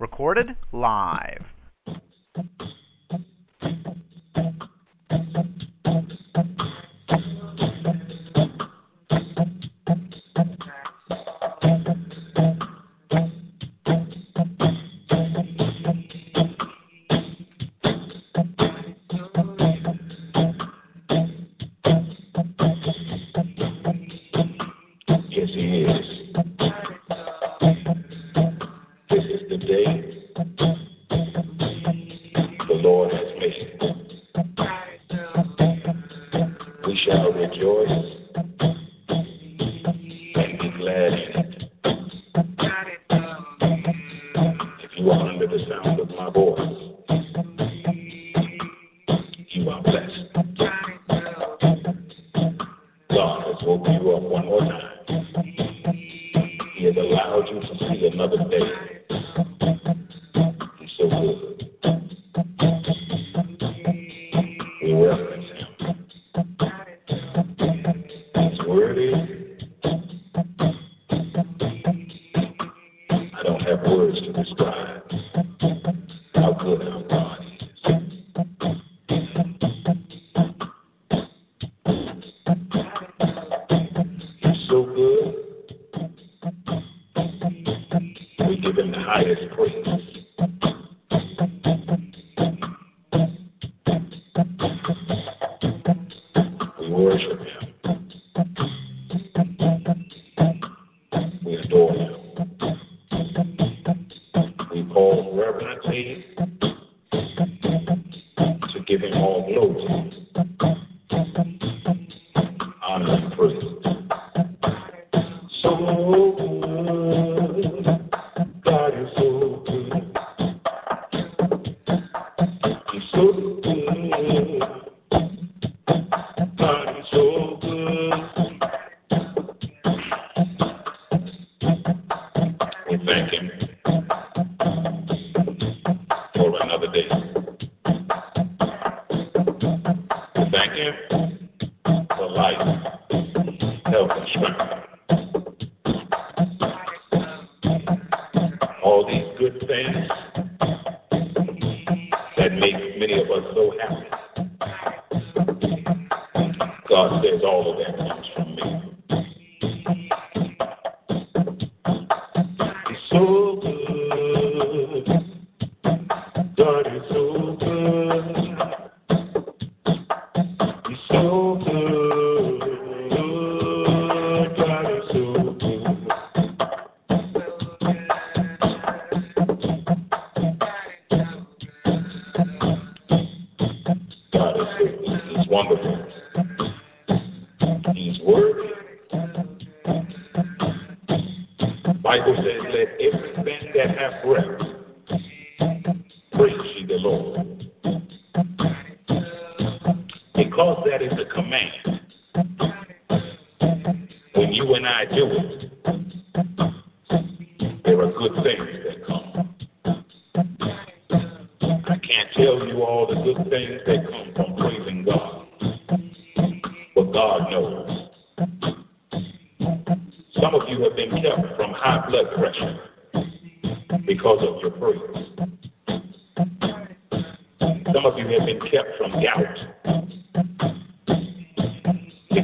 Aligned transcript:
Recorded 0.00 0.54
live. 0.72 1.44
Has 53.60 53.66
you 53.66 54.12
up 54.14 54.22
one 54.22 54.46
more 54.46 54.60
time. 54.60 54.98
He 56.76 56.84
has 56.84 56.96
allowed 56.96 57.48
you 57.48 57.60
to 57.60 57.78
see 57.78 58.06
another 58.12 58.38
day. 58.48 59.02
He's 60.78 60.90
so 60.96 61.08
good. 61.08 61.47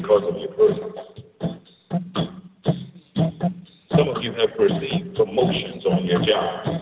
Because 0.04 0.22
of 0.28 0.36
your 0.36 0.52
praise. 0.52 0.80
Some 3.96 4.08
of 4.08 4.22
you 4.22 4.32
have 4.32 4.50
received 4.58 5.16
promotions 5.16 5.86
on 5.86 6.04
your 6.04 6.22
job 6.26 6.73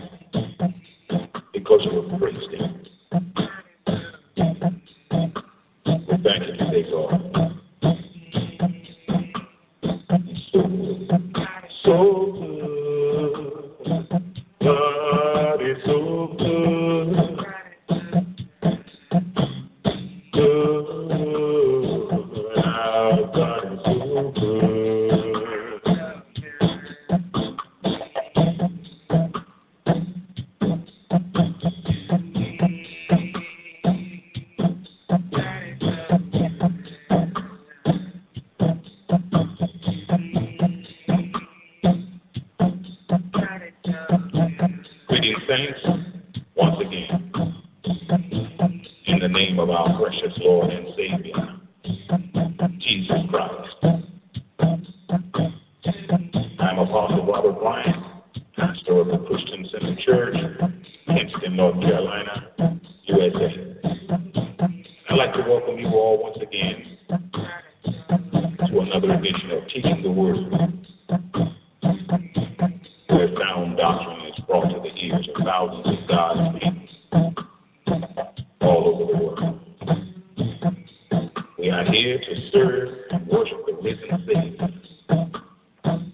are 82.33 82.39
here 82.39 82.41
to 82.41 82.51
serve 82.51 82.89
and 83.11 83.27
worship 83.27 83.65
the 83.65 83.73
risen 83.73 84.25
Savior 84.27 84.69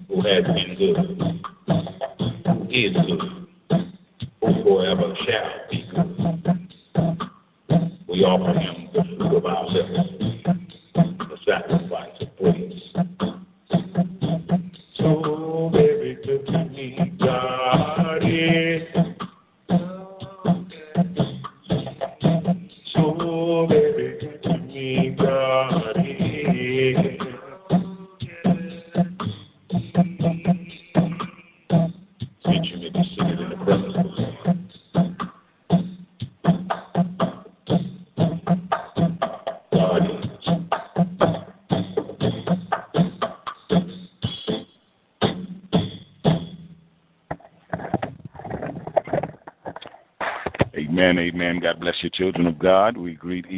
who 0.07 0.21
has 0.21 0.43
been 0.43 0.75
good, 0.77 0.97
who 2.45 2.69
is 2.69 2.93
good, 2.93 3.38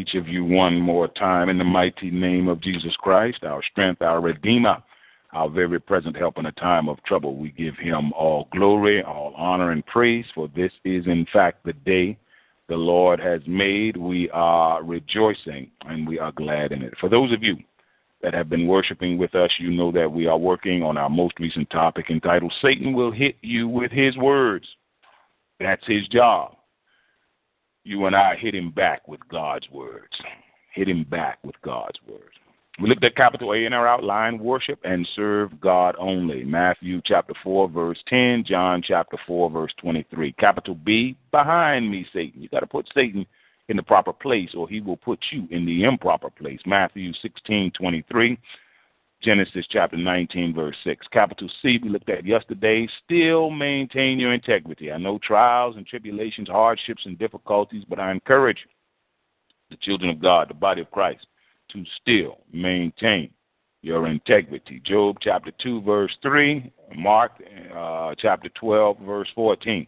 each 0.02 0.16
of 0.16 0.28
you 0.28 0.44
one 0.44 0.80
more 0.80 1.08
time 1.08 1.48
in 1.48 1.60
the 1.60 1.64
mighty 1.64 2.10
name 2.10 2.48
of 2.48 2.60
Jesus 2.60 2.96
Christ, 2.98 3.44
our 3.44 3.62
strength, 3.72 4.02
our 4.02 4.20
Redeemer, 4.20 4.78
our 5.32 5.48
very 5.48 5.80
present 5.80 6.18
help 6.18 6.40
in 6.40 6.48
a 6.48 6.52
time 6.54 6.90
of 6.90 7.02
trouble. 7.04 7.36
We 7.36 7.52
give 7.52 7.78
him 7.78 8.12
all 8.14 8.48
glory, 8.52 9.04
all 9.04 9.34
honor, 9.38 9.72
and 9.72 9.86
praise, 9.86 10.26
for 10.34 10.48
this 10.56 10.72
is, 10.84 11.06
in 11.06 11.28
fact, 11.32 11.64
the 11.64 11.74
day 11.74 12.18
the 12.68 12.76
Lord 12.76 13.20
has 13.20 13.42
made. 13.46 13.96
We 13.96 14.28
are 14.32 14.84
rejoicing 14.84 15.70
and 15.82 16.08
we 16.08 16.18
are 16.18 16.32
glad 16.32 16.72
in 16.72 16.82
it. 16.82 16.94
For 17.00 17.08
those 17.08 17.32
of 17.32 17.44
you 17.44 17.58
that 18.24 18.34
have 18.34 18.50
been 18.50 18.68
worshiping 18.68 19.20
with 19.20 19.36
us, 19.36 19.52
you 19.60 19.70
know 19.70 19.92
that 19.92 20.12
we 20.12 20.26
are 20.26 20.38
working 20.38 20.82
on 20.82 20.98
our 20.98 21.10
most 21.10 21.40
recent 21.40 21.70
topic 21.70 22.10
entitled 22.10 22.54
Satan 22.60 22.94
Will 22.94 23.12
Hit 23.12 23.36
You 23.42 23.68
with 23.68 23.92
His 23.92 24.18
Words. 24.18 24.66
That's 25.60 25.86
his 25.86 26.08
job 26.08 26.56
you 27.84 28.06
and 28.06 28.16
I 28.16 28.36
hit 28.36 28.56
him 28.56 28.72
back 28.72 29.08
with 29.08 29.20
God's 29.30 29.70
words. 29.72 30.14
Hit 30.74 30.88
him 30.88 31.06
back 31.10 31.40
with 31.44 31.56
God's 31.64 32.00
words. 32.08 32.36
We 32.82 32.88
looked 32.88 33.04
at 33.04 33.16
capital 33.16 33.52
A 33.54 33.66
in 33.66 33.74
our 33.74 33.88
outline 33.88 34.40
worship 34.40 34.80
and 34.84 35.08
serve 35.16 35.60
God 35.60 35.96
only. 36.00 36.44
Matthew 36.44 37.02
chapter 37.06 37.34
4, 37.44 37.70
verse 37.70 38.02
10, 38.08 38.46
John 38.48 38.82
chapter 38.82 39.18
4, 39.28 39.50
verse 39.50 39.74
23. 39.82 40.32
Capital 40.34 40.76
B, 40.76 41.18
behind 41.32 41.92
me, 41.92 42.06
Satan. 42.14 42.42
You 42.42 42.50
got 42.50 42.62
to 42.62 42.68
put 42.68 42.90
Satan 42.94 43.26
in 43.68 43.78
the 43.78 43.84
proper 43.84 44.14
place 44.14 44.50
or 44.56 44.68
he 44.68 44.82
will 44.82 44.98
put 44.98 45.20
you 45.32 45.48
in 45.52 45.66
the 45.66 45.84
improper 45.84 46.30
place. 46.30 46.60
Matthew 46.66 47.12
16, 47.22 47.72
23. 47.78 48.38
Genesis 49.22 49.66
chapter 49.70 49.98
19, 49.98 50.54
verse 50.54 50.76
6. 50.84 51.06
Capital 51.12 51.48
C, 51.62 51.80
we 51.82 51.90
looked 51.90 52.10
at 52.10 52.26
yesterday. 52.26 52.88
Still 53.04 53.52
maintain 53.52 54.20
your 54.20 54.34
integrity. 54.34 54.92
I 54.92 54.98
know 54.98 55.20
trials 55.20 55.76
and 55.78 55.86
tribulations, 55.86 56.50
hardships 56.50 57.06
and 57.06 57.20
difficulties, 57.20 57.84
but 57.88 58.00
I 58.00 58.12
encourage 58.12 58.58
the 59.70 59.78
children 59.78 60.10
of 60.10 60.20
God, 60.20 60.50
the 60.50 60.56
body 60.56 60.82
of 60.82 60.90
Christ, 60.90 61.28
to 61.72 61.84
still 62.02 62.40
maintain 62.52 63.30
your 63.84 64.08
integrity. 64.08 64.82
Job 64.84 65.18
chapter 65.22 65.52
2, 65.62 65.82
verse 65.82 66.16
3. 66.24 66.72
Mark 66.96 67.32
uh, 67.76 68.16
chapter 68.18 68.50
12, 68.50 69.00
verse 69.00 69.30
14. 69.36 69.76
And 69.76 69.88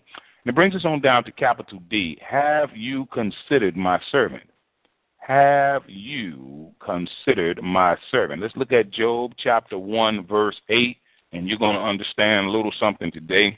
it 0.51 0.55
brings 0.55 0.75
us 0.75 0.85
on 0.85 1.01
down 1.01 1.23
to 1.23 1.31
capital 1.31 1.81
D. 1.89 2.19
Have 2.21 2.69
you 2.75 3.07
considered 3.07 3.75
my 3.75 3.99
servant? 4.11 4.43
Have 5.25 5.83
you 5.87 6.71
considered 6.85 7.61
my 7.63 7.95
servant? 8.11 8.41
Let's 8.41 8.57
look 8.57 8.73
at 8.73 8.91
Job 8.91 9.31
chapter 9.37 9.77
1, 9.77 10.27
verse 10.27 10.59
8, 10.67 10.97
and 11.31 11.47
you're 11.47 11.57
going 11.57 11.77
to 11.77 11.81
understand 11.81 12.47
a 12.47 12.51
little 12.51 12.73
something 12.77 13.09
today 13.09 13.57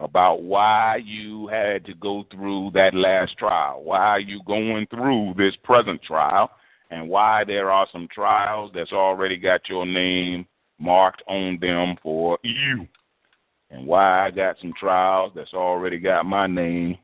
about 0.00 0.42
why 0.42 0.96
you 0.96 1.46
had 1.46 1.84
to 1.84 1.94
go 1.94 2.24
through 2.32 2.72
that 2.74 2.94
last 2.94 3.38
trial, 3.38 3.84
why 3.84 4.18
you 4.18 4.40
going 4.44 4.88
through 4.88 5.34
this 5.36 5.54
present 5.62 6.02
trial, 6.02 6.50
and 6.90 7.08
why 7.08 7.44
there 7.44 7.70
are 7.70 7.86
some 7.92 8.08
trials 8.12 8.72
that's 8.74 8.92
already 8.92 9.36
got 9.36 9.68
your 9.68 9.86
name 9.86 10.44
marked 10.80 11.22
on 11.28 11.58
them 11.60 11.94
for 12.02 12.38
you, 12.42 12.88
and 13.70 13.86
why 13.86 14.26
I 14.26 14.32
got 14.32 14.56
some 14.60 14.72
trials 14.78 15.30
that's 15.36 15.54
already 15.54 16.00
got 16.00 16.26
my 16.26 16.48
name 16.48 16.98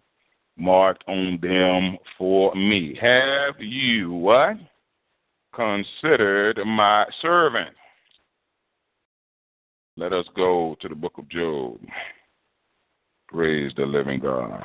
marked 0.60 1.04
on 1.08 1.38
them 1.42 1.96
for 2.18 2.54
me. 2.54 2.96
Have 3.00 3.54
you 3.58 4.12
what? 4.12 4.56
Considered 5.54 6.60
my 6.64 7.04
servant. 7.20 7.74
Let 9.96 10.12
us 10.12 10.26
go 10.36 10.76
to 10.80 10.88
the 10.88 10.94
book 10.94 11.18
of 11.18 11.28
Job. 11.28 11.78
Praise 13.28 13.72
the 13.76 13.84
living 13.84 14.20
God. 14.20 14.62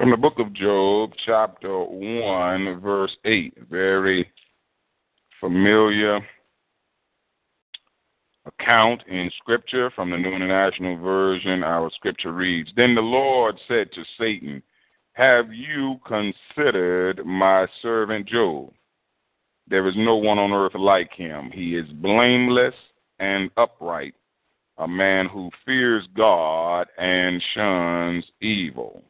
From 0.00 0.12
the 0.12 0.16
book 0.16 0.38
of 0.38 0.54
Job, 0.54 1.12
chapter 1.26 1.78
1, 1.78 2.80
verse 2.80 3.14
8. 3.26 3.68
Very 3.68 4.32
familiar 5.38 6.20
account 8.46 9.02
in 9.08 9.30
Scripture 9.36 9.90
from 9.94 10.10
the 10.10 10.16
New 10.16 10.32
International 10.32 10.96
Version. 10.96 11.62
Our 11.62 11.90
Scripture 11.90 12.32
reads 12.32 12.70
Then 12.76 12.94
the 12.94 13.02
Lord 13.02 13.60
said 13.68 13.92
to 13.92 14.02
Satan, 14.18 14.62
Have 15.12 15.52
you 15.52 16.00
considered 16.06 17.20
my 17.26 17.66
servant 17.82 18.26
Job? 18.26 18.72
There 19.68 19.86
is 19.86 19.94
no 19.98 20.16
one 20.16 20.38
on 20.38 20.50
earth 20.50 20.76
like 20.76 21.12
him. 21.12 21.50
He 21.52 21.76
is 21.76 21.86
blameless 21.90 22.74
and 23.18 23.50
upright, 23.58 24.14
a 24.78 24.88
man 24.88 25.26
who 25.26 25.50
fears 25.66 26.08
God 26.16 26.86
and 26.96 27.42
shuns 27.54 28.24
evil. 28.40 29.04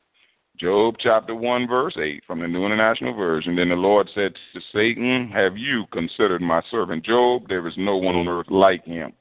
Job 0.61 0.97
chapter 1.01 1.35
1, 1.35 1.67
verse 1.67 1.97
8 1.99 2.23
from 2.27 2.41
the 2.41 2.47
New 2.47 2.67
International 2.67 3.15
Version. 3.15 3.57
Then 3.57 3.71
the 3.71 3.77
Lord 3.77 4.11
said 4.15 4.35
to 4.53 4.61
Satan, 4.75 5.31
Have 5.33 5.57
you 5.57 5.87
considered 5.91 6.43
my 6.43 6.61
servant 6.71 7.03
Job? 7.03 7.49
There 7.49 7.67
is 7.67 7.73
no 7.79 7.97
one 7.97 8.15
on 8.15 8.29
earth 8.29 8.51
like 8.51 8.85
him. 8.85 9.15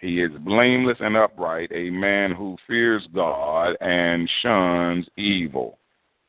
He 0.00 0.20
is 0.20 0.32
blameless 0.40 0.96
and 0.98 1.16
upright, 1.16 1.70
a 1.72 1.90
man 1.90 2.32
who 2.32 2.56
fears 2.66 3.06
God 3.14 3.76
and 3.80 4.28
shuns 4.42 5.06
evil. 5.16 5.78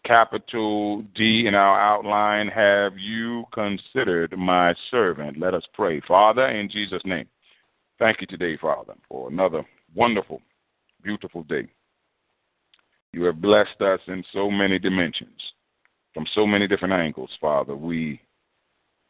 capital 0.06 1.04
D 1.16 1.48
in 1.48 1.56
our 1.56 1.80
outline, 1.80 2.48
have 2.50 2.96
you 2.96 3.46
considered 3.54 4.38
my 4.38 4.76
servant? 4.92 5.40
Let 5.40 5.56
us 5.56 5.64
pray. 5.74 6.00
Father, 6.08 6.46
in 6.48 6.70
Jesus' 6.70 7.02
name, 7.06 7.26
thank 7.98 8.22
you 8.22 8.28
today, 8.28 8.56
Father, 8.62 8.94
for 9.10 9.32
another 9.32 9.66
wonderful, 9.96 10.42
beautiful 11.02 11.42
day. 11.42 11.68
You 13.14 13.24
have 13.26 13.42
blessed 13.42 13.80
us 13.80 14.00
in 14.08 14.24
so 14.34 14.50
many 14.50 14.80
dimensions, 14.80 15.40
from 16.14 16.26
so 16.34 16.48
many 16.48 16.68
different 16.68 16.96
angles, 16.96 17.30
Father. 17.40 17.76
We 17.76 18.20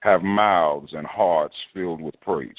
have 0.02 0.22
mouths 0.22 0.92
and 0.94 1.08
hearts 1.08 1.56
filled 1.74 2.02
with 2.02 2.20
praise. 2.20 2.52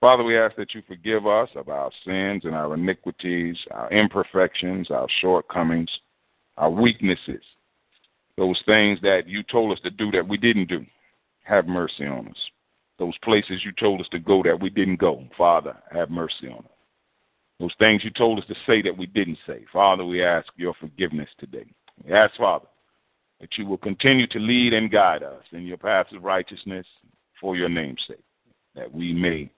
Father, 0.00 0.24
we 0.24 0.36
ask 0.36 0.56
that 0.56 0.74
you 0.74 0.82
forgive 0.88 1.28
us 1.28 1.48
of 1.54 1.68
our 1.68 1.92
sins 2.04 2.44
and 2.44 2.56
our 2.56 2.74
iniquities, 2.74 3.56
our 3.70 3.88
imperfections, 3.92 4.90
our 4.90 5.06
shortcomings, 5.20 5.90
our 6.56 6.70
weaknesses, 6.70 7.42
those 8.36 8.60
things 8.66 8.98
that 9.02 9.28
you 9.28 9.44
told 9.44 9.72
us 9.72 9.78
to 9.84 9.90
do 9.90 10.10
that 10.10 10.26
we 10.26 10.36
didn't 10.36 10.68
do. 10.68 10.84
Have 11.44 11.68
mercy 11.68 12.04
on 12.04 12.26
us. 12.26 12.36
Those 12.98 13.16
places 13.18 13.64
you 13.64 13.70
told 13.78 14.00
us 14.00 14.08
to 14.10 14.18
go 14.18 14.42
that 14.42 14.58
we 14.60 14.70
didn't 14.70 14.98
go. 14.98 15.24
Father, 15.38 15.76
have 15.92 16.10
mercy 16.10 16.48
on 16.48 16.58
us. 16.58 16.81
Those 17.62 17.70
things 17.78 18.02
you 18.02 18.10
told 18.10 18.40
us 18.40 18.44
to 18.48 18.56
say 18.66 18.82
that 18.82 18.98
we 18.98 19.06
didn't 19.06 19.38
say. 19.46 19.64
Father, 19.72 20.04
we 20.04 20.24
ask 20.24 20.48
your 20.56 20.74
forgiveness 20.80 21.28
today. 21.38 21.66
We 22.04 22.12
ask, 22.12 22.34
Father, 22.36 22.66
that 23.40 23.56
you 23.56 23.66
will 23.66 23.78
continue 23.78 24.26
to 24.26 24.40
lead 24.40 24.72
and 24.72 24.90
guide 24.90 25.22
us 25.22 25.44
in 25.52 25.64
your 25.64 25.76
paths 25.76 26.12
of 26.12 26.24
righteousness 26.24 26.84
for 27.40 27.54
your 27.54 27.68
name's 27.68 28.00
sake, 28.08 28.24
that 28.74 28.92
we 28.92 29.12
may 29.12 29.48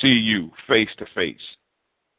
see 0.00 0.06
you 0.12 0.52
face 0.68 0.90
to 0.98 1.06
face, 1.12 1.36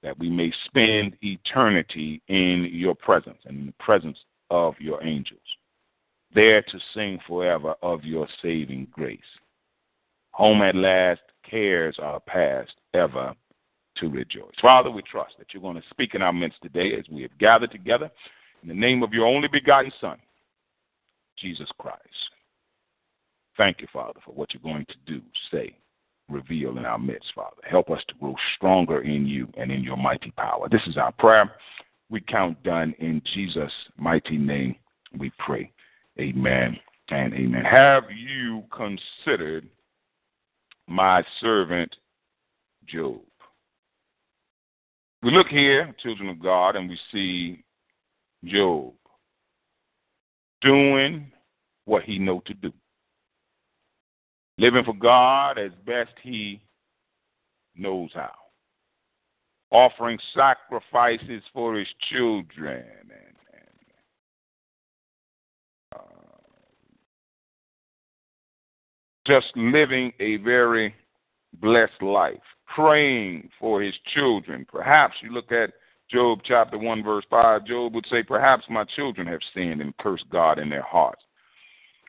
that 0.04 0.20
we 0.20 0.30
may 0.30 0.52
spend 0.66 1.16
eternity 1.22 2.22
in 2.28 2.70
your 2.74 2.94
presence 2.94 3.40
and 3.46 3.58
in 3.58 3.66
the 3.68 3.74
presence 3.80 4.18
of 4.52 4.74
your 4.80 5.02
angels, 5.02 5.40
there 6.34 6.62
to 6.62 6.78
sing 6.94 7.20
forever 7.26 7.74
of 7.82 8.04
your 8.04 8.28
saving 8.42 8.86
grace. 8.92 9.20
Home 10.32 10.62
at 10.62 10.76
last, 10.76 11.22
cares 11.50 11.96
are 12.00 12.20
past, 12.20 12.74
ever 12.94 13.34
to 13.98 14.10
rejoice. 14.10 14.54
Father, 14.62 14.92
we 14.92 15.02
trust 15.02 15.34
that 15.38 15.48
you're 15.54 15.62
going 15.62 15.75
to 15.75 15.90
speak 15.90 16.16
in 16.16 16.22
our 16.22 16.34
midst 16.34 16.62
today 16.62 16.94
as 16.98 17.06
we 17.12 17.22
have 17.22 17.38
gathered 17.38 17.72
together 17.72 18.10
in 18.62 18.70
the 18.70 18.75
name 18.75 19.04
of 19.04 19.14
your 19.14 19.25
only 19.25 19.48
begotten 19.48 19.92
Son, 20.02 20.18
Jesus 21.38 21.70
Christ. 21.78 22.00
Thank 23.58 23.82
you, 23.82 23.88
Father, 23.94 24.20
for 24.25 24.32
what 24.32 24.54
you're 24.54 24.64
going 24.64 24.86
to 24.86 25.14
do, 25.14 25.22
say, 25.52 25.75
reveal 26.30 26.78
in 26.78 26.86
our 26.86 27.00
midst, 27.00 27.32
Father. 27.36 27.62
Help 27.70 27.90
us 27.90 28.02
to 28.08 28.16
grow 28.20 28.36
stronger 28.56 29.02
in 29.02 29.25
you 29.25 29.48
and 29.58 29.72
in 29.72 29.84
your 29.84 29.98
mighty 29.98 30.32
power. 30.32 30.68
This 30.70 30.82
is 30.88 30.98
our 30.98 31.12
prayer. 31.14 31.52
We 32.10 32.22
count 32.22 32.62
done 32.64 32.94
in 33.00 33.22
Jesus' 33.34 33.72
mighty 33.98 34.38
name. 34.38 34.75
We 35.18 35.32
pray. 35.40 35.72
Amen 36.20 36.78
and 37.10 37.34
amen. 37.34 37.64
Have 37.66 38.04
you 38.16 38.64
considered 38.75 39.68
my 40.88 41.24
servant 41.42 41.96
Job? 42.88 43.22
We 45.25 45.32
look 45.32 45.48
here, 45.48 45.91
children 46.03 46.29
of 46.29 46.39
God, 46.39 46.75
and 46.75 46.88
we 46.88 47.00
see 47.12 47.63
Job 48.46 48.94
doing 50.62 51.32
what 51.86 52.03
he 52.03 52.20
know 52.20 52.44
to 52.46 52.53
do. 52.53 52.72
Living 54.60 54.84
for 54.86 54.94
God 54.94 55.58
as 55.58 55.72
best 55.84 56.12
he 56.22 56.62
knows 57.75 58.12
how. 58.13 58.36
Offering 59.72 60.20
sacrifices 60.36 61.41
for 61.51 61.75
his 61.75 61.88
children 62.12 62.84
and, 63.10 63.12
and 63.51 63.79
uh, 65.96 66.01
just 69.25 69.48
living 69.55 70.13
a 70.20 70.38
very 70.38 70.94
blessed 71.60 72.02
life, 72.02 72.42
praying 72.74 73.50
for 73.60 73.82
his 73.82 73.94
children. 74.14 74.66
Perhaps 74.72 75.16
you 75.22 75.32
look 75.32 75.52
at 75.52 75.72
Job 76.12 76.40
chapter 76.44 76.78
1, 76.78 77.04
verse 77.04 77.26
5, 77.30 77.66
Job 77.66 77.96
would 77.96 78.06
say, 78.10 78.24
Perhaps 78.24 78.66
my 78.70 78.84
children 78.96 79.28
have 79.28 79.40
sinned 79.54 79.82
and 79.82 79.96
cursed 79.98 80.30
God 80.32 80.60
in 80.60 80.70
their 80.70 80.84
hearts. 80.84 81.22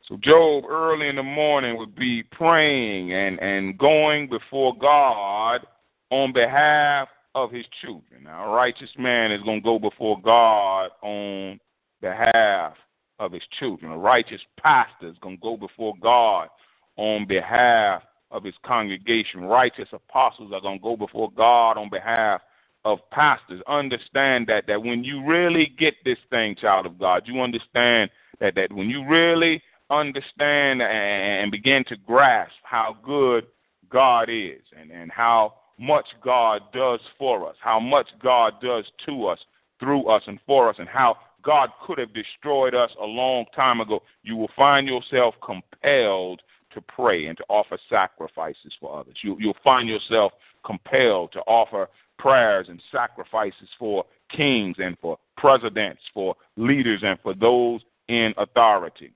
So 0.08 0.16
Job 0.22 0.64
early 0.68 1.08
in 1.08 1.16
the 1.16 1.22
morning 1.22 1.76
would 1.78 1.96
be 1.96 2.22
praying 2.22 3.12
and, 3.12 3.40
and 3.40 3.76
going 3.78 4.28
before 4.28 4.76
God 4.78 5.66
on 6.10 6.32
behalf 6.32 7.08
of 7.34 7.50
his 7.50 7.64
children. 7.82 8.24
Now, 8.24 8.46
a 8.46 8.54
righteous 8.54 8.90
man 8.98 9.32
is 9.32 9.42
going 9.42 9.60
to 9.60 9.64
go 9.64 9.78
before 9.78 10.20
God 10.20 10.90
on 11.02 11.58
behalf 12.00 12.74
of 13.18 13.32
his 13.32 13.42
children. 13.58 13.92
A 13.92 13.98
righteous 13.98 14.40
pastor 14.60 15.08
is 15.08 15.16
going 15.20 15.36
to 15.36 15.42
go 15.42 15.56
before 15.56 15.94
God 16.00 16.48
on 16.96 17.26
behalf 17.26 18.02
of 18.30 18.44
his 18.44 18.54
congregation. 18.64 19.44
Righteous 19.44 19.88
apostles 19.92 20.52
are 20.52 20.60
going 20.60 20.78
to 20.78 20.82
go 20.82 20.96
before 20.96 21.30
God 21.30 21.78
on 21.78 21.90
behalf 21.90 22.40
of 22.84 22.98
pastors. 23.10 23.62
Understand 23.66 24.46
that 24.46 24.64
that 24.68 24.82
when 24.82 25.04
you 25.04 25.24
really 25.26 25.72
get 25.78 25.94
this 26.04 26.18
thing, 26.30 26.56
child 26.56 26.86
of 26.86 26.98
God, 26.98 27.22
you 27.26 27.40
understand 27.40 28.10
that 28.40 28.54
that 28.54 28.72
when 28.72 28.88
you 28.88 29.06
really 29.06 29.62
understand 29.90 30.82
and 30.82 31.50
begin 31.50 31.84
to 31.88 31.96
grasp 31.96 32.54
how 32.62 32.96
good 33.04 33.46
God 33.88 34.28
is 34.28 34.62
and, 34.78 34.90
and 34.90 35.10
how 35.10 35.54
much 35.78 36.06
God 36.24 36.62
does 36.72 37.00
for 37.18 37.48
us, 37.48 37.56
how 37.60 37.78
much 37.78 38.08
God 38.22 38.54
does 38.62 38.84
to 39.06 39.26
us, 39.26 39.38
through 39.78 40.08
us, 40.08 40.22
and 40.26 40.38
for 40.46 40.68
us, 40.70 40.76
and 40.78 40.88
how 40.88 41.16
God 41.42 41.70
could 41.86 41.98
have 41.98 42.12
destroyed 42.14 42.74
us 42.74 42.90
a 43.00 43.04
long 43.04 43.44
time 43.54 43.80
ago, 43.80 44.02
you 44.22 44.36
will 44.36 44.50
find 44.56 44.88
yourself 44.88 45.34
compelled 45.44 46.40
to 46.76 46.82
pray 46.82 47.26
and 47.26 47.36
to 47.38 47.44
offer 47.48 47.78
sacrifices 47.90 48.72
for 48.78 49.00
others. 49.00 49.16
You, 49.22 49.36
you'll 49.40 49.56
find 49.64 49.88
yourself 49.88 50.32
compelled 50.64 51.32
to 51.32 51.40
offer 51.40 51.88
prayers 52.18 52.66
and 52.68 52.80
sacrifices 52.92 53.68
for 53.78 54.04
kings 54.30 54.76
and 54.78 54.96
for 55.00 55.18
presidents, 55.36 56.02
for 56.14 56.36
leaders, 56.56 57.00
and 57.02 57.18
for 57.22 57.34
those 57.34 57.80
in 58.08 58.32
authority. 58.36 59.12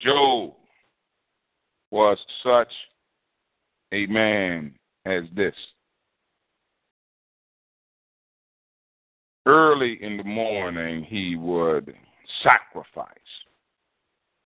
Job 0.00 0.52
was 1.90 2.18
such 2.42 2.72
a 3.92 4.06
man 4.06 4.74
as 5.06 5.22
this. 5.34 5.54
Early 9.46 10.02
in 10.02 10.16
the 10.16 10.24
morning, 10.24 11.04
he 11.04 11.36
would 11.36 11.94
sacrifice 12.42 13.08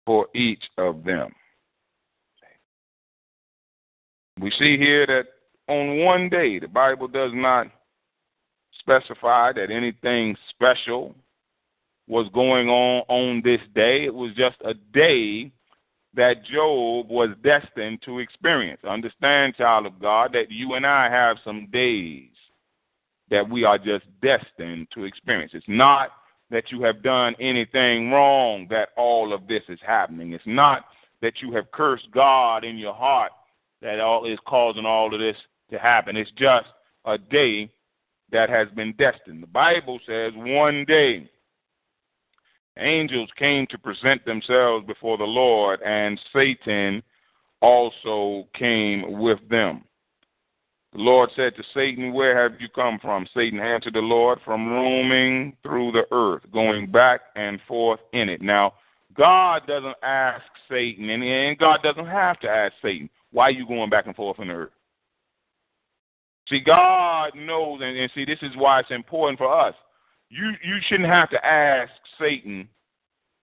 for 0.07 0.29
each 0.35 0.63
of 0.79 1.05
them. 1.05 1.31
We 4.41 4.51
see 4.59 4.79
here 4.79 5.07
that 5.07 5.25
on 5.69 6.05
one 6.05 6.29
day, 6.29 6.59
the 6.59 6.69
Bible 6.69 7.09
does 7.09 7.33
not 7.35 7.67
specify 8.79 9.53
that 9.53 9.71
anything 9.71 10.37
special 10.51 11.15
was 12.07 12.29
going 12.33 12.69
on 12.69 13.03
on 13.09 13.43
this 13.45 13.61
day. 13.75 14.05
It 14.05 14.15
was 14.15 14.33
just 14.37 14.57
a 14.65 14.75
day 14.75 15.51
that 16.15 16.45
Job 16.45 17.09
was 17.11 17.31
destined 17.43 18.01
to 18.03 18.21
experience. 18.21 18.81
Understand, 18.89 19.57
child 19.57 19.87
of 19.87 20.01
God, 20.01 20.33
that 20.35 20.51
you 20.51 20.75
and 20.75 20.87
I 20.87 21.11
have 21.11 21.39
some 21.45 21.69
days 21.73 22.31
that 23.31 23.49
we 23.49 23.65
are 23.65 23.79
just 23.79 24.05
destined 24.23 24.87
to 24.95 25.05
experience. 25.05 25.53
It's 25.55 25.67
not 25.67 26.11
that 26.51 26.71
you 26.71 26.83
have 26.83 27.03
done 27.03 27.35
anything 27.41 28.11
wrong 28.11 28.67
that 28.71 28.91
all 28.97 29.33
of 29.33 29.47
this 29.47 29.63
is 29.69 29.81
happening. 29.85 30.33
It's 30.33 30.45
not 30.47 30.87
that 31.23 31.35
you 31.41 31.53
have 31.53 31.71
cursed 31.73 32.11
God 32.13 32.65
in 32.65 32.79
your 32.79 32.95
heart 32.95 33.33
that 33.83 34.01
all 34.01 34.25
is 34.27 34.39
causing 34.47 34.87
all 34.87 35.13
of 35.13 35.21
this 35.21 35.37
to 35.71 35.79
happen. 35.79 36.17
It's 36.17 36.31
just 36.33 36.67
a 37.05 37.19
day 37.19 37.71
that 38.33 38.49
has 38.51 38.69
been 38.75 38.93
destined. 38.97 39.43
The 39.43 39.49
Bible 39.49 39.99
says 40.07 40.33
one 40.37 40.85
day 40.87 41.29
angels 42.79 43.31
came 43.39 43.67
to 43.69 43.79
present 43.79 44.25
themselves 44.25 44.87
before 44.87 45.17
the 45.17 45.25
Lord, 45.25 45.81
and 45.83 46.21
Satan 46.33 47.03
also 47.61 48.47
came 48.55 49.19
with 49.19 49.39
them. 49.49 49.85
The 50.97 51.03
Lord 51.03 51.31
said 51.37 51.55
to 51.57 51.63
Satan, 51.75 52.13
Where 52.13 52.43
have 52.43 52.61
you 52.61 52.69
come 52.69 52.99
from? 53.01 53.27
Satan 53.35 53.61
answered 53.61 53.95
the 53.95 54.01
Lord, 54.01 54.39
From 54.45 54.69
roaming 54.69 55.57
through 55.63 55.93
the 55.93 56.07
earth, 56.11 56.43
going 56.53 56.91
back 56.91 57.21
and 57.37 57.61
forth 57.69 58.01
in 58.13 58.29
it. 58.29 58.43
Now, 58.43 58.75
God 59.15 59.63
doesn't 59.67 59.97
ask 60.03 60.43
Satan, 60.69 61.09
and 61.11 61.59
God 61.59 61.81
doesn't 61.83 62.07
have 62.07 62.41
to 62.41 62.49
ask 62.49 62.75
Satan, 62.83 63.09
Why 63.31 63.45
are 63.45 63.51
you 63.53 63.67
going 63.67 63.91
back 63.91 64.07
and 64.07 64.17
forth 64.17 64.41
in 64.41 64.49
the 64.49 64.55
earth? 64.55 64.73
See, 66.49 66.61
God 66.61 67.33
knows, 67.35 67.81
and, 67.83 67.97
and 67.97 68.11
see, 68.15 68.25
this 68.25 68.39
is 68.43 68.57
why 68.57 68.81
it's 68.81 68.91
important 68.91 69.39
for 69.39 69.53
us 69.53 69.75
you 70.29 70.53
you 70.63 70.77
shouldn't 70.89 71.09
have 71.09 71.31
to 71.31 71.45
ask 71.45 71.91
Satan 72.19 72.69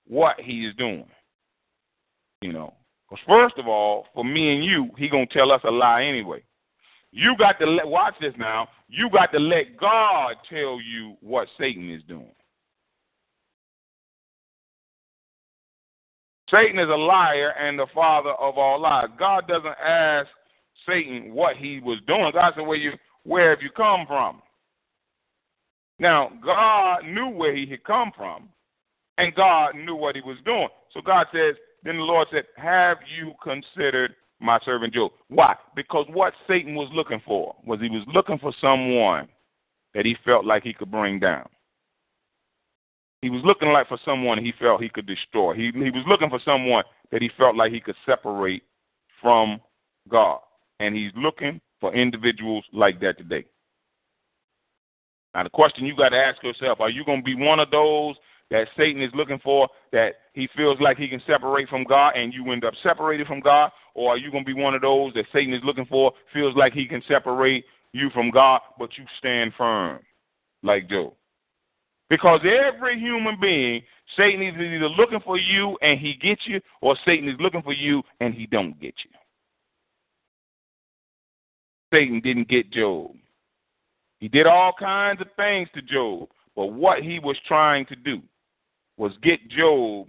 what 0.08 0.40
he 0.40 0.66
is 0.66 0.76
doing. 0.76 1.06
You 2.42 2.52
know, 2.52 2.74
because 3.10 3.24
first 3.28 3.56
of 3.58 3.68
all, 3.68 4.08
for 4.14 4.26
me 4.26 4.54
and 4.54 4.66
you, 4.66 4.90
he 4.98 5.08
gonna 5.08 5.26
tell 5.28 5.52
us 5.52 5.62
a 5.64 5.72
lie 5.72 6.04
anyway. 6.04 6.44
You 7.15 7.36
got 7.38 7.60
to 7.60 7.67
let, 7.67 7.88
watch 7.88 8.15
this 8.20 8.34
now. 8.39 8.67
You 8.89 9.08
got 9.12 9.32
to 9.34 9.39
let 9.39 9.77
God 9.77 10.36
tell 10.50 10.82
you 10.82 11.15
what 11.22 11.48
Satan 11.60 11.91
is 11.91 12.01
doing. 12.08 12.34
Satan 16.50 16.79
is 16.79 16.89
a 16.89 16.96
liar 16.96 17.53
and 17.60 17.77
the 17.77 17.86
father 17.93 18.32
of 18.32 18.58
all 18.58 18.82
lies. 18.82 19.10
God 19.17 19.48
doesn't 19.48 19.77
ask 19.84 20.27
Satan 20.88 21.34
what 21.34 21.55
he 21.55 21.79
was 21.79 22.00
doing. 22.08 22.32
God 22.34 22.53
said, 22.55 22.65
"Where 22.65 22.77
you, 22.77 22.93
where 23.24 23.51
have 23.51 23.62
you 23.62 23.70
come 23.70 24.05
from?" 24.08 24.41
Now 26.00 26.32
God 26.43 27.05
knew 27.05 27.29
where 27.29 27.55
he 27.55 27.67
had 27.67 27.84
come 27.84 28.12
from, 28.15 28.50
and 29.20 29.36
God 29.36 29.75
knew 29.75 29.96
what 29.96 30.15
he 30.15 30.22
was 30.22 30.38
doing. 30.46 30.67
So 30.91 31.01
God 31.01 31.27
says, 31.32 31.55
then 31.84 31.98
the 31.98 32.03
Lord 32.03 32.27
said, 32.32 32.46
"Have 32.58 32.98
you 33.17 33.34
considered 33.43 34.15
my 34.44 34.60
servant 34.66 34.94
Job? 34.94 35.12
Why? 35.30 35.56
Because 35.76 36.06
what 36.12 36.34
Satan 36.48 36.76
was 36.76 36.90
looking 36.94 37.22
for 37.26 37.56
was 37.66 37.80
he 37.80 37.90
was 37.90 38.06
looking 38.14 38.38
for 38.38 38.54
someone 38.60 39.28
that 39.94 40.06
he 40.06 40.16
felt 40.26 40.46
like 40.46 40.64
he 40.64 40.74
could 40.74 40.92
bring 40.92 41.20
down. 41.20 41.48
He 43.22 43.30
was 43.30 43.42
looking 43.46 43.70
like 43.70 43.88
for 43.88 43.98
someone 44.04 44.44
he 44.44 44.54
felt 44.60 44.82
he 44.82 44.90
could 44.90 45.08
destroy. 45.08 45.54
He 45.54 45.72
he 45.74 45.92
was 45.92 46.04
looking 46.08 46.30
for 46.30 46.42
someone 46.44 46.84
that 47.12 47.22
he 47.22 47.32
felt 47.38 47.56
like 47.56 47.72
he 47.72 47.80
could 47.80 47.96
separate 48.06 48.64
from 49.22 49.62
God. 50.10 50.40
And 50.80 50.94
he's 50.94 51.12
looking 51.16 51.62
for 51.80 51.94
individuals 51.96 52.66
like 52.74 53.00
that 53.00 53.18
today. 53.18 53.46
Now 55.34 55.44
the 55.44 55.50
question 55.50 55.86
you 55.86 55.96
got 55.96 56.10
to 56.10 56.18
ask 56.18 56.44
yourself, 56.44 56.82
are 56.82 56.90
you 56.90 57.06
going 57.06 57.20
to 57.20 57.24
be 57.24 57.36
one 57.36 57.60
of 57.60 57.72
those 57.72 58.16
that 58.54 58.68
Satan 58.78 59.02
is 59.02 59.10
looking 59.16 59.40
for 59.44 59.68
that 59.92 60.14
he 60.34 60.48
feels 60.56 60.80
like 60.80 60.96
he 60.96 61.08
can 61.08 61.22
separate 61.26 61.68
from 61.68 61.84
God 61.84 62.14
and 62.16 62.32
you 62.32 62.52
end 62.52 62.64
up 62.64 62.76
separated 62.84 63.26
from 63.26 63.40
God? 63.40 63.72
Or 63.96 64.12
are 64.12 64.18
you 64.18 64.30
going 64.30 64.46
to 64.46 64.54
be 64.54 64.60
one 64.60 64.76
of 64.76 64.84
those 64.84 65.12
that 65.16 65.26
Satan 65.34 65.56
is 65.56 65.64
looking 65.64 65.88
for, 65.88 66.12
feels 66.32 66.56
like 66.56 66.72
he 66.72 66.86
can 66.86 67.02
separate 67.08 67.66
you 67.94 68.12
from 68.12 68.30
God, 68.30 68.62
but 68.78 68.96
you 68.96 69.06
stand 69.18 69.54
firm 69.58 70.02
like 70.62 70.88
Job? 70.88 71.14
Because 72.12 72.42
every 72.44 73.00
human 73.00 73.40
being, 73.42 73.82
Satan 74.16 74.44
is 74.44 74.54
either 74.54 74.88
looking 74.88 75.22
for 75.26 75.40
you 75.40 75.76
and 75.82 76.00
he 76.00 76.14
gets 76.14 76.42
you, 76.46 76.62
or 76.82 76.96
Satan 77.06 77.28
is 77.28 77.36
looking 77.40 77.64
for 77.64 77.74
you 77.74 78.04
and 78.20 78.36
he 78.36 78.46
don't 78.46 78.80
get 78.80 78.94
you. 79.04 79.10
Satan 81.92 82.22
didn't 82.22 82.50
get 82.50 82.72
Job. 82.72 83.16
He 84.20 84.28
did 84.28 84.46
all 84.46 84.74
kinds 84.78 85.22
of 85.22 85.28
things 85.36 85.70
to 85.74 85.82
Job, 85.82 86.30
but 86.56 86.68
what 86.68 87.02
he 87.02 87.18
was 87.18 87.36
trying 87.48 87.88
to 87.88 87.96
do 87.96 88.22
was 88.98 89.14
get 89.22 89.48
Job 89.50 90.08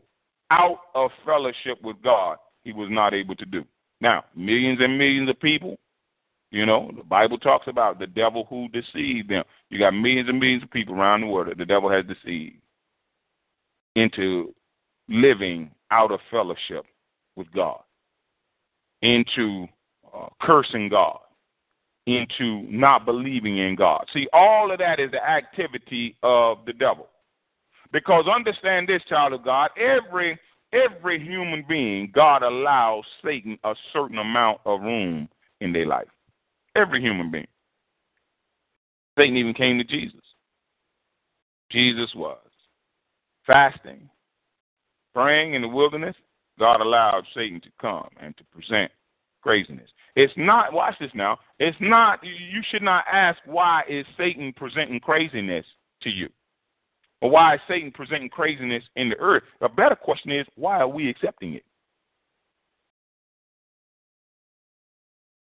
out 0.50 0.78
of 0.94 1.10
fellowship 1.24 1.82
with 1.82 2.00
God. 2.02 2.36
He 2.64 2.72
was 2.72 2.88
not 2.90 3.14
able 3.14 3.34
to 3.36 3.44
do. 3.44 3.64
Now, 4.00 4.24
millions 4.34 4.80
and 4.80 4.98
millions 4.98 5.28
of 5.28 5.38
people 5.40 5.78
you 6.54 6.64
know, 6.64 6.92
the 6.96 7.02
Bible 7.02 7.36
talks 7.36 7.66
about 7.66 7.98
the 7.98 8.06
devil 8.06 8.46
who 8.48 8.68
deceived 8.68 9.28
them. 9.28 9.42
You 9.70 9.78
got 9.80 9.90
millions 9.92 10.28
and 10.28 10.38
millions 10.38 10.62
of 10.62 10.70
people 10.70 10.94
around 10.94 11.22
the 11.22 11.26
world 11.26 11.48
that 11.48 11.58
the 11.58 11.64
devil 11.64 11.90
has 11.90 12.04
deceived 12.06 12.58
into 13.96 14.54
living 15.08 15.72
out 15.90 16.12
of 16.12 16.20
fellowship 16.30 16.84
with 17.34 17.50
God, 17.50 17.80
into 19.02 19.66
uh, 20.16 20.28
cursing 20.40 20.88
God, 20.88 21.18
into 22.06 22.62
not 22.70 23.04
believing 23.04 23.58
in 23.58 23.74
God. 23.74 24.06
See, 24.14 24.28
all 24.32 24.70
of 24.70 24.78
that 24.78 25.00
is 25.00 25.10
the 25.10 25.28
activity 25.28 26.16
of 26.22 26.58
the 26.66 26.72
devil. 26.72 27.08
Because 27.92 28.26
understand 28.26 28.88
this, 28.88 29.02
child 29.08 29.32
of 29.32 29.44
God, 29.44 29.70
every 29.76 30.38
every 30.72 31.24
human 31.24 31.64
being, 31.68 32.10
God 32.12 32.42
allows 32.42 33.04
Satan 33.24 33.58
a 33.64 33.74
certain 33.92 34.18
amount 34.18 34.60
of 34.64 34.80
room 34.80 35.28
in 35.60 35.72
their 35.72 35.86
life. 35.86 36.08
Every 36.74 37.00
human 37.00 37.30
being. 37.30 37.46
Satan 39.16 39.36
even 39.36 39.54
came 39.54 39.78
to 39.78 39.84
Jesus. 39.84 40.20
Jesus 41.70 42.10
was 42.14 42.38
fasting, 43.46 44.08
praying 45.14 45.54
in 45.54 45.62
the 45.62 45.68
wilderness. 45.68 46.16
God 46.58 46.80
allowed 46.80 47.24
Satan 47.34 47.60
to 47.60 47.68
come 47.80 48.08
and 48.20 48.36
to 48.36 48.44
present 48.44 48.90
craziness. 49.42 49.90
It's 50.16 50.32
not, 50.36 50.72
watch 50.72 50.94
this 51.00 51.10
now, 51.14 51.38
it's 51.58 51.76
not, 51.80 52.20
you 52.22 52.62
should 52.70 52.82
not 52.82 53.04
ask 53.12 53.38
why 53.44 53.82
is 53.88 54.06
Satan 54.16 54.52
presenting 54.56 55.00
craziness 55.00 55.66
to 56.02 56.10
you? 56.10 56.28
Or 57.24 57.30
why 57.30 57.54
is 57.54 57.60
Satan 57.66 57.90
presenting 57.90 58.28
craziness 58.28 58.82
in 58.96 59.08
the 59.08 59.16
earth? 59.16 59.44
A 59.62 59.68
better 59.68 59.96
question 59.96 60.30
is, 60.30 60.46
why 60.56 60.80
are 60.80 60.88
we 60.88 61.08
accepting 61.08 61.54
it? 61.54 61.64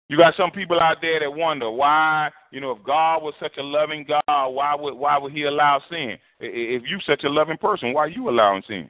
You 0.07 0.15
got 0.15 0.35
some 0.37 0.51
people 0.51 0.79
out 0.79 0.97
there 1.01 1.19
that 1.21 1.33
wonder 1.33 1.71
why, 1.71 2.29
you 2.51 2.61
know, 2.61 2.73
if 2.73 2.83
God 2.83 3.23
was 3.23 3.33
such 3.39 3.57
a 3.57 3.63
loving 3.63 4.05
God, 4.07 4.49
why 4.49 4.75
would 4.75 4.93
why 4.93 5.17
would 5.17 5.31
He 5.31 5.45
allow 5.45 5.81
sin? 5.89 6.17
If 6.39 6.83
you 6.85 6.99
such 7.07 7.23
a 7.23 7.29
loving 7.29 7.57
person, 7.57 7.93
why 7.93 8.01
are 8.01 8.09
you 8.09 8.29
allowing 8.29 8.61
sin? 8.67 8.87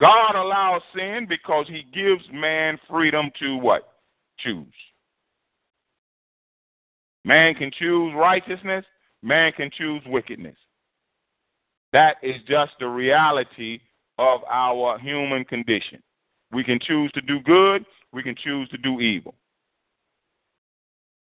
God 0.00 0.36
allows 0.36 0.80
sin 0.94 1.26
because 1.28 1.66
He 1.68 1.84
gives 1.92 2.24
man 2.32 2.78
freedom 2.88 3.30
to 3.40 3.58
what? 3.58 3.92
Choose. 4.38 4.72
Man 7.24 7.54
can 7.54 7.70
choose 7.78 8.14
righteousness. 8.16 8.86
Man 9.22 9.52
can 9.52 9.70
choose 9.76 10.00
wickedness. 10.06 10.56
That 11.96 12.16
is 12.22 12.36
just 12.46 12.72
the 12.78 12.88
reality 12.88 13.80
of 14.18 14.42
our 14.50 14.98
human 14.98 15.46
condition. 15.46 16.02
We 16.52 16.62
can 16.62 16.78
choose 16.78 17.10
to 17.12 17.22
do 17.22 17.40
good. 17.40 17.86
We 18.12 18.22
can 18.22 18.34
choose 18.36 18.68
to 18.68 18.76
do 18.76 19.00
evil. 19.00 19.34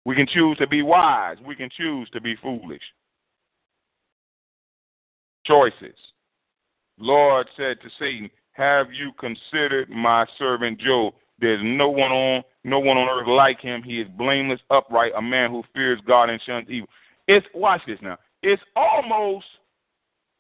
We 0.04 0.16
can 0.16 0.26
choose 0.26 0.58
to 0.58 0.66
be 0.66 0.82
wise. 0.82 1.37
We 1.46 1.54
can 1.54 1.70
choose 1.76 2.10
to 2.10 2.20
be 2.20 2.34
foolish. 2.42 2.82
Choices. 5.46 5.94
Lord 6.98 7.46
said 7.56 7.76
to 7.80 7.88
Satan, 7.96 8.28
Have 8.54 8.88
you 8.92 9.12
considered 9.20 9.88
my 9.90 10.26
servant 10.40 10.80
Job? 10.80 11.14
There's 11.38 11.62
no 11.62 11.88
one 11.88 12.10
on 12.10 12.42
no 12.64 12.80
one 12.80 12.96
on 12.96 13.08
earth 13.08 13.28
like 13.28 13.60
him. 13.60 13.84
He 13.84 14.00
is 14.00 14.08
blameless, 14.18 14.60
upright, 14.70 15.12
a 15.16 15.22
man 15.22 15.52
who 15.52 15.62
fears 15.72 16.00
God 16.04 16.30
and 16.30 16.42
shuns 16.44 16.66
evil. 16.68 16.88
It's 17.28 17.46
watch 17.54 17.82
this 17.87 18.00
now. 18.02 18.18
It's 18.42 18.62
almost 18.74 19.46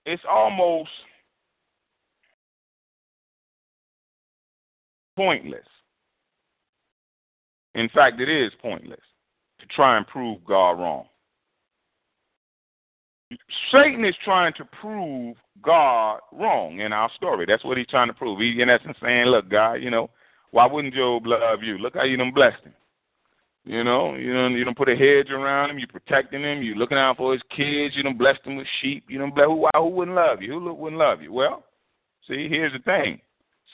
it's 0.06 0.22
almost 0.28 0.90
pointless. 5.16 5.66
In 7.74 7.88
fact, 7.88 8.20
it 8.20 8.28
is 8.28 8.52
pointless 8.60 9.00
to 9.60 9.66
try 9.66 9.96
and 9.96 10.06
prove 10.06 10.44
God 10.44 10.72
wrong. 10.72 11.06
Satan 13.72 14.04
is 14.04 14.14
trying 14.24 14.52
to 14.58 14.64
prove 14.80 15.36
God 15.62 16.20
wrong 16.32 16.80
in 16.80 16.92
our 16.92 17.10
story. 17.16 17.46
That's 17.48 17.64
what 17.64 17.78
he's 17.78 17.86
trying 17.86 18.08
to 18.08 18.14
prove. 18.14 18.38
He, 18.38 18.60
in 18.60 18.70
essence, 18.70 18.96
saying, 19.02 19.26
"Look, 19.26 19.48
God, 19.48 19.74
you 19.74 19.90
know, 19.90 20.10
why 20.50 20.66
wouldn't 20.66 20.94
Job 20.94 21.26
love 21.26 21.62
you? 21.62 21.78
Look 21.78 21.94
how 21.94 22.04
you 22.04 22.16
done 22.16 22.30
blessed 22.30 22.62
him. 22.62 22.74
You 23.66 23.82
know, 23.82 24.14
you 24.14 24.34
know, 24.34 24.48
you 24.48 24.62
don't 24.62 24.76
put 24.76 24.90
a 24.90 24.96
hedge 24.96 25.30
around 25.30 25.70
him. 25.70 25.78
You're 25.78 25.88
protecting 25.88 26.42
him. 26.42 26.62
You're 26.62 26.76
looking 26.76 26.98
out 26.98 27.16
for 27.16 27.32
his 27.32 27.42
kids. 27.48 27.96
You 27.96 28.02
don't 28.02 28.18
bless 28.18 28.36
him 28.44 28.56
with 28.56 28.66
sheep. 28.82 29.06
You 29.08 29.18
don't 29.18 29.34
bless 29.34 29.46
who? 29.46 29.66
Who 29.74 29.88
wouldn't 29.88 30.16
love 30.16 30.42
you? 30.42 30.52
Who 30.52 30.74
wouldn't 30.74 31.00
love 31.00 31.22
you? 31.22 31.32
Well, 31.32 31.64
see, 32.28 32.46
here's 32.48 32.74
the 32.74 32.80
thing. 32.80 33.20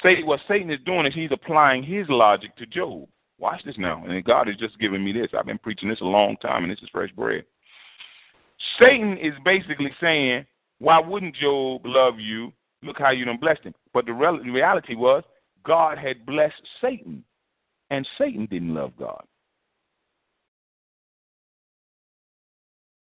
Satan, 0.01 0.27
what 0.27 0.41
Satan 0.47 0.71
is 0.71 0.79
doing 0.87 1.07
is 1.07 1.15
he's 1.15 1.33
applying 1.33 1.83
his 1.83 2.07
logic 2.09 2.57
to 2.57 2.67
Job. 2.67 3.09
Watch 3.39 3.63
this 3.65 3.79
now. 3.79 4.05
And 4.07 4.25
God 4.25 4.47
has 4.47 4.57
just 4.57 4.79
given 4.79 5.05
me 5.05 5.13
this. 5.13 5.31
I've 5.37 5.47
been 5.47 5.59
preaching 5.59 5.89
this 5.89 6.01
a 6.01 6.05
long 6.05 6.37
time, 6.37 6.63
and 6.63 6.73
this 6.73 6.83
is 6.83 6.89
fresh 6.93 7.11
bread. 7.11 7.45
Satan 8.79 9.19
is 9.19 9.33
basically 9.45 9.91
saying, 10.01 10.47
Why 10.79 11.01
wouldn't 11.01 11.35
Job 11.35 11.83
love 11.85 12.21
you? 12.21 12.53
Look 12.83 12.99
how 12.99 13.11
you 13.11 13.25
done 13.25 13.39
blessed 13.39 13.65
him. 13.65 13.75
But 13.93 14.07
the 14.07 14.13
reality 14.13 14.95
was, 14.95 15.25
God 15.65 15.99
had 15.99 16.25
blessed 16.25 16.63
Satan, 16.81 17.25
and 17.91 18.07
Satan 18.17 18.47
didn't 18.47 18.75
love 18.75 18.93
God. 18.99 19.25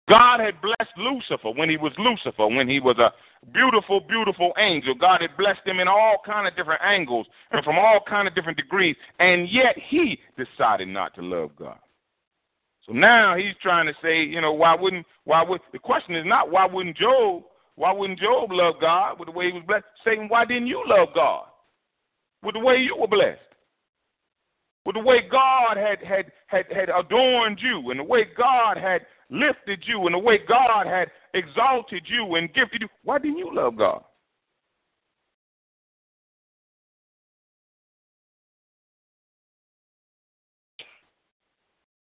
God 0.08 0.40
had 0.40 0.60
blessed 0.62 0.96
Lucifer 0.96 1.50
when 1.50 1.68
he 1.68 1.76
was 1.76 1.92
Lucifer, 1.98 2.46
when 2.46 2.68
he 2.68 2.80
was 2.80 2.96
a 2.98 3.12
beautiful, 3.52 4.00
beautiful 4.00 4.52
angel. 4.58 4.94
God 4.94 5.20
had 5.20 5.36
blessed 5.36 5.60
him 5.66 5.80
in 5.80 5.88
all 5.88 6.16
kind 6.24 6.46
of 6.48 6.56
different 6.56 6.82
angles 6.82 7.26
and 7.50 7.62
from 7.64 7.78
all 7.78 8.00
kind 8.08 8.26
of 8.26 8.34
different 8.34 8.56
degrees, 8.56 8.96
and 9.18 9.48
yet 9.50 9.76
he 9.88 10.18
decided 10.36 10.88
not 10.88 11.14
to 11.16 11.22
love 11.22 11.50
God. 11.56 11.78
So 12.86 12.94
now 12.94 13.36
he's 13.36 13.54
trying 13.62 13.86
to 13.86 13.92
say, 14.02 14.22
you 14.22 14.40
know, 14.40 14.52
why 14.52 14.74
wouldn't 14.74 15.06
why 15.24 15.42
would 15.42 15.60
the 15.72 15.78
question 15.78 16.16
is 16.16 16.24
not 16.26 16.50
why 16.50 16.66
wouldn't 16.66 16.96
Job 16.96 17.42
why 17.76 17.92
wouldn't 17.92 18.18
Job 18.18 18.50
love 18.50 18.76
God 18.80 19.18
with 19.18 19.26
the 19.26 19.32
way 19.32 19.48
he 19.48 19.52
was 19.52 19.62
blessed? 19.66 19.84
Satan, 20.04 20.28
why 20.28 20.46
didn't 20.46 20.68
you 20.68 20.82
love 20.86 21.08
God 21.14 21.44
with 22.42 22.54
the 22.54 22.60
way 22.60 22.76
you 22.76 22.96
were 22.96 23.06
blessed? 23.06 23.40
With 24.86 24.96
the 24.96 25.02
way 25.02 25.20
God 25.30 25.76
had 25.76 25.98
had 26.02 26.32
had, 26.46 26.64
had 26.74 26.88
adorned 26.88 27.60
you 27.60 27.90
and 27.90 28.00
the 28.00 28.04
way 28.04 28.26
God 28.36 28.78
had 28.78 29.02
lifted 29.30 29.82
you 29.86 30.06
and 30.06 30.14
the 30.14 30.18
way 30.18 30.38
God 30.38 30.86
had 30.86 31.08
exalted 31.34 32.02
you 32.06 32.36
and 32.36 32.52
gifted 32.54 32.82
you, 32.82 32.88
why 33.04 33.18
didn't 33.18 33.38
you 33.38 33.54
love 33.54 33.76
God? 33.76 34.02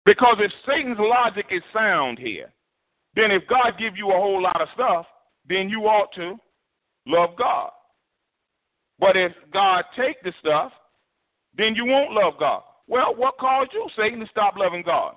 Because 0.05 0.37
if 0.39 0.51
Satan's 0.67 0.97
logic 0.99 1.45
is 1.51 1.61
sound 1.73 2.17
here, 2.17 2.51
then 3.15 3.29
if 3.29 3.43
God 3.47 3.73
give 3.77 3.95
you 3.95 4.09
a 4.09 4.17
whole 4.17 4.41
lot 4.41 4.59
of 4.59 4.67
stuff, 4.73 5.05
then 5.47 5.69
you 5.69 5.81
ought 5.81 6.11
to 6.15 6.39
love 7.05 7.31
God. 7.37 7.69
But 8.99 9.15
if 9.15 9.31
God 9.53 9.83
take 9.95 10.21
the 10.23 10.33
stuff, 10.39 10.71
then 11.57 11.75
you 11.75 11.85
won't 11.85 12.13
love 12.13 12.33
God. 12.39 12.63
Well, 12.87 13.13
what 13.15 13.37
caused 13.37 13.71
you, 13.73 13.87
Satan, 13.95 14.19
to 14.19 14.27
stop 14.27 14.55
loving 14.57 14.83
God? 14.83 15.15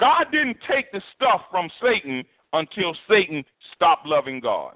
God 0.00 0.26
didn't 0.32 0.58
take 0.68 0.90
the 0.92 1.02
stuff 1.14 1.42
from 1.50 1.70
Satan 1.82 2.24
until 2.52 2.94
Satan 3.08 3.44
stopped 3.74 4.06
loving 4.06 4.40
God. 4.40 4.74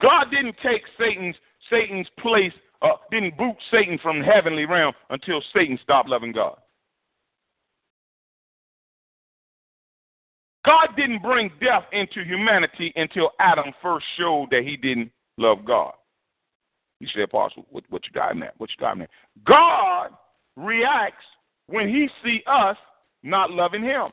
God 0.00 0.26
didn't 0.30 0.56
take 0.62 0.82
Satan's 0.98 1.34
Satan's 1.70 2.06
place, 2.20 2.52
uh, 2.82 2.90
didn't 3.10 3.36
boot 3.36 3.56
Satan 3.70 3.98
from 4.00 4.20
the 4.20 4.24
heavenly 4.24 4.64
realm 4.64 4.94
until 5.10 5.42
Satan 5.52 5.78
stopped 5.82 6.08
loving 6.08 6.32
God. 6.32 6.56
God 10.64 10.88
didn't 10.96 11.22
bring 11.22 11.50
death 11.60 11.84
into 11.92 12.22
humanity 12.24 12.92
until 12.94 13.30
Adam 13.40 13.72
first 13.82 14.04
showed 14.16 14.48
that 14.50 14.64
he 14.64 14.76
didn't 14.76 15.10
love 15.36 15.64
God. 15.64 15.92
You 17.00 17.08
say, 17.14 17.22
Apostle, 17.22 17.66
what, 17.70 17.84
what 17.90 18.04
you 18.06 18.12
got 18.12 18.32
in 18.32 18.40
that? 18.40 18.54
What 18.58 18.70
you 18.70 18.86
that? 18.86 19.10
God 19.44 20.10
reacts 20.56 21.24
when 21.66 21.88
he 21.88 22.08
see 22.24 22.42
us 22.46 22.76
not 23.22 23.50
loving 23.50 23.82
him. 23.82 24.10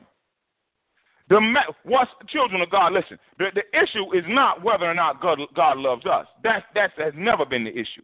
The 1.28 1.40
what's 1.82 2.10
children 2.28 2.60
of 2.60 2.70
God? 2.70 2.92
Listen, 2.92 3.18
the, 3.38 3.46
the 3.54 3.64
issue 3.76 4.14
is 4.16 4.24
not 4.28 4.62
whether 4.62 4.84
or 4.84 4.94
not 4.94 5.20
God, 5.20 5.40
God 5.56 5.78
loves 5.78 6.06
us. 6.06 6.26
That 6.44 6.64
that 6.74 6.92
has 6.98 7.14
never 7.16 7.44
been 7.44 7.64
the 7.64 7.72
issue. 7.72 8.02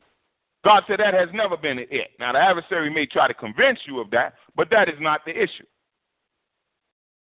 God 0.64 0.82
said 0.88 0.98
that 0.98 1.14
has 1.14 1.28
never 1.32 1.56
been 1.56 1.78
it. 1.78 2.10
Now 2.18 2.32
the 2.32 2.38
adversary 2.38 2.90
may 2.90 3.06
try 3.06 3.28
to 3.28 3.34
convince 3.34 3.78
you 3.86 4.00
of 4.00 4.10
that, 4.10 4.34
but 4.56 4.70
that 4.70 4.88
is 4.88 4.96
not 4.98 5.20
the 5.24 5.30
issue. 5.30 5.66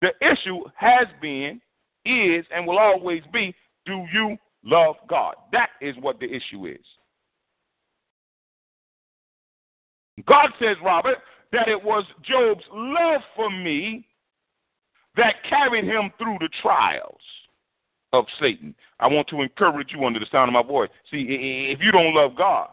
The 0.02 0.12
issue 0.22 0.62
has 0.76 1.08
been, 1.20 1.60
is, 2.06 2.46
and 2.56 2.68
will 2.68 2.78
always 2.78 3.24
be: 3.34 3.56
Do 3.88 4.06
you 4.14 4.38
love 4.64 4.96
God? 5.10 5.36
That 5.52 5.70
is 5.82 5.96
what 6.00 6.20
the 6.20 6.28
issue 6.28 6.68
is. 6.68 6.86
God 10.26 10.50
says, 10.60 10.78
Robert, 10.84 11.18
that 11.52 11.68
it 11.68 11.82
was 11.82 12.04
Job's 12.24 12.64
love 12.74 13.22
for 13.36 13.50
me 13.50 14.08
that 15.16 15.36
carried 15.50 15.86
him 15.86 16.12
through 16.18 16.38
the 16.40 16.50
trials 16.62 17.22
of 18.14 18.26
Satan. 18.40 18.74
I 19.00 19.08
want 19.08 19.28
to 19.30 19.42
encourage 19.42 19.90
you 19.92 20.06
under 20.06 20.20
the 20.20 20.26
sound 20.32 20.50
of 20.50 20.54
my 20.54 20.68
voice. 20.68 20.90
See, 21.12 21.26
if 21.72 21.80
you 21.82 21.92
don't 21.92 22.14
love 22.14 22.32
God, 22.38 22.70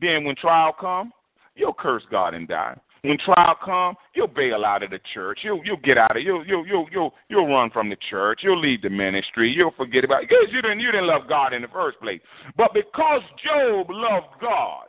then 0.00 0.24
when 0.24 0.36
trial 0.36 0.74
come, 0.78 1.12
you'll 1.54 1.74
curse 1.74 2.02
God 2.10 2.34
and 2.34 2.48
die. 2.48 2.78
When 3.02 3.16
trial 3.18 3.54
come, 3.64 3.94
you'll 4.14 4.26
bail 4.26 4.64
out 4.64 4.82
of 4.82 4.90
the 4.90 4.98
church. 5.14 5.40
You'll 5.42 5.64
you'll 5.64 5.76
get 5.76 5.98
out 5.98 6.16
of 6.16 6.22
you'll 6.22 6.44
you'll 6.44 6.66
you'll 6.66 6.88
you'll 6.90 7.14
you'll 7.28 7.46
run 7.46 7.70
from 7.70 7.88
the 7.88 7.96
church. 8.10 8.40
You'll 8.42 8.60
leave 8.60 8.82
the 8.82 8.90
ministry. 8.90 9.52
You'll 9.52 9.74
forget 9.76 10.04
about 10.04 10.24
it 10.24 10.28
because 10.28 10.52
you 10.52 10.60
didn't 10.62 10.80
you 10.80 10.90
didn't 10.90 11.06
love 11.06 11.22
God 11.28 11.52
in 11.52 11.62
the 11.62 11.68
first 11.68 12.00
place. 12.00 12.20
But 12.56 12.74
because 12.74 13.22
Job 13.44 13.86
loved 13.88 14.40
God, 14.40 14.87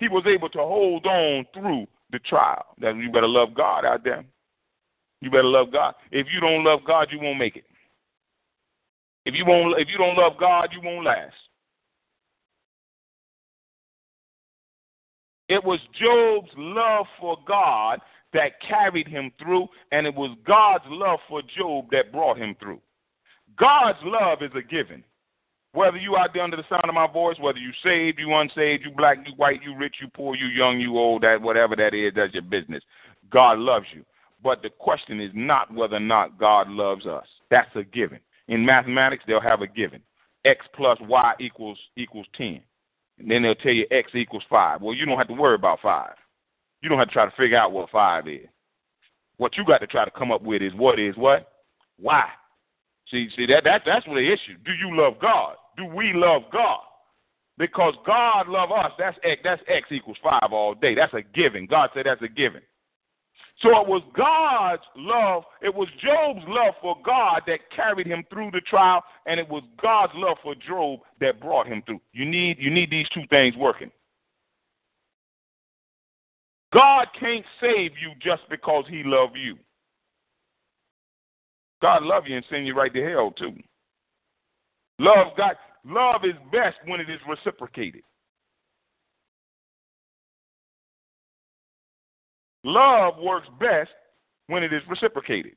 he 0.00 0.08
was 0.08 0.24
able 0.26 0.48
to 0.48 0.58
hold 0.58 1.06
on 1.06 1.46
through 1.54 1.86
the 2.10 2.18
trial. 2.20 2.64
That 2.80 2.96
you 2.96 3.12
better 3.12 3.28
love 3.28 3.54
God 3.54 3.84
out 3.84 4.02
there. 4.02 4.24
You 5.20 5.30
better 5.30 5.44
love 5.44 5.70
God. 5.70 5.94
If 6.10 6.26
you 6.32 6.40
don't 6.40 6.64
love 6.64 6.80
God, 6.86 7.08
you 7.12 7.20
won't 7.20 7.38
make 7.38 7.56
it. 7.56 7.64
If 9.26 9.34
you 9.34 9.44
won't, 9.44 9.78
if 9.78 9.88
you 9.88 9.98
don't 9.98 10.16
love 10.16 10.32
God, 10.40 10.70
you 10.72 10.80
won't 10.82 11.04
last. 11.04 11.34
It 15.50 15.62
was 15.62 15.80
Job's 16.00 16.50
love 16.56 17.06
for 17.20 17.36
God 17.46 18.00
that 18.32 18.52
carried 18.66 19.06
him 19.06 19.30
through, 19.38 19.66
and 19.92 20.06
it 20.06 20.14
was 20.14 20.36
God's 20.46 20.84
love 20.86 21.18
for 21.28 21.42
Job 21.58 21.86
that 21.90 22.12
brought 22.12 22.38
him 22.38 22.56
through. 22.58 22.80
God's 23.58 23.98
love 24.04 24.38
is 24.42 24.52
a 24.54 24.62
given. 24.62 25.04
Whether 25.72 25.98
you 25.98 26.16
out 26.16 26.30
there 26.34 26.42
under 26.42 26.56
the 26.56 26.64
sound 26.68 26.84
of 26.84 26.94
my 26.94 27.06
voice, 27.06 27.36
whether 27.38 27.58
you 27.58 27.70
saved, 27.84 28.18
you 28.18 28.34
unsaved, 28.34 28.84
you 28.84 28.90
black, 28.90 29.18
you 29.24 29.34
white, 29.36 29.62
you 29.62 29.76
rich, 29.76 29.96
you 30.00 30.08
poor, 30.08 30.34
you 30.34 30.46
young, 30.46 30.80
you 30.80 30.98
old, 30.98 31.22
that 31.22 31.40
whatever 31.40 31.76
that 31.76 31.94
is, 31.94 32.12
that's 32.16 32.34
your 32.34 32.42
business. 32.42 32.82
God 33.30 33.58
loves 33.58 33.86
you. 33.94 34.04
But 34.42 34.62
the 34.62 34.70
question 34.70 35.20
is 35.20 35.30
not 35.32 35.72
whether 35.72 35.96
or 35.96 36.00
not 36.00 36.38
God 36.38 36.68
loves 36.68 37.06
us. 37.06 37.26
That's 37.50 37.70
a 37.76 37.84
given. 37.84 38.18
In 38.48 38.64
mathematics, 38.64 39.22
they'll 39.26 39.40
have 39.40 39.62
a 39.62 39.66
given. 39.66 40.02
X 40.44 40.66
plus 40.74 40.98
Y 41.02 41.34
equals 41.38 41.78
equals 41.96 42.26
ten. 42.36 42.60
And 43.18 43.30
then 43.30 43.42
they'll 43.42 43.54
tell 43.54 43.72
you 43.72 43.86
X 43.90 44.10
equals 44.14 44.42
five. 44.48 44.80
Well, 44.80 44.94
you 44.94 45.06
don't 45.06 45.18
have 45.18 45.28
to 45.28 45.34
worry 45.34 45.54
about 45.54 45.80
five. 45.82 46.14
You 46.82 46.88
don't 46.88 46.98
have 46.98 47.08
to 47.08 47.12
try 47.12 47.26
to 47.26 47.36
figure 47.36 47.58
out 47.58 47.72
what 47.72 47.90
five 47.90 48.26
is. 48.26 48.46
What 49.36 49.56
you 49.56 49.64
got 49.64 49.78
to 49.78 49.86
try 49.86 50.04
to 50.04 50.10
come 50.10 50.32
up 50.32 50.42
with 50.42 50.62
is 50.62 50.74
what 50.74 50.98
is 50.98 51.16
what? 51.16 51.52
Why? 51.98 52.24
See, 53.10 53.28
see 53.36 53.46
that, 53.46 53.64
that 53.64 53.82
that's 53.84 54.06
the 54.06 54.18
issue. 54.18 54.56
Do 54.64 54.72
you 54.72 54.96
love 54.96 55.14
God? 55.20 55.56
Do 55.76 55.86
we 55.86 56.12
love 56.14 56.42
God? 56.52 56.80
Because 57.58 57.94
God 58.06 58.48
love 58.48 58.72
us. 58.72 58.92
That's 58.98 59.18
X. 59.22 59.40
That's 59.44 59.62
X 59.68 59.88
equals 59.90 60.16
five 60.22 60.52
all 60.52 60.74
day. 60.74 60.94
That's 60.94 61.12
a 61.14 61.22
given. 61.22 61.66
God 61.66 61.90
said 61.94 62.06
that's 62.06 62.22
a 62.22 62.28
given. 62.28 62.62
So 63.62 63.68
it 63.68 63.86
was 63.86 64.02
God's 64.16 64.82
love, 64.96 65.42
it 65.60 65.74
was 65.74 65.86
Job's 66.02 66.42
love 66.48 66.74
for 66.80 66.96
God 67.04 67.42
that 67.46 67.58
carried 67.74 68.06
him 68.06 68.24
through 68.30 68.50
the 68.52 68.62
trial, 68.62 69.02
and 69.26 69.38
it 69.38 69.46
was 69.46 69.62
God's 69.82 70.12
love 70.16 70.38
for 70.42 70.54
Job 70.54 71.00
that 71.20 71.40
brought 71.40 71.66
him 71.66 71.82
through. 71.84 72.00
You 72.12 72.24
need 72.24 72.56
you 72.58 72.70
need 72.70 72.90
these 72.90 73.08
two 73.12 73.24
things 73.28 73.54
working. 73.56 73.90
God 76.72 77.08
can't 77.18 77.44
save 77.60 77.92
you 78.00 78.12
just 78.22 78.48
because 78.48 78.84
he 78.88 79.02
loved 79.04 79.36
you. 79.36 79.58
God 81.82 82.02
love 82.02 82.24
you 82.26 82.36
and 82.36 82.46
send 82.48 82.66
you 82.66 82.74
right 82.74 82.92
to 82.94 83.10
hell 83.10 83.32
too. 83.32 83.52
Love 85.00 85.28
God 85.34 85.56
love 85.86 86.26
is 86.26 86.34
best 86.52 86.76
when 86.84 87.00
it 87.00 87.08
is 87.08 87.20
reciprocated. 87.26 88.02
Love 92.64 93.14
works 93.18 93.48
best 93.58 93.88
when 94.48 94.62
it 94.62 94.74
is 94.74 94.82
reciprocated. 94.90 95.54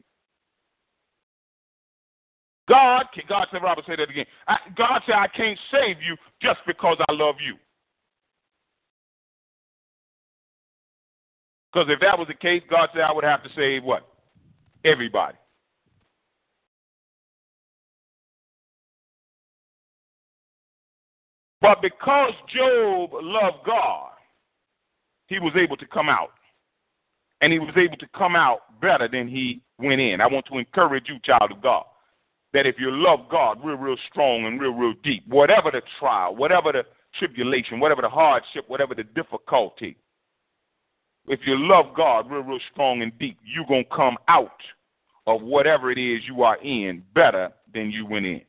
God, 2.69 3.07
can 3.13 3.23
God 3.27 3.47
said, 3.51 3.61
Robert, 3.61 3.83
say 3.85 3.97
that 3.97 4.09
again. 4.09 4.25
I, 4.47 4.55
God 4.77 5.01
said, 5.05 5.15
I 5.15 5.27
can't 5.27 5.59
save 5.69 6.01
you 6.01 6.15
just 6.41 6.61
because 6.65 6.95
I 7.09 7.11
love 7.11 7.35
you. 7.45 7.55
Because 11.73 11.89
if 11.89 11.99
that 11.99 12.17
was 12.17 12.29
the 12.29 12.33
case, 12.33 12.63
God 12.69 12.87
said 12.93 13.01
I 13.01 13.11
would 13.11 13.25
have 13.25 13.43
to 13.43 13.49
save 13.57 13.83
what? 13.83 14.07
Everybody. 14.85 15.35
But 21.63 21.81
because 21.81 22.33
Job 22.53 23.11
loved 23.13 23.65
God, 23.65 24.11
he 25.27 25.39
was 25.39 25.53
able 25.55 25.77
to 25.77 25.87
come 25.87 26.09
out. 26.09 26.31
And 27.39 27.53
he 27.53 27.59
was 27.59 27.73
able 27.77 27.95
to 27.97 28.07
come 28.15 28.35
out 28.35 28.79
better 28.81 29.07
than 29.07 29.29
he 29.29 29.61
went 29.79 30.01
in. 30.01 30.19
I 30.19 30.27
want 30.27 30.45
to 30.47 30.57
encourage 30.57 31.05
you, 31.07 31.19
child 31.23 31.53
of 31.53 31.61
God, 31.61 31.85
that 32.51 32.65
if 32.65 32.75
you 32.77 32.91
love 32.91 33.29
God 33.31 33.63
real, 33.63 33.77
real 33.77 33.95
strong 34.11 34.45
and 34.45 34.59
real, 34.59 34.73
real 34.73 34.93
deep, 35.05 35.23
whatever 35.25 35.71
the 35.71 35.81
trial, 35.99 36.35
whatever 36.35 36.73
the 36.73 36.83
tribulation, 37.17 37.79
whatever 37.79 38.01
the 38.01 38.09
hardship, 38.09 38.65
whatever 38.67 38.93
the 38.93 39.03
difficulty, 39.03 39.95
if 41.27 41.39
you 41.45 41.55
love 41.57 41.95
God 41.95 42.29
real, 42.29 42.41
real 42.41 42.59
strong 42.73 43.01
and 43.01 43.17
deep, 43.19 43.37
you're 43.41 43.65
going 43.65 43.85
to 43.85 43.95
come 43.95 44.17
out 44.27 44.51
of 45.27 45.41
whatever 45.41 45.91
it 45.91 45.97
is 45.97 46.23
you 46.27 46.43
are 46.43 46.57
in 46.57 47.03
better 47.15 47.53
than 47.73 47.89
you 47.89 48.05
went 48.05 48.25
in. 48.25 48.41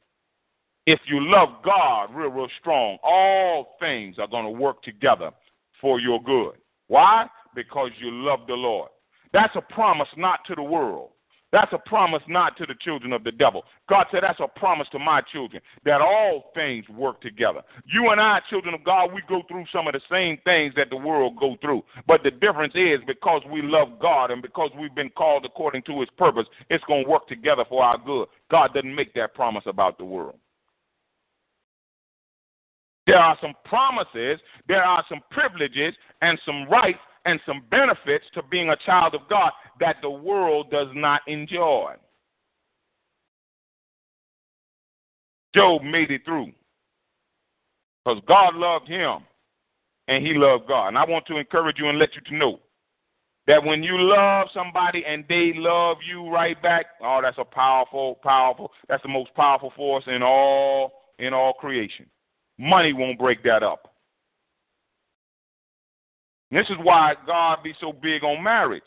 If 0.86 1.00
you 1.06 1.18
love 1.20 1.48
God 1.64 2.14
real, 2.14 2.28
real 2.28 2.48
strong, 2.60 2.98
all 3.02 3.76
things 3.80 4.16
are 4.18 4.26
going 4.26 4.44
to 4.44 4.50
work 4.50 4.82
together 4.82 5.30
for 5.80 5.98
your 5.98 6.22
good. 6.22 6.52
Why? 6.88 7.26
Because 7.54 7.90
you 7.98 8.10
love 8.10 8.40
the 8.46 8.54
Lord. 8.54 8.90
That's 9.32 9.54
a 9.56 9.62
promise 9.62 10.08
not 10.16 10.40
to 10.46 10.54
the 10.54 10.62
world. 10.62 11.10
That's 11.54 11.72
a 11.72 11.78
promise 11.78 12.22
not 12.26 12.56
to 12.56 12.66
the 12.66 12.74
children 12.80 13.12
of 13.12 13.22
the 13.22 13.30
devil. 13.30 13.64
God 13.88 14.06
said 14.10 14.24
that's 14.24 14.40
a 14.40 14.48
promise 14.58 14.88
to 14.90 14.98
my 14.98 15.20
children 15.32 15.62
that 15.84 16.00
all 16.00 16.50
things 16.52 16.84
work 16.88 17.20
together. 17.20 17.60
You 17.84 18.10
and 18.10 18.20
I, 18.20 18.40
children 18.50 18.74
of 18.74 18.82
God, 18.82 19.12
we 19.14 19.22
go 19.28 19.42
through 19.46 19.64
some 19.72 19.86
of 19.86 19.92
the 19.92 20.00
same 20.10 20.38
things 20.44 20.74
that 20.76 20.90
the 20.90 20.96
world 20.96 21.36
go 21.38 21.56
through. 21.62 21.84
But 22.08 22.24
the 22.24 22.32
difference 22.32 22.74
is 22.74 22.98
because 23.06 23.42
we 23.52 23.62
love 23.62 24.00
God 24.00 24.32
and 24.32 24.42
because 24.42 24.70
we've 24.76 24.94
been 24.96 25.10
called 25.10 25.44
according 25.44 25.82
to 25.82 26.00
his 26.00 26.10
purpose, 26.18 26.46
it's 26.70 26.82
going 26.88 27.04
to 27.04 27.10
work 27.10 27.28
together 27.28 27.64
for 27.68 27.84
our 27.84 27.98
good. 27.98 28.26
God 28.50 28.74
doesn't 28.74 28.94
make 28.94 29.14
that 29.14 29.34
promise 29.34 29.64
about 29.66 29.96
the 29.96 30.04
world. 30.04 30.38
There 33.06 33.18
are 33.18 33.36
some 33.40 33.54
promises, 33.64 34.40
there 34.68 34.84
are 34.84 35.04
some 35.08 35.20
privileges 35.30 35.94
and 36.22 36.38
some 36.46 36.68
rights 36.68 36.98
and 37.26 37.40
some 37.46 37.62
benefits 37.70 38.24
to 38.34 38.42
being 38.50 38.70
a 38.70 38.76
child 38.86 39.14
of 39.14 39.22
God 39.28 39.52
that 39.80 39.96
the 40.02 40.10
world 40.10 40.70
does 40.70 40.88
not 40.94 41.22
enjoy. 41.26 41.94
Job 45.54 45.82
made 45.82 46.10
it 46.10 46.22
through 46.24 46.52
because 48.04 48.22
God 48.26 48.54
loved 48.56 48.88
him 48.88 49.18
and 50.08 50.26
he 50.26 50.34
loved 50.34 50.68
God. 50.68 50.88
And 50.88 50.98
I 50.98 51.04
want 51.04 51.26
to 51.26 51.38
encourage 51.38 51.78
you 51.78 51.88
and 51.88 51.98
let 51.98 52.14
you 52.14 52.22
to 52.22 52.36
know 52.36 52.60
That 53.46 53.62
when 53.64 53.82
you 53.82 54.00
love 54.00 54.48
somebody 54.54 55.04
and 55.06 55.24
they 55.28 55.52
love 55.56 55.98
you 56.08 56.30
right 56.30 56.60
back, 56.62 56.86
oh, 57.02 57.20
that's 57.22 57.38
a 57.38 57.44
powerful, 57.44 58.16
powerful. 58.22 58.72
That's 58.88 59.02
the 59.02 59.08
most 59.08 59.34
powerful 59.34 59.72
force 59.76 60.04
in 60.06 60.22
all 60.22 60.92
in 61.18 61.34
all 61.34 61.52
creation. 61.54 62.06
Money 62.58 62.92
won't 62.92 63.18
break 63.18 63.42
that 63.42 63.62
up. 63.62 63.94
This 66.50 66.66
is 66.70 66.76
why 66.82 67.14
God 67.26 67.58
be 67.64 67.74
so 67.80 67.92
big 67.92 68.22
on 68.22 68.42
marriage 68.42 68.82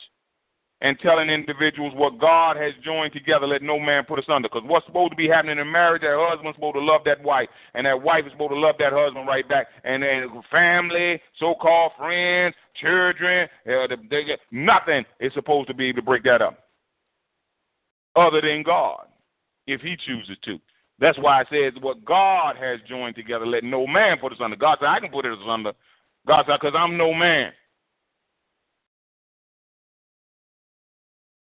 and 0.81 0.97
telling 0.99 1.29
individuals 1.29 1.93
what 1.95 2.19
God 2.19 2.55
has 2.55 2.73
joined 2.83 3.11
together, 3.11 3.47
let 3.47 3.63
no 3.63 3.79
man 3.79 4.03
put 4.03 4.19
asunder. 4.19 4.47
Because 4.47 4.67
what's 4.67 4.85
supposed 4.85 5.11
to 5.11 5.15
be 5.15 5.27
happening 5.27 5.57
in 5.57 5.71
marriage, 5.71 6.03
that 6.03 6.15
husband's 6.15 6.55
supposed 6.55 6.75
to 6.75 6.81
love 6.81 7.01
that 7.05 7.21
wife, 7.23 7.49
and 7.73 7.85
that 7.85 8.01
wife 8.01 8.25
is 8.25 8.31
supposed 8.31 8.51
to 8.51 8.59
love 8.59 8.75
that 8.79 8.93
husband 8.93 9.27
right 9.27 9.47
back. 9.49 9.67
And 9.83 10.03
then 10.03 10.29
family, 10.51 11.19
so-called 11.39 11.93
friends, 11.97 12.53
children, 12.75 13.49
uh, 13.65 13.87
the, 13.87 13.97
the, 14.09 14.37
nothing 14.51 15.03
is 15.19 15.33
supposed 15.33 15.67
to 15.69 15.73
be 15.73 15.87
able 15.87 15.97
to 15.97 16.05
break 16.05 16.23
that 16.25 16.43
up, 16.43 16.59
other 18.15 18.41
than 18.41 18.61
God, 18.61 19.07
if 19.65 19.81
He 19.81 19.97
chooses 20.05 20.37
to. 20.45 20.59
That's 20.99 21.17
why 21.19 21.41
it 21.41 21.47
says 21.51 21.81
what 21.81 22.03
God 22.05 22.55
has 22.57 22.79
joined 22.87 23.15
together, 23.15 23.45
let 23.45 23.63
no 23.63 23.85
man 23.85 24.17
put 24.19 24.33
asunder. 24.33 24.55
God 24.55 24.77
said, 24.79 24.89
I 24.89 24.99
can 24.99 25.11
put 25.11 25.25
it 25.25 25.37
asunder. 25.39 25.73
God 26.25 26.45
said, 26.47 26.57
because 26.59 26.75
I'm 26.77 26.97
no 26.97 27.13
man. 27.13 27.51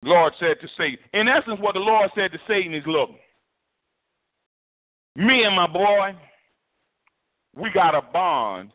Lord 0.03 0.33
said 0.39 0.57
to 0.61 0.69
Satan. 0.77 0.99
In 1.13 1.29
essence, 1.29 1.59
what 1.61 1.75
the 1.75 1.81
Lord 1.81 2.11
said 2.15 2.33
to 2.33 2.39
Satan 2.47 2.75
is, 2.75 2.85
look, 2.87 3.11
me 5.17 5.45
and 5.45 5.57
my 5.57 5.67
boy, 5.67 6.15
we 7.55 7.71
got 7.73 7.95
a 7.95 8.03
bond 8.03 8.71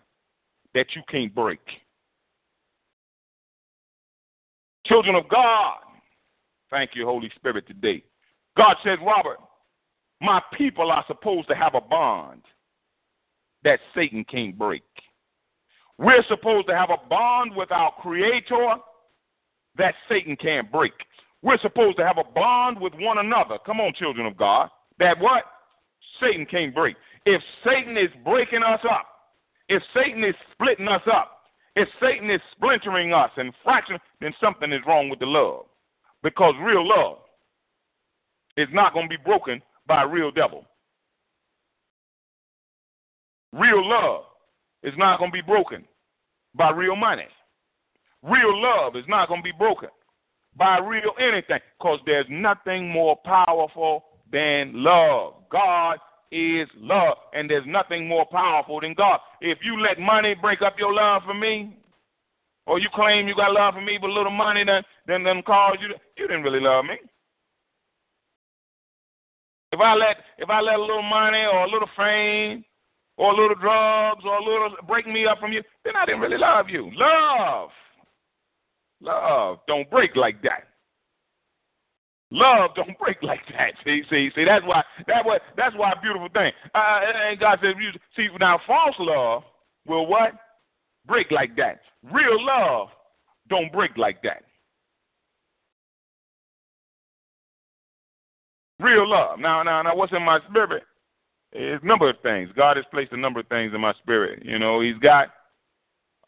that 0.74 0.88
you 0.96 1.02
can't 1.10 1.34
break. 1.34 1.60
Children 4.86 5.16
of 5.16 5.30
God, 5.30 5.78
thank 6.72 6.92
you, 6.96 7.06
Holy 7.06 7.32
Spirit, 7.36 7.68
today. 7.68 8.04
God 8.58 8.76
says, 8.84 8.98
Robert, 9.06 9.38
my 10.22 10.42
people 10.58 10.92
are 10.92 11.06
supposed 11.08 11.48
to 11.48 11.56
have 11.56 11.76
a 11.76 11.82
bond 11.82 12.42
that 13.64 13.80
Satan 13.96 14.26
can't 14.30 14.58
break. 14.58 14.84
We're 15.98 16.24
supposed 16.28 16.68
to 16.68 16.76
have 16.76 16.90
a 16.90 17.10
bond 17.10 17.56
with 17.56 17.72
our 17.72 17.92
Creator 18.02 18.76
that 19.78 19.96
Satan 20.08 20.36
can't 20.36 20.72
break. 20.72 20.94
We're 21.42 21.60
supposed 21.60 21.98
to 21.98 22.06
have 22.06 22.18
a 22.18 22.24
bond 22.24 22.80
with 22.80 22.94
one 22.96 23.18
another. 23.18 23.58
Come 23.66 23.80
on, 23.80 23.94
children 23.94 24.26
of 24.26 24.38
God. 24.38 24.70
That 25.00 25.20
what? 25.20 25.44
Satan 26.22 26.46
can't 26.46 26.74
break. 26.74 26.96
If 27.26 27.42
Satan 27.66 27.98
is 27.98 28.10
breaking 28.26 28.64
us 28.64 28.80
up, 28.90 29.08
if 29.68 29.82
Satan 29.94 30.24
is 30.24 30.36
splitting 30.54 30.88
us 30.88 31.02
up, 31.12 31.40
if 31.76 31.88
Satan 32.02 32.30
is 32.30 32.42
splintering 32.54 33.14
us 33.14 33.30
and 33.38 33.54
fracturing, 33.64 34.00
then 34.20 34.34
something 34.42 34.74
is 34.74 34.82
wrong 34.86 35.10
with 35.10 35.20
the 35.20 35.26
love. 35.26 35.66
Because 36.24 36.54
real 36.62 36.86
love 36.86 37.20
is 38.58 38.68
not 38.74 38.94
going 38.94 39.10
to 39.10 39.18
be 39.18 39.24
broken 39.24 39.62
by 39.90 40.04
a 40.04 40.08
real 40.08 40.32
devil. 40.32 40.64
Real 43.52 43.86
love 43.86 44.24
is 44.84 44.94
not 44.96 45.18
going 45.18 45.32
to 45.32 45.34
be 45.34 45.42
broken 45.42 45.84
by 46.56 46.70
real 46.70 46.96
money. 46.96 47.28
Real 48.22 48.62
love 48.62 48.96
is 48.96 49.06
not 49.08 49.28
going 49.28 49.42
to 49.42 49.44
be 49.44 49.52
broken 49.52 49.90
by 50.56 50.78
real 50.78 51.12
anything 51.20 51.60
because 51.78 52.00
there's 52.06 52.28
nothing 52.30 52.90
more 52.90 53.18
powerful 53.26 54.06
than 54.32 54.72
love. 54.76 55.34
God 55.52 55.98
is 56.32 56.68
love, 56.78 57.18
and 57.34 57.50
there's 57.50 57.66
nothing 57.66 58.08
more 58.08 58.26
powerful 58.32 58.80
than 58.82 58.94
God. 58.94 59.20
If 59.42 59.58
you 59.64 59.82
let 59.82 60.00
money 60.00 60.36
break 60.40 60.62
up 60.62 60.76
your 60.78 60.94
love 60.94 61.24
for 61.26 61.34
me, 61.34 61.76
or 62.68 62.78
you 62.78 62.90
claim 62.94 63.28
you 63.28 63.36
got 63.36 63.54
love 63.54 63.74
for 63.74 63.82
me, 63.82 63.98
but 64.00 64.12
little 64.12 64.32
money 64.32 64.64
then 64.64 64.84
then 65.08 65.24
then 65.24 65.42
cause 65.42 65.78
you 65.82 65.88
you 66.18 66.28
didn't 66.28 66.44
really 66.44 66.60
love 66.60 66.86
me. 66.86 66.96
If 69.72 69.80
I 69.80 69.94
let 69.96 70.18
if 70.38 70.50
I 70.50 70.62
let 70.62 70.76
a 70.76 70.82
little 70.82 71.04
money 71.04 71.46
or 71.46 71.66
a 71.66 71.70
little 71.70 71.90
fame 71.96 72.64
or 73.18 73.34
a 73.34 73.36
little 73.36 73.56
drugs 73.56 74.24
or 74.26 74.38
a 74.38 74.44
little 74.44 74.76
break 74.88 75.08
me 75.08 75.26
up 75.26 75.40
from 75.40 75.52
you, 75.52 75.62
then 75.86 75.96
I 75.96 76.06
didn't 76.06 76.22
really 76.22 76.38
love 76.38 76.70
you. 76.70 76.90
Love 76.96 77.70
Love 79.02 79.60
don't 79.68 79.90
break 79.90 80.16
like 80.16 80.42
that. 80.44 80.68
Love 82.32 82.72
don't 82.76 82.98
break 83.04 83.22
like 83.24 83.42
that. 83.50 83.74
See, 83.84 84.04
see, 84.10 84.30
see. 84.36 84.46
That's 84.46 84.66
why. 84.66 84.84
That 85.08 85.26
what. 85.26 85.42
That's 85.56 85.76
why. 85.76 85.94
Beautiful 86.02 86.30
thing. 86.34 86.52
Uh, 86.76 87.00
and 87.30 87.40
God 87.40 87.60
says, 87.62 87.76
see, 88.16 88.28
now 88.40 88.60
false 88.68 88.96
love 89.00 89.44
will 89.88 90.08
what 90.08 90.34
break 91.08 91.32
like 91.32 91.56
that. 91.56 91.82
Real 92.12 92.44
love 92.46 92.90
don't 93.50 93.72
break 93.72 93.98
like 93.98 94.22
that. 94.24 94.44
Real 98.80 99.08
love. 99.10 99.40
Now, 99.40 99.64
now, 99.64 99.82
now. 99.82 99.96
What's 99.96 100.14
in 100.14 100.24
my 100.24 100.40
spirit? 100.50 100.84
Is 101.52 101.80
a 101.82 101.86
number 101.86 102.10
of 102.10 102.16
things. 102.22 102.50
God 102.56 102.78
has 102.78 102.86
placed 102.92 103.12
a 103.12 103.18
number 103.18 103.40
of 103.40 103.48
things 103.48 103.74
in 103.74 103.82
my 103.82 103.94
spirit. 103.94 104.44
You 104.46 104.60
know, 104.60 104.82
He's 104.82 104.98
got 104.98 105.30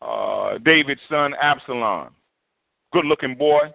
uh, 0.02 0.58
David's 0.60 1.02
son 1.10 1.34
Absalom 1.42 2.10
good 2.92 3.06
looking 3.06 3.36
boy. 3.36 3.72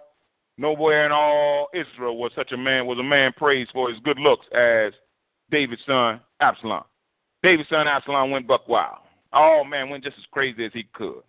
Nowhere 0.57 1.05
in 1.05 1.11
all 1.11 1.67
Israel 1.73 2.17
was 2.17 2.31
such 2.35 2.51
a 2.51 2.57
man 2.57 2.87
was 2.87 2.97
a 2.97 3.03
man 3.03 3.31
praised 3.37 3.71
for 3.73 3.89
his 3.89 3.99
good 4.03 4.17
looks 4.17 4.45
as 4.53 4.93
David's 5.51 5.81
son 5.85 6.19
Absalom. 6.39 6.83
David's 7.43 7.69
son 7.69 7.87
Absalom 7.87 8.31
went 8.31 8.47
buck 8.47 8.67
wild. 8.67 8.97
Oh 9.33 9.63
man, 9.63 9.89
went 9.89 10.03
just 10.03 10.17
as 10.17 10.25
crazy 10.31 10.65
as 10.65 10.71
he 10.73 10.87
could. 10.93 11.21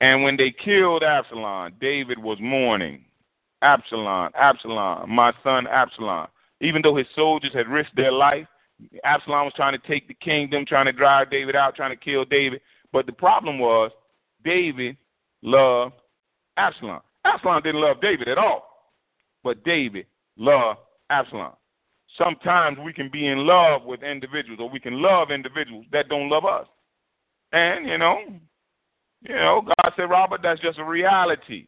And 0.00 0.22
when 0.22 0.36
they 0.36 0.50
killed 0.50 1.02
Absalom, 1.02 1.72
David 1.80 2.18
was 2.18 2.38
mourning. 2.40 3.04
Absalom, 3.62 4.30
Absalom, 4.34 5.10
my 5.10 5.32
son 5.42 5.66
Absalom. 5.66 6.28
Even 6.60 6.82
though 6.82 6.96
his 6.96 7.06
soldiers 7.14 7.52
had 7.54 7.68
risked 7.68 7.96
their 7.96 8.12
life, 8.12 8.46
Absalom 9.04 9.44
was 9.44 9.52
trying 9.56 9.78
to 9.78 9.88
take 9.88 10.08
the 10.08 10.14
kingdom, 10.14 10.64
trying 10.64 10.86
to 10.86 10.92
drive 10.92 11.30
David 11.30 11.56
out, 11.56 11.74
trying 11.74 11.96
to 11.96 12.04
kill 12.04 12.24
David. 12.24 12.60
But 12.92 13.06
the 13.06 13.12
problem 13.12 13.58
was 13.58 13.90
David 14.44 14.96
loved 15.42 15.94
Absalom. 16.56 17.00
Absalom 17.24 17.62
didn't 17.62 17.80
love 17.80 18.00
David 18.00 18.28
at 18.28 18.38
all, 18.38 18.92
but 19.42 19.64
David 19.64 20.06
loved 20.36 20.80
Absalom. 21.10 21.52
Sometimes 22.16 22.78
we 22.78 22.92
can 22.92 23.10
be 23.10 23.26
in 23.26 23.46
love 23.46 23.84
with 23.84 24.02
individuals, 24.02 24.60
or 24.60 24.70
we 24.70 24.80
can 24.80 25.02
love 25.02 25.30
individuals 25.30 25.84
that 25.92 26.08
don't 26.08 26.30
love 26.30 26.44
us. 26.44 26.66
And 27.52 27.86
you 27.86 27.98
know, 27.98 28.18
you 29.22 29.34
know, 29.34 29.62
God 29.62 29.92
said, 29.96 30.10
Robert, 30.10 30.40
that's 30.42 30.60
just 30.60 30.78
a 30.78 30.84
reality. 30.84 31.66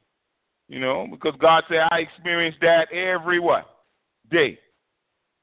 You 0.69 0.79
know, 0.79 1.07
because 1.11 1.35
God 1.41 1.65
said 1.69 1.81
I 1.91 1.99
experience 1.99 2.57
that 2.61 2.93
every 2.93 3.41
what 3.41 3.67
day. 4.31 4.59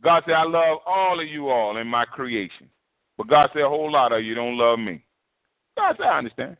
God 0.03 0.23
said 0.25 0.33
I 0.33 0.43
love 0.43 0.79
all 0.85 1.19
of 1.19 1.27
you 1.27 1.49
all 1.49 1.77
in 1.77 1.87
my 1.87 2.05
creation, 2.05 2.69
but 3.17 3.27
God 3.27 3.49
said 3.53 3.63
a 3.63 3.69
whole 3.69 3.91
lot 3.91 4.11
of 4.11 4.23
you 4.23 4.35
don't 4.35 4.57
love 4.57 4.79
me. 4.79 5.03
God 5.77 5.95
said 5.97 6.07
I 6.07 6.17
understand. 6.17 6.57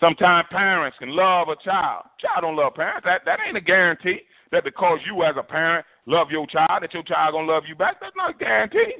Sometimes 0.00 0.48
parents 0.50 0.96
can 0.98 1.14
love 1.14 1.48
a 1.48 1.56
child. 1.62 2.04
Child 2.18 2.42
don't 2.42 2.56
love 2.56 2.74
parents. 2.74 3.04
That 3.04 3.22
that 3.26 3.38
ain't 3.46 3.56
a 3.56 3.60
guarantee 3.60 4.20
that 4.50 4.64
because 4.64 4.98
you 5.06 5.22
as 5.24 5.34
a 5.38 5.42
parent 5.42 5.86
love 6.06 6.30
your 6.30 6.46
child, 6.46 6.82
that 6.82 6.94
your 6.94 7.02
child 7.04 7.34
gonna 7.34 7.50
love 7.50 7.64
you 7.68 7.74
back. 7.74 8.00
That's 8.00 8.16
not 8.16 8.34
a 8.34 8.38
guarantee. 8.38 8.94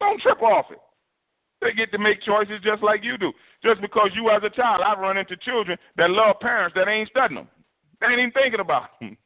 Don't 0.00 0.20
trip 0.20 0.42
off 0.42 0.66
it. 0.70 0.78
They 1.60 1.72
get 1.72 1.92
to 1.92 1.98
make 1.98 2.22
choices 2.22 2.60
just 2.64 2.82
like 2.82 3.04
you 3.04 3.16
do. 3.16 3.32
Just 3.64 3.80
because 3.80 4.10
you 4.14 4.30
as 4.30 4.42
a 4.42 4.50
child, 4.50 4.80
I've 4.84 4.98
run 4.98 5.16
into 5.16 5.36
children 5.36 5.78
that 5.96 6.10
love 6.10 6.40
parents 6.40 6.74
that 6.74 6.88
ain't 6.88 7.08
studying 7.10 7.36
them. 7.36 7.48
They 8.00 8.08
ain't 8.08 8.18
even 8.18 8.32
thinking 8.32 8.58
about 8.58 8.88
them. 9.00 9.16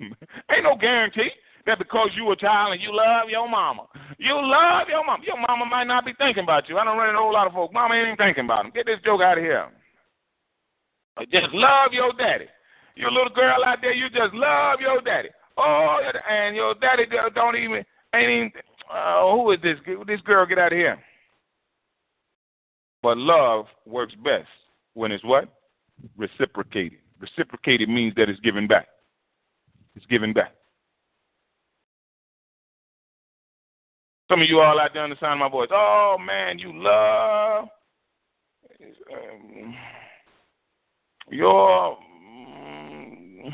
ain't 0.51 0.65
no 0.65 0.77
guarantee 0.77 1.31
that 1.67 1.79
because 1.79 2.11
you 2.15 2.31
a 2.31 2.37
child 2.37 2.73
and 2.73 2.83
you 2.83 2.95
love 2.95 3.29
your 3.29 3.49
mama, 3.49 3.87
you 4.19 4.35
love 4.35 4.89
your 4.89 5.05
mama. 5.05 5.23
Your 5.27 5.39
mama 5.39 5.67
might 5.67 5.85
not 5.85 6.05
be 6.05 6.13
thinking 6.19 6.45
about 6.45 6.69
you. 6.69 6.79
I 6.79 6.85
don't 6.85 6.97
run 6.97 7.09
into 7.09 7.19
a 7.19 7.23
whole 7.23 7.33
lot 7.33 7.47
of 7.47 7.53
folks. 7.53 7.75
Mama 7.75 7.95
ain't 7.95 8.07
even 8.07 8.17
thinking 8.17 8.45
about 8.45 8.63
them. 8.65 8.73
Get 8.75 8.87
this 8.87 9.01
joke 9.05 9.21
out 9.21 9.39
of 9.39 9.45
here. 9.45 9.69
Just 11.33 11.53
love 11.53 11.93
your 11.93 12.13
daddy. 12.13 12.47
You 12.95 13.11
little 13.11 13.31
girl 13.31 13.65
out 13.65 13.79
there, 13.83 13.93
you 13.93 14.09
just 14.09 14.33
love 14.33 14.81
your 14.81 15.01
daddy. 15.03 15.29
Oh, 15.59 15.99
and 16.31 16.55
your 16.57 16.75
daddy 16.75 17.05
don't 17.35 17.57
even 17.57 17.85
ain't 18.15 18.31
even. 18.31 18.53
Uh, 18.93 19.33
who 19.33 19.51
is 19.51 19.59
this? 19.63 19.77
This 20.07 20.21
girl, 20.21 20.47
get 20.47 20.59
out 20.59 20.73
of 20.73 20.79
here. 20.79 20.99
But 23.03 23.19
love 23.19 23.67
works 23.87 24.15
best 24.23 24.49
when 24.95 25.13
it's 25.13 25.25
what? 25.25 25.49
Reciprocated. 26.17 26.99
Reciprocated 27.19 27.89
means 27.89 28.15
that 28.17 28.29
it's 28.29 28.41
given 28.41 28.67
back. 28.67 28.89
It's 29.95 30.07
given 30.07 30.33
back. 30.33 30.53
Some 34.31 34.43
of 34.43 34.49
you 34.49 34.61
all 34.61 34.81
out 34.81 34.91
there 34.93 35.03
on 35.03 35.11
the 35.11 35.17
sound 35.21 35.41
of 35.41 35.47
my 35.47 35.49
voice. 35.49 35.69
Oh 35.73 36.17
man, 36.21 36.59
you 36.59 36.73
love. 36.75 37.69
Um, 39.13 39.75
your 41.31 41.97
mm, 41.97 43.51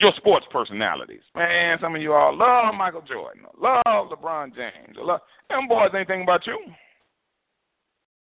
your 0.00 0.12
sports 0.16 0.46
personalities. 0.50 1.22
Man, 1.34 1.78
some 1.80 1.94
of 1.94 2.02
you 2.02 2.12
all 2.12 2.36
love 2.36 2.74
Michael 2.74 3.02
Jordan, 3.02 3.44
love 3.58 3.82
LeBron 3.86 4.54
James. 4.54 4.96
Love, 4.96 5.20
them 5.48 5.68
boys 5.68 5.90
ain't 5.94 6.06
thinking 6.06 6.22
about 6.22 6.46
you. 6.46 6.58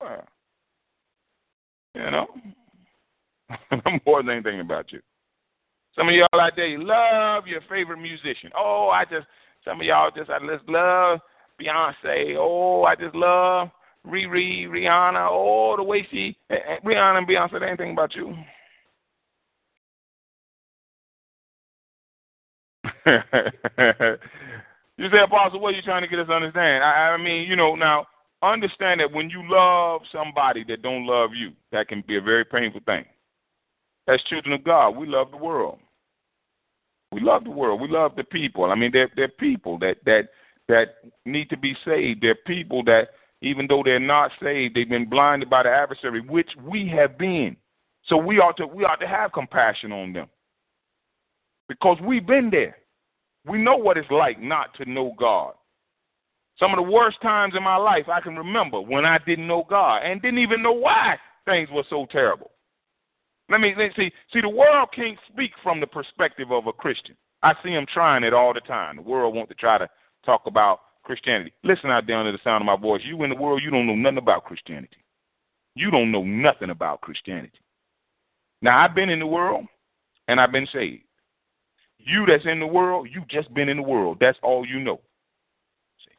Well, 0.01 0.27
you 1.95 2.11
know. 2.11 2.27
more 4.05 4.23
than 4.23 4.31
anything 4.31 4.59
about 4.59 4.91
you. 4.91 4.99
Some 5.95 6.09
of 6.09 6.15
y'all 6.15 6.27
out 6.39 6.53
there, 6.55 6.67
you 6.67 6.83
love 6.83 7.47
your 7.47 7.61
favorite 7.69 7.99
musician. 7.99 8.51
Oh, 8.57 8.89
I 8.93 9.05
just, 9.05 9.27
some 9.65 9.81
of 9.81 9.85
y'all 9.85 10.11
just, 10.15 10.29
I 10.29 10.39
just 10.39 10.69
love 10.69 11.19
Beyonce. 11.59 12.35
Oh, 12.37 12.83
I 12.83 12.95
just 12.95 13.15
love 13.15 13.69
Riri, 14.07 14.67
Rihanna. 14.67 15.27
Oh, 15.29 15.75
the 15.75 15.83
way 15.83 16.07
she, 16.11 16.37
eh, 16.49 16.55
eh, 16.55 16.77
Rihanna 16.85 17.17
and 17.17 17.27
Beyonce, 17.27 17.67
anything 17.67 17.91
about 17.91 18.15
you. 18.15 18.35
you 24.97 25.09
say, 25.09 25.19
Apostle, 25.23 25.59
what 25.59 25.73
are 25.73 25.77
you 25.77 25.81
trying 25.81 26.03
to 26.03 26.07
get 26.07 26.19
us 26.19 26.27
to 26.27 26.33
understand? 26.33 26.83
I, 26.83 27.09
I 27.09 27.17
mean, 27.17 27.47
you 27.47 27.55
know, 27.55 27.75
now 27.75 28.05
understand 28.43 28.99
that 28.99 29.11
when 29.11 29.29
you 29.29 29.43
love 29.49 30.01
somebody 30.11 30.63
that 30.65 30.81
don't 30.81 31.05
love 31.05 31.31
you, 31.35 31.51
that 31.71 31.87
can 31.87 32.03
be 32.07 32.17
a 32.17 32.21
very 32.21 32.45
painful 32.45 32.81
thing. 32.85 33.05
As 34.07 34.21
children 34.29 34.53
of 34.53 34.63
God, 34.63 34.91
we 34.91 35.07
love 35.07 35.31
the 35.31 35.37
world. 35.37 35.79
We 37.15 37.21
love 37.21 37.45
the 37.45 37.49
world. 37.49 37.79
We 37.79 37.87
love 37.87 38.11
the 38.17 38.25
people. 38.25 38.65
I 38.65 38.75
mean, 38.75 38.91
they're 38.91 39.09
they're 39.15 39.29
people 39.29 39.79
that 39.79 39.95
that 40.05 40.27
that 40.67 40.95
need 41.25 41.49
to 41.49 41.55
be 41.55 41.73
saved. 41.85 42.21
They're 42.21 42.35
people 42.35 42.83
that 42.83 43.11
even 43.41 43.67
though 43.69 43.83
they're 43.85 44.01
not 44.01 44.31
saved, 44.43 44.75
they've 44.75 44.89
been 44.89 45.09
blinded 45.09 45.49
by 45.49 45.63
the 45.63 45.69
adversary, 45.69 46.19
which 46.19 46.49
we 46.61 46.89
have 46.89 47.17
been. 47.17 47.55
So 48.07 48.17
we 48.17 48.39
ought 48.39 48.57
to 48.57 48.67
we 48.67 48.83
ought 48.83 48.99
to 48.99 49.07
have 49.07 49.31
compassion 49.31 49.93
on 49.93 50.11
them 50.11 50.27
because 51.69 51.97
we've 52.03 52.27
been 52.27 52.49
there. 52.49 52.75
We 53.45 53.59
know 53.59 53.77
what 53.77 53.97
it's 53.97 54.11
like 54.11 54.41
not 54.41 54.73
to 54.75 54.91
know 54.91 55.13
God. 55.17 55.53
Some 56.59 56.73
of 56.73 56.85
the 56.85 56.91
worst 56.91 57.21
times 57.21 57.53
in 57.55 57.63
my 57.63 57.77
life 57.77 58.09
I 58.11 58.19
can 58.19 58.35
remember 58.35 58.81
when 58.81 59.05
I 59.05 59.19
didn't 59.25 59.47
know 59.47 59.63
God 59.69 59.99
and 60.03 60.21
didn't 60.21 60.39
even 60.39 60.61
know 60.61 60.73
why 60.73 61.15
things 61.45 61.69
were 61.71 61.85
so 61.89 62.07
terrible. 62.11 62.51
Let 63.49 63.61
me, 63.61 63.73
let 63.77 63.91
see. 63.95 64.11
See, 64.33 64.41
the 64.41 64.49
world 64.49 64.89
can't 64.95 65.17
speak 65.31 65.51
from 65.61 65.79
the 65.79 65.87
perspective 65.87 66.51
of 66.51 66.67
a 66.67 66.73
Christian. 66.73 67.15
I 67.43 67.53
see 67.63 67.69
them 67.69 67.85
trying 67.93 68.23
it 68.23 68.33
all 68.33 68.53
the 68.53 68.61
time. 68.61 68.95
The 68.95 69.01
world 69.03 69.35
wants 69.35 69.49
to 69.49 69.55
try 69.55 69.77
to 69.77 69.87
talk 70.25 70.43
about 70.47 70.79
Christianity. 71.03 71.53
Listen 71.63 71.91
out 71.91 72.07
there 72.07 72.17
under 72.17 72.31
the 72.31 72.39
sound 72.43 72.61
of 72.61 72.65
my 72.65 72.75
voice. 72.75 73.01
You 73.05 73.23
in 73.23 73.29
the 73.29 73.35
world, 73.35 73.61
you 73.63 73.69
don't 73.69 73.85
know 73.85 73.95
nothing 73.95 74.17
about 74.17 74.45
Christianity. 74.45 74.97
You 75.75 75.91
don't 75.91 76.11
know 76.11 76.23
nothing 76.23 76.71
about 76.71 77.01
Christianity. 77.01 77.59
Now, 78.61 78.83
I've 78.83 78.95
been 78.95 79.09
in 79.09 79.19
the 79.19 79.27
world 79.27 79.65
and 80.27 80.39
I've 80.39 80.51
been 80.51 80.67
saved. 80.73 81.03
You 81.99 82.25
that's 82.25 82.45
in 82.45 82.59
the 82.59 82.67
world, 82.67 83.07
you 83.11 83.23
just 83.29 83.53
been 83.53 83.69
in 83.69 83.77
the 83.77 83.83
world. 83.83 84.17
That's 84.19 84.37
all 84.41 84.65
you 84.65 84.79
know. 84.79 84.99
See? 85.99 86.15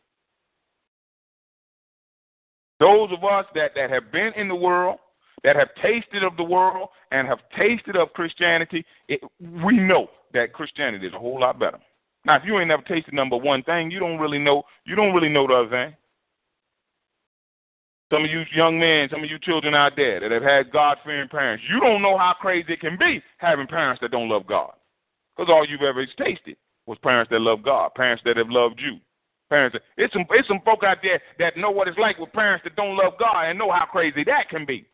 Those 2.79 3.11
of 3.13 3.25
us 3.25 3.47
that, 3.55 3.73
that 3.75 3.91
have 3.91 4.13
been 4.13 4.33
in 4.37 4.49
the 4.49 4.55
world, 4.55 4.99
that 5.45 5.57
have 5.57 5.69
tasted 5.83 6.25
of 6.25 6.37
the 6.37 6.45
world 6.45 6.89
and 7.13 7.29
have 7.29 7.39
tasted 7.57 7.97
of 7.97 8.13
Christianity, 8.13 8.85
it, 9.09 9.21
we 9.41 9.77
know 9.77 10.09
that 10.33 10.53
Christianity 10.53 11.07
is 11.07 11.15
a 11.15 11.19
whole 11.19 11.41
lot 11.41 11.59
better. 11.59 11.79
Now, 12.25 12.37
if 12.37 12.43
you 12.45 12.59
ain't 12.59 12.69
never 12.69 12.83
tasted 12.83 13.15
number 13.15 13.37
one 13.37 13.63
thing, 13.63 13.91
you 13.91 14.01
don't 14.01 14.19
really 14.19 14.39
know. 14.39 14.65
You 14.85 14.97
don't 14.97 15.15
really 15.15 15.29
know 15.29 15.47
the 15.47 15.55
other 15.55 15.71
thing. 15.71 15.97
Some 18.13 18.25
of 18.25 18.31
you 18.31 18.43
young 18.55 18.79
men, 18.79 19.09
some 19.11 19.23
of 19.23 19.31
you 19.31 19.39
children 19.39 19.75
out 19.75 19.93
there 19.97 20.21
that 20.21 20.31
have 20.31 20.43
had 20.43 20.73
God 20.73 20.99
fearing 21.05 21.29
parents, 21.29 21.65
you 21.69 21.81
don't 21.81 22.03
know 22.03 22.17
how 22.17 22.35
crazy 22.41 22.73
it 22.73 22.81
can 22.81 22.97
be 22.99 23.21
having 23.39 23.67
parents 23.67 24.01
that 24.01 24.13
don't 24.13 24.29
love 24.29 24.47
God. 24.47 24.73
Because 25.37 25.51
all 25.51 25.67
you've 25.67 25.83
ever 25.83 26.07
tasted 26.19 26.57
was 26.87 26.99
parents 27.03 27.31
that 27.31 27.41
love 27.41 27.63
God, 27.65 27.95
parents 27.95 28.23
that 28.25 28.37
have 28.37 28.49
loved 28.49 28.81
you. 28.81 28.99
Parents, 29.51 29.75
that, 29.75 29.83
it's 29.97 30.13
some 30.13 30.25
it's 30.31 30.49
some 30.49 30.61
folk 30.65 30.83
out 30.83 30.99
there 31.03 31.21
that 31.39 31.57
know 31.57 31.71
what 31.71 31.89
it's 31.89 31.99
like 31.99 32.19
with 32.19 32.33
parents 32.33 32.65
that 32.65 32.75
don't 32.75 32.97
love 32.97 33.15
God 33.19 33.45
and 33.45 33.59
know 33.59 33.71
how 33.71 33.85
crazy 33.85 34.25
that 34.25 34.49
can 34.51 34.65
be. 34.65 34.87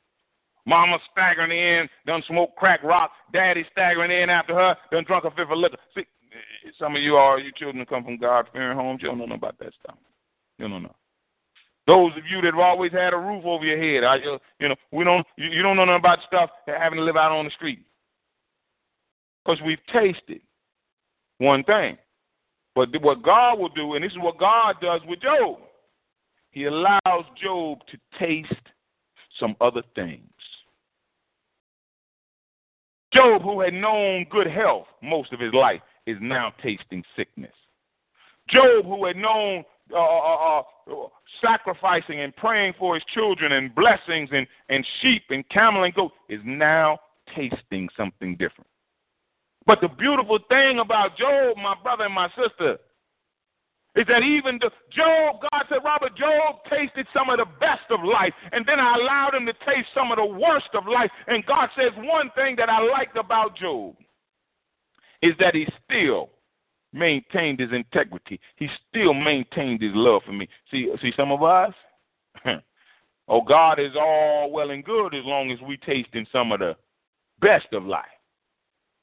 Mama 0.64 0.98
staggering 1.10 1.50
in, 1.50 1.88
done 2.06 2.22
smoke 2.28 2.54
crack 2.56 2.82
rock. 2.82 3.10
Daddy 3.32 3.64
staggering 3.72 4.10
in 4.10 4.30
after 4.30 4.54
her, 4.54 4.76
done 4.90 5.04
drunk 5.04 5.24
a 5.24 5.30
fifth 5.30 5.50
of 5.50 5.58
liquor. 5.58 5.78
See, 5.94 6.04
some 6.78 6.94
of 6.94 7.02
you 7.02 7.16
are 7.16 7.40
you 7.40 7.50
children 7.56 7.84
come 7.86 8.04
from 8.04 8.18
God 8.18 8.48
fearing 8.52 8.76
homes. 8.76 9.00
You 9.02 9.08
don't 9.08 9.28
know 9.28 9.34
about 9.34 9.58
that 9.58 9.72
stuff. 9.82 9.96
You 10.58 10.68
don't 10.68 10.82
know. 10.82 10.94
Those 11.86 12.12
of 12.16 12.22
you 12.30 12.40
that 12.42 12.54
have 12.54 12.60
always 12.60 12.92
had 12.92 13.12
a 13.12 13.18
roof 13.18 13.44
over 13.44 13.64
your 13.64 13.76
head, 13.76 14.04
I, 14.04 14.16
uh, 14.18 14.38
you 14.60 14.68
know, 14.68 14.76
we 14.92 15.02
don't. 15.02 15.26
You, 15.36 15.48
you 15.48 15.62
don't 15.62 15.76
know 15.76 15.84
nothing 15.84 15.98
about 15.98 16.20
stuff 16.26 16.50
having 16.66 16.98
to 16.98 17.04
live 17.04 17.16
out 17.16 17.32
on 17.32 17.44
the 17.44 17.50
street. 17.50 17.80
Because 19.44 19.60
we've 19.66 19.84
tasted 19.92 20.40
one 21.38 21.64
thing. 21.64 21.98
But 22.76 22.88
what 23.02 23.22
God 23.22 23.58
will 23.58 23.68
do, 23.70 23.94
and 23.94 24.04
this 24.04 24.12
is 24.12 24.18
what 24.18 24.38
God 24.38 24.76
does 24.80 25.00
with 25.06 25.20
Job, 25.20 25.58
He 26.52 26.64
allows 26.66 27.24
Job 27.42 27.80
to 27.90 27.98
taste 28.18 28.54
some 29.40 29.56
other 29.60 29.82
things. 29.96 30.31
Job, 33.12 33.42
who 33.42 33.60
had 33.60 33.74
known 33.74 34.26
good 34.30 34.46
health 34.46 34.86
most 35.02 35.32
of 35.32 35.40
his 35.40 35.52
life, 35.52 35.80
is 36.06 36.16
now 36.20 36.52
tasting 36.62 37.04
sickness. 37.16 37.52
Job, 38.48 38.84
who 38.84 39.04
had 39.06 39.16
known 39.16 39.64
uh, 39.92 39.98
uh, 39.98 40.58
uh, 40.60 40.62
sacrificing 41.40 42.20
and 42.20 42.34
praying 42.36 42.74
for 42.78 42.94
his 42.94 43.04
children 43.12 43.52
and 43.52 43.74
blessings 43.74 44.30
and, 44.32 44.46
and 44.68 44.86
sheep 45.00 45.22
and 45.30 45.48
camel 45.48 45.84
and 45.84 45.94
goat, 45.94 46.12
is 46.28 46.40
now 46.44 46.98
tasting 47.36 47.88
something 47.96 48.36
different. 48.36 48.68
But 49.66 49.80
the 49.80 49.88
beautiful 49.88 50.38
thing 50.48 50.80
about 50.80 51.16
Job, 51.16 51.56
my 51.56 51.74
brother 51.82 52.04
and 52.04 52.14
my 52.14 52.28
sister, 52.30 52.78
is 53.94 54.06
that 54.08 54.22
even 54.22 54.58
the 54.58 54.70
Job, 54.90 55.42
God 55.42 55.64
said, 55.68 55.78
Robert, 55.84 56.16
Job 56.16 56.56
tasted 56.70 57.06
some 57.12 57.28
of 57.28 57.38
the 57.38 57.46
best 57.60 57.84
of 57.90 58.02
life, 58.02 58.32
and 58.52 58.64
then 58.66 58.80
I 58.80 58.96
allowed 58.96 59.34
him 59.34 59.44
to 59.46 59.52
taste 59.52 59.88
some 59.94 60.10
of 60.10 60.16
the 60.16 60.24
worst 60.24 60.70
of 60.74 60.86
life. 60.86 61.10
And 61.26 61.44
God 61.44 61.68
says 61.76 61.92
one 61.98 62.30
thing 62.34 62.56
that 62.56 62.70
I 62.70 62.80
liked 62.80 63.18
about 63.18 63.56
Job 63.56 63.94
is 65.20 65.34
that 65.38 65.54
he 65.54 65.66
still 65.84 66.30
maintained 66.94 67.60
his 67.60 67.70
integrity. 67.72 68.40
He 68.56 68.68
still 68.88 69.12
maintained 69.12 69.82
his 69.82 69.92
love 69.94 70.22
for 70.24 70.32
me. 70.32 70.48
See, 70.70 70.90
see, 71.02 71.12
some 71.14 71.30
of 71.30 71.42
us, 71.42 71.74
oh, 73.28 73.42
God 73.42 73.78
is 73.78 73.92
all 73.94 74.50
well 74.50 74.70
and 74.70 74.84
good 74.84 75.14
as 75.14 75.24
long 75.24 75.50
as 75.50 75.58
we 75.60 75.76
taste 75.76 76.10
in 76.14 76.26
some 76.32 76.50
of 76.50 76.60
the 76.60 76.76
best 77.40 77.66
of 77.72 77.84
life. 77.84 78.06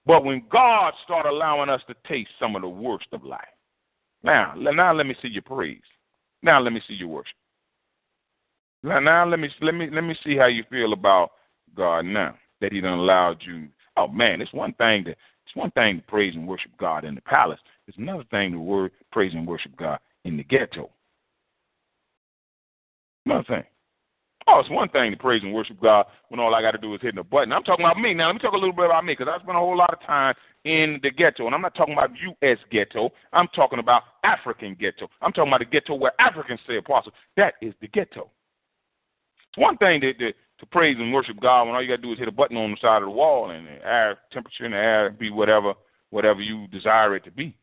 But 0.08 0.24
when 0.26 0.44
God 0.50 0.94
start 1.04 1.28
allowing 1.28 1.70
us 1.70 1.82
to 1.88 1.96
taste 2.08 2.32
some 2.40 2.56
of 2.56 2.64
the 2.64 2.70
worst 2.70 3.08
of 3.12 3.24
life, 3.24 3.42
now, 4.24 4.54
now 4.56 4.94
let 4.94 5.06
me 5.06 5.16
see 5.22 5.30
your 5.30 5.42
praise. 5.42 5.82
Now 6.42 6.60
let 6.60 6.74
me 6.74 6.82
see 6.88 6.94
your 6.94 7.08
worship. 7.10 7.36
Now, 8.84 9.00
now 9.00 9.26
let 9.26 9.40
me 9.40 9.50
let 9.62 9.76
me 9.76 9.90
let 9.92 10.04
me 10.04 10.16
see 10.24 10.38
how 10.38 10.48
you 10.48 10.64
feel 10.70 10.94
about 10.94 11.32
God 11.76 12.06
now 12.06 12.36
that 12.62 12.72
He 12.72 12.82
done 12.82 13.00
allowed 13.00 13.42
you. 13.42 13.68
Oh 13.98 14.08
man, 14.08 14.42
it's 14.42 14.54
one 14.54 14.74
thing 14.74 15.04
to 15.06 15.12
it's 15.12 15.56
one 15.56 15.72
thing 15.72 15.98
to 15.98 16.04
praise 16.04 16.36
and 16.36 16.48
worship 16.48 16.72
God 16.78 17.04
in 17.04 17.16
the 17.16 17.22
palace. 17.22 17.60
It's 17.88 17.98
another 17.98 18.24
thing 18.32 18.52
to 18.52 18.60
word 18.60 18.92
praise 19.12 19.34
and 19.34 19.48
worship 19.48 19.76
God 19.76 20.00
in 20.24 20.38
the 20.38 20.44
ghetto. 20.44 20.90
Another 23.26 23.44
thing. 23.44 23.64
Oh, 24.52 24.60
it's 24.60 24.70
one 24.70 24.90
thing 24.90 25.12
to 25.12 25.18
praise 25.18 25.44
and 25.44 25.54
worship 25.54 25.80
God 25.80 26.08
when 26.30 26.40
all 26.40 26.56
I 26.56 26.62
got 26.64 26.72
to 26.72 26.80
do 26.80 26.96
is 26.96 27.02
hit 27.02 27.14
the 27.14 27.24
button. 27.24 27.54
I'm 27.54 27.62
talking 27.62 27.86
about 27.86 28.00
me. 28.00 28.16
Now, 28.16 28.28
let 28.28 28.34
me 28.34 28.40
talk 28.40 28.54
a 28.54 28.58
little 28.58 28.74
bit 28.74 28.86
about 28.86 29.06
me 29.06 29.14
because 29.14 29.32
I 29.32 29.40
spent 29.44 29.56
a 29.56 29.60
whole 29.60 29.78
lot 29.78 29.94
of 29.94 30.02
time 30.08 30.34
in 30.66 31.00
the 31.04 31.12
ghetto. 31.12 31.46
And 31.46 31.54
I'm 31.54 31.62
not 31.62 31.76
talking 31.76 31.94
about 31.94 32.10
U.S. 32.20 32.58
ghetto. 32.72 33.12
I'm 33.32 33.48
talking 33.56 33.78
about 33.78 34.04
African 34.24 34.76
ghetto. 34.80 35.08
I'm 35.22 35.34
talking 35.34 35.52
about 35.52 35.60
the 35.60 35.66
ghetto 35.66 35.94
where 35.94 36.20
Africans 36.20 36.60
say 36.68 36.78
apostle. 36.78 37.12
That 37.38 37.56
is 37.62 37.76
the 37.80 37.90
ghetto. 37.90 38.32
It's 39.50 39.58
one 39.58 39.78
thing 39.78 40.02
to, 40.02 40.14
to, 40.16 40.32
to 40.32 40.66
praise 40.72 40.98
and 40.98 41.14
worship 41.14 41.40
God 41.40 41.66
when 41.66 41.76
all 41.76 41.84
you 41.84 41.88
got 41.88 41.98
to 41.98 42.02
do 42.02 42.14
is 42.14 42.20
hit 42.20 42.28
a 42.28 42.32
button 42.32 42.58
on 42.58 42.72
the 42.72 42.78
side 42.82 43.04
of 43.04 43.08
the 43.08 43.12
wall 43.12 43.52
and 43.52 43.68
the 43.68 43.86
air 43.86 44.18
temperature 44.34 44.66
in 44.66 44.72
the 44.72 44.78
air 44.78 45.12
be 45.12 45.30
whatever 45.30 45.76
whatever 46.10 46.42
you 46.42 46.66
desire 46.70 47.16
it 47.16 47.24
to 47.26 47.32
be. 47.32 47.56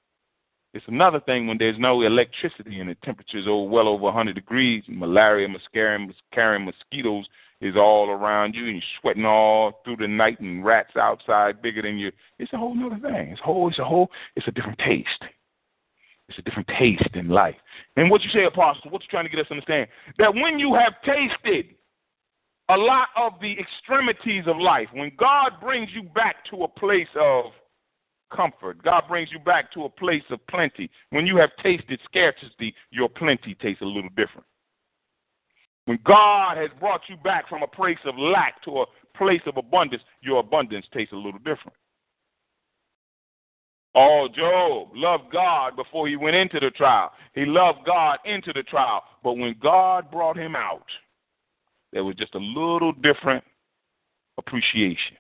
It's 0.77 0.89
another 0.89 1.20
thing 1.20 1.47
when 1.47 1.57
there's 1.57 1.79
no 1.79 2.03
electricity 2.03 2.81
and 2.81 2.91
the 2.91 2.97
temperature's 2.97 3.47
are 3.47 3.62
well 3.62 3.89
over 3.89 4.03
100 4.05 4.35
degrees, 4.35 4.85
malaria, 4.89 5.49
carrying, 5.72 6.12
carrying 6.35 6.66
mosquitoes 6.66 7.24
is 7.62 7.77
all 7.77 8.11
around 8.11 8.55
you, 8.55 8.66
and 8.66 8.74
you're 8.74 8.83
sweating 9.01 9.24
all 9.24 9.81
through 9.85 9.97
the 9.97 10.07
night, 10.07 10.39
and 10.41 10.62
rats 10.62 10.95
outside 10.95 11.62
bigger 11.62 11.81
than 11.81 11.97
you. 11.97 12.12
It's 12.39 12.53
a 12.53 12.59
whole 12.59 12.77
other 12.85 13.01
thing. 13.01 13.31
It's 13.31 13.41
a 13.41 13.45
whole. 13.45 13.68
It's 13.68 13.79
a 13.79 13.85
whole. 13.85 14.11
It's 14.37 14.47
a 14.49 14.51
different 14.51 14.79
taste. 14.79 15.24
It's 16.29 16.39
a 16.39 16.43
different 16.43 16.68
taste 16.79 17.14
in 17.14 17.29
life. 17.29 17.57
And 17.97 18.11
what 18.11 18.20
you 18.22 18.29
say, 18.29 18.45
Apostle, 18.45 18.91
what 18.91 19.01
you 19.01 19.09
trying 19.09 19.24
to 19.24 19.31
get 19.31 19.41
us 19.41 19.47
to 19.47 19.55
understand? 19.55 19.89
That 20.18 20.35
when 20.35 20.59
you 20.59 20.74
have 20.74 20.93
tasted 21.07 21.74
a 22.68 22.77
lot 22.77 23.09
of 23.16 23.33
the 23.41 23.57
extremities 23.59 24.45
of 24.47 24.59
life, 24.59 24.89
when 24.93 25.12
God 25.16 25.53
brings 25.59 25.89
you 25.95 26.03
back 26.03 26.45
to 26.51 26.64
a 26.64 26.68
place 26.68 27.09
of 27.18 27.53
comfort. 28.35 28.83
God 28.83 29.05
brings 29.09 29.31
you 29.33 29.39
back 29.39 29.72
to 29.72 29.85
a 29.85 29.89
place 29.89 30.22
of 30.31 30.45
plenty. 30.49 30.91
When 31.11 31.27
you 31.27 31.37
have 31.37 31.51
tasted 31.62 32.01
scarcity, 32.05 32.74
your 32.91 33.09
plenty 33.09 33.55
tastes 33.55 33.83
a 33.83 33.87
little 33.87 34.11
different. 34.11 34.47
When 35.87 35.99
God 36.05 36.57
has 36.57 36.70
brought 36.81 37.03
you 37.09 37.16
back 37.16 37.49
from 37.49 37.62
a 37.62 37.66
place 37.66 37.99
of 38.05 38.18
lack 38.18 38.62
to 38.64 38.83
a 38.83 38.87
place 39.16 39.43
of 39.47 39.57
abundance, 39.57 40.03
your 40.20 40.41
abundance 40.41 40.87
tastes 40.93 41.12
a 41.12 41.16
little 41.16 41.39
different. 41.39 41.77
Oh, 43.95 44.29
Job 44.35 44.89
loved 44.95 45.33
God 45.33 45.74
before 45.74 46.07
he 46.07 46.16
went 46.16 46.37
into 46.37 46.61
the 46.61 46.70
trial. 46.70 47.12
He 47.35 47.47
loved 47.47 47.79
God 47.87 48.18
into 48.27 48.53
the 48.53 48.62
trial. 48.62 49.03
But 49.24 49.35
when 49.35 49.55
God 49.62 50.11
brought 50.11 50.37
him 50.37 50.55
out, 50.55 50.85
there 51.93 52.05
was 52.05 52.14
just 52.16 52.35
a 52.35 52.39
little 52.39 52.93
different 52.93 53.43
appreciation. 54.37 55.16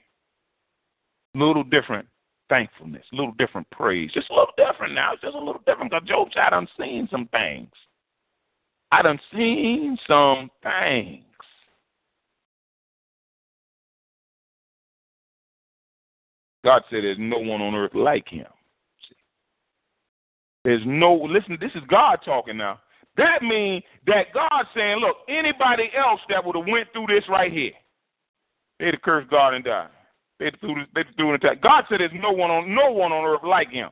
little 1.34 1.64
different 1.64 2.06
thankfulness, 2.48 3.04
a 3.12 3.16
little 3.16 3.32
different 3.38 3.68
praise. 3.70 4.10
Just 4.12 4.30
a 4.30 4.34
little 4.34 4.52
different 4.56 4.94
now. 4.94 5.12
It's 5.12 5.22
just 5.22 5.34
a 5.34 5.38
little 5.38 5.62
different 5.66 5.90
because 5.90 6.08
Job 6.08 6.28
said, 6.32 6.40
I 6.40 6.50
done 6.50 6.68
seen 6.78 7.08
some 7.10 7.28
things. 7.28 7.70
I 8.92 9.02
done 9.02 9.18
seen 9.32 9.98
some 10.06 10.50
things. 10.62 11.24
God 16.64 16.82
said 16.90 17.04
there's 17.04 17.16
no 17.20 17.38
one 17.38 17.62
on 17.62 17.74
earth 17.74 17.94
like 17.94 18.28
him. 18.28 18.46
There's 20.64 20.82
no, 20.84 21.14
listen, 21.14 21.56
this 21.60 21.70
is 21.76 21.82
God 21.88 22.18
talking 22.24 22.56
now. 22.56 22.80
That 23.16 23.42
means 23.42 23.84
that 24.08 24.34
God's 24.34 24.68
saying, 24.74 24.98
look, 24.98 25.18
anybody 25.28 25.90
else 25.96 26.20
that 26.28 26.44
would 26.44 26.56
have 26.56 26.66
went 26.66 26.88
through 26.92 27.06
this 27.06 27.24
right 27.28 27.52
here, 27.52 27.72
they'd 28.80 28.94
have 28.94 29.02
cursed 29.02 29.30
God 29.30 29.54
and 29.54 29.64
died. 29.64 29.88
They'd 30.38 30.58
threw, 30.60 30.74
they'd 30.94 31.06
threw 31.16 31.30
an 31.30 31.36
attack. 31.36 31.62
God 31.62 31.84
said 31.88 32.00
there's 32.00 32.10
no 32.14 32.30
one 32.30 32.50
on 32.50 32.74
no 32.74 32.90
one 32.90 33.12
on 33.12 33.24
earth 33.24 33.44
like 33.44 33.70
him. 33.70 33.88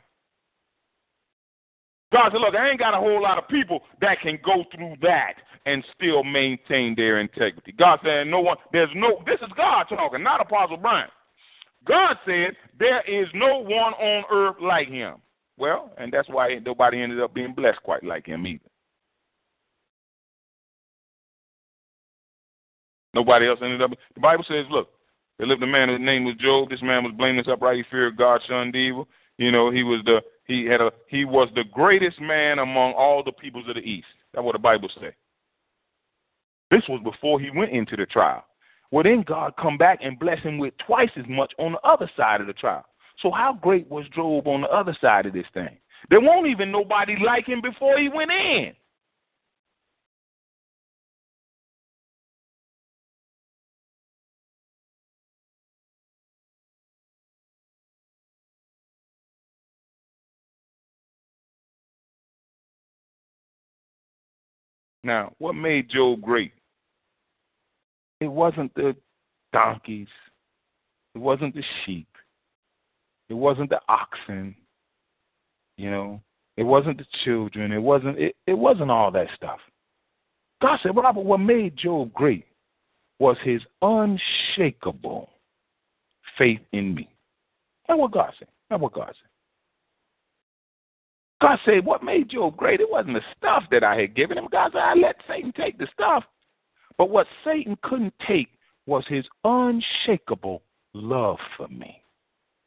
God 2.12 2.30
said, 2.30 2.40
look, 2.40 2.54
I 2.54 2.70
ain't 2.70 2.78
got 2.78 2.94
a 2.94 2.98
whole 2.98 3.20
lot 3.20 3.38
of 3.38 3.48
people 3.48 3.80
that 4.00 4.20
can 4.20 4.38
go 4.44 4.64
through 4.72 4.94
that 5.02 5.34
and 5.66 5.84
still 5.96 6.22
maintain 6.22 6.94
their 6.94 7.18
integrity. 7.18 7.72
God 7.72 7.98
said, 8.04 8.28
no 8.28 8.40
one, 8.40 8.56
there's 8.72 8.90
no, 8.94 9.22
this 9.26 9.40
is 9.40 9.52
God 9.56 9.86
talking, 9.88 10.22
not 10.22 10.40
Apostle 10.40 10.76
Brian. 10.76 11.08
God 11.84 12.16
said, 12.24 12.52
there 12.78 13.02
is 13.02 13.26
no 13.34 13.58
one 13.58 13.94
on 13.94 14.24
earth 14.30 14.56
like 14.62 14.88
him. 14.88 15.16
Well, 15.56 15.90
and 15.98 16.12
that's 16.12 16.28
why 16.28 16.58
nobody 16.64 17.02
ended 17.02 17.20
up 17.20 17.34
being 17.34 17.52
blessed 17.52 17.82
quite 17.82 18.04
like 18.04 18.26
him 18.26 18.46
either. 18.46 18.60
Nobody 23.12 23.48
else 23.48 23.58
ended 23.62 23.82
up. 23.82 23.90
The 24.14 24.20
Bible 24.20 24.44
says, 24.46 24.66
look, 24.70 24.90
there 25.38 25.46
lived 25.46 25.62
a 25.62 25.66
man 25.66 25.88
whose 25.88 26.00
name 26.00 26.24
was 26.24 26.36
Job. 26.36 26.70
This 26.70 26.82
man 26.82 27.04
was 27.04 27.12
blameless, 27.16 27.48
upright. 27.48 27.78
He 27.78 27.84
feared 27.90 28.16
God, 28.16 28.40
shunned 28.46 28.76
evil. 28.76 29.08
You 29.38 29.50
know, 29.50 29.70
he 29.70 29.82
was 29.82 30.00
the 30.04 30.20
he 30.44 30.64
had 30.66 30.80
a 30.80 30.92
he 31.08 31.24
was 31.24 31.48
the 31.54 31.64
greatest 31.72 32.20
man 32.20 32.60
among 32.60 32.92
all 32.92 33.22
the 33.24 33.32
peoples 33.32 33.68
of 33.68 33.74
the 33.74 33.80
east. 33.80 34.06
That's 34.32 34.44
what 34.44 34.52
the 34.52 34.58
Bible 34.60 34.88
says. 35.00 35.12
This 36.70 36.82
was 36.88 37.00
before 37.02 37.40
he 37.40 37.50
went 37.50 37.72
into 37.72 37.96
the 37.96 38.06
trial. 38.06 38.44
Well, 38.90 39.02
then 39.02 39.24
God 39.26 39.54
come 39.60 39.76
back 39.76 39.98
and 40.02 40.18
bless 40.18 40.40
him 40.40 40.58
with 40.58 40.74
twice 40.86 41.10
as 41.16 41.24
much 41.28 41.52
on 41.58 41.72
the 41.72 41.80
other 41.80 42.10
side 42.16 42.40
of 42.40 42.46
the 42.46 42.52
trial. 42.52 42.84
So 43.20 43.30
how 43.30 43.58
great 43.60 43.88
was 43.88 44.06
Job 44.14 44.46
on 44.46 44.62
the 44.62 44.68
other 44.68 44.96
side 45.00 45.26
of 45.26 45.32
this 45.32 45.46
thing? 45.52 45.78
There 46.10 46.20
won't 46.20 46.46
even 46.46 46.70
nobody 46.70 47.16
like 47.24 47.46
him 47.46 47.60
before 47.60 47.98
he 47.98 48.08
went 48.08 48.30
in. 48.30 48.72
Now, 65.04 65.32
what 65.38 65.52
made 65.52 65.90
Job 65.90 66.22
great? 66.22 66.52
It 68.20 68.28
wasn't 68.28 68.74
the 68.74 68.96
donkeys, 69.52 70.08
it 71.14 71.18
wasn't 71.18 71.54
the 71.54 71.62
sheep, 71.84 72.08
it 73.28 73.34
wasn't 73.34 73.68
the 73.68 73.80
oxen, 73.88 74.56
you 75.76 75.90
know, 75.90 76.20
it 76.56 76.62
wasn't 76.62 76.96
the 76.98 77.06
children, 77.24 77.70
it 77.70 77.78
wasn't 77.78 78.18
it, 78.18 78.34
it 78.46 78.54
wasn't 78.54 78.90
all 78.90 79.10
that 79.10 79.28
stuff. 79.36 79.60
God 80.62 80.78
said, 80.82 80.96
Robert, 80.96 81.20
what 81.20 81.38
made 81.38 81.76
Job 81.76 82.12
great 82.14 82.46
was 83.18 83.36
his 83.44 83.60
unshakable 83.82 85.28
faith 86.38 86.60
in 86.72 86.94
me. 86.94 87.10
That's 87.86 88.00
what 88.00 88.12
God 88.12 88.32
said. 88.38 88.48
That's 88.70 88.80
what 88.80 88.94
God 88.94 89.08
said. 89.08 89.28
God 91.40 91.58
said, 91.64 91.84
What 91.84 92.02
made 92.02 92.30
Job 92.30 92.56
great? 92.56 92.80
It 92.80 92.90
wasn't 92.90 93.14
the 93.14 93.22
stuff 93.36 93.64
that 93.70 93.84
I 93.84 94.00
had 94.00 94.14
given 94.14 94.38
him. 94.38 94.48
God 94.50 94.72
said, 94.72 94.82
I 94.82 94.94
let 94.94 95.16
Satan 95.28 95.52
take 95.52 95.78
the 95.78 95.88
stuff. 95.92 96.24
But 96.96 97.10
what 97.10 97.26
Satan 97.44 97.76
couldn't 97.82 98.14
take 98.26 98.48
was 98.86 99.04
his 99.08 99.24
unshakable 99.44 100.62
love 100.92 101.38
for 101.56 101.68
me. 101.68 102.00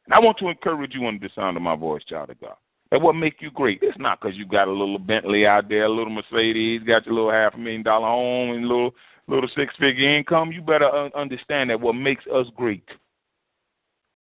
And 0.06 0.14
I 0.14 0.20
want 0.20 0.38
to 0.38 0.48
encourage 0.48 0.94
you 0.94 1.06
under 1.06 1.26
the 1.26 1.32
sound 1.34 1.56
of 1.56 1.62
my 1.62 1.76
voice, 1.76 2.02
child 2.04 2.30
of 2.30 2.40
God. 2.40 2.56
That 2.90 3.02
what 3.02 3.14
make 3.14 3.40
you 3.40 3.50
great. 3.50 3.80
It's 3.82 3.98
not 3.98 4.20
because 4.20 4.36
you 4.36 4.46
got 4.46 4.68
a 4.68 4.72
little 4.72 4.98
Bentley 4.98 5.46
out 5.46 5.68
there, 5.68 5.84
a 5.84 5.88
little 5.90 6.12
Mercedes, 6.12 6.82
got 6.86 7.04
your 7.04 7.14
little 7.14 7.30
half 7.30 7.54
a 7.54 7.58
million 7.58 7.82
dollar 7.82 8.08
home 8.08 8.50
and 8.52 8.66
little 8.66 8.94
little 9.26 9.50
six 9.54 9.74
figure 9.78 10.16
income. 10.16 10.52
You 10.52 10.62
better 10.62 11.10
understand 11.14 11.68
that 11.68 11.80
what 11.80 11.92
makes 11.92 12.24
us 12.34 12.46
great 12.56 12.88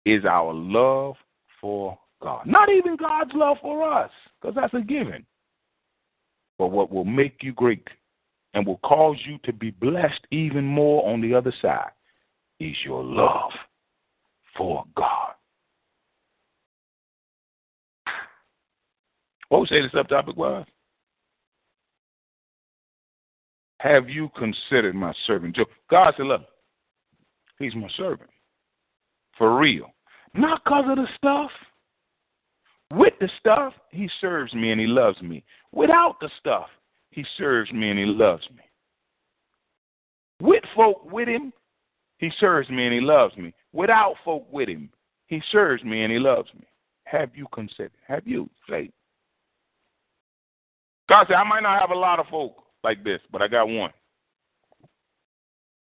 is 0.07 0.25
our 0.25 0.55
love 0.55 1.17
for 1.61 1.99
God. 2.23 2.47
Not 2.47 2.69
even 2.69 2.97
God's 2.97 3.31
love 3.35 3.59
for 3.61 3.91
us, 3.91 4.11
because 4.41 4.55
that's 4.55 4.75
a 4.75 4.81
given. 4.81 5.25
But 6.59 6.69
what 6.69 6.91
will 6.91 7.05
make 7.05 7.43
you 7.43 7.53
great 7.53 7.87
and 8.55 8.67
will 8.67 8.79
cause 8.79 9.17
you 9.25 9.39
to 9.45 9.53
be 9.53 9.71
blessed 9.71 10.27
even 10.31 10.65
more 10.65 11.09
on 11.09 11.21
the 11.21 11.35
other 11.35 11.53
side 11.63 11.91
is 12.59 12.75
your 12.85 13.05
love 13.05 13.53
for 14.57 14.85
God. 14.97 15.35
What 19.49 19.61
would 19.61 19.69
say 19.69 19.81
the 19.81 19.89
subtopic 19.89 20.37
was? 20.37 20.67
Have 23.81 24.09
you 24.09 24.29
considered 24.37 24.95
my 24.95 25.15
servant 25.27 25.57
Job? 25.57 25.69
God 25.89 26.15
said, 26.17 26.27
Look, 26.27 26.43
he's 27.59 27.75
my 27.75 27.89
servant. 27.97 28.29
For 29.37 29.57
real. 29.57 29.87
Not 30.35 30.63
because 30.65 30.85
of 30.89 30.97
the 30.97 31.07
stuff. 31.17 31.51
With 32.93 33.15
the 33.21 33.29
stuff, 33.39 33.75
he 33.91 34.09
serves 34.21 34.55
me 34.55 34.73
and 34.73 34.81
he 34.81 34.87
loves 34.87 35.21
me. 35.21 35.45
Without 35.73 36.17
the 36.21 36.31
stuff, 36.39 36.69
he 37.11 37.25
serves 37.37 37.71
me 37.73 37.91
and 37.91 37.99
he 37.99 38.07
loves 38.07 38.45
me. 38.51 38.63
With 40.41 40.65
folk 40.75 41.11
with 41.11 41.29
him, 41.29 41.53
he 42.19 42.31
serves 42.39 42.69
me 42.71 42.85
and 42.85 42.95
he 42.95 43.01
loves 43.01 43.37
me. 43.37 43.53
Without 43.73 44.15
folk 44.25 44.47
with 44.51 44.69
him, 44.69 44.91
he 45.27 45.43
serves 45.53 45.85
me 45.85 46.03
and 46.03 46.13
he 46.13 46.19
loves 46.19 46.49
me. 46.55 46.67
Have 47.05 47.31
you 47.35 47.47
considered? 47.53 47.93
Have 48.07 48.27
you? 48.27 48.49
faith? 48.69 48.93
God 51.09 51.27
said, 51.27 51.37
I 51.37 51.45
might 51.45 51.63
not 51.63 51.81
have 51.81 51.91
a 51.91 51.99
lot 51.99 52.21
of 52.21 52.27
folk 52.27 52.55
like 52.85 53.03
this, 53.03 53.21
but 53.33 53.41
I 53.41 53.49
got 53.49 53.69
one. 53.69 53.93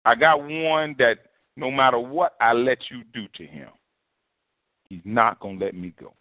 I 0.04 0.14
got 0.14 0.40
one 0.40 0.94
that 0.98 1.18
no 1.56 1.70
matter 1.70 1.98
what 1.98 2.34
I 2.40 2.52
let 2.52 2.78
you 2.90 3.02
do 3.12 3.26
to 3.34 3.44
him, 3.44 3.68
he's 4.88 5.02
not 5.04 5.38
going 5.40 5.58
to 5.58 5.64
let 5.66 5.74
me 5.74 5.92
go. 6.00 6.14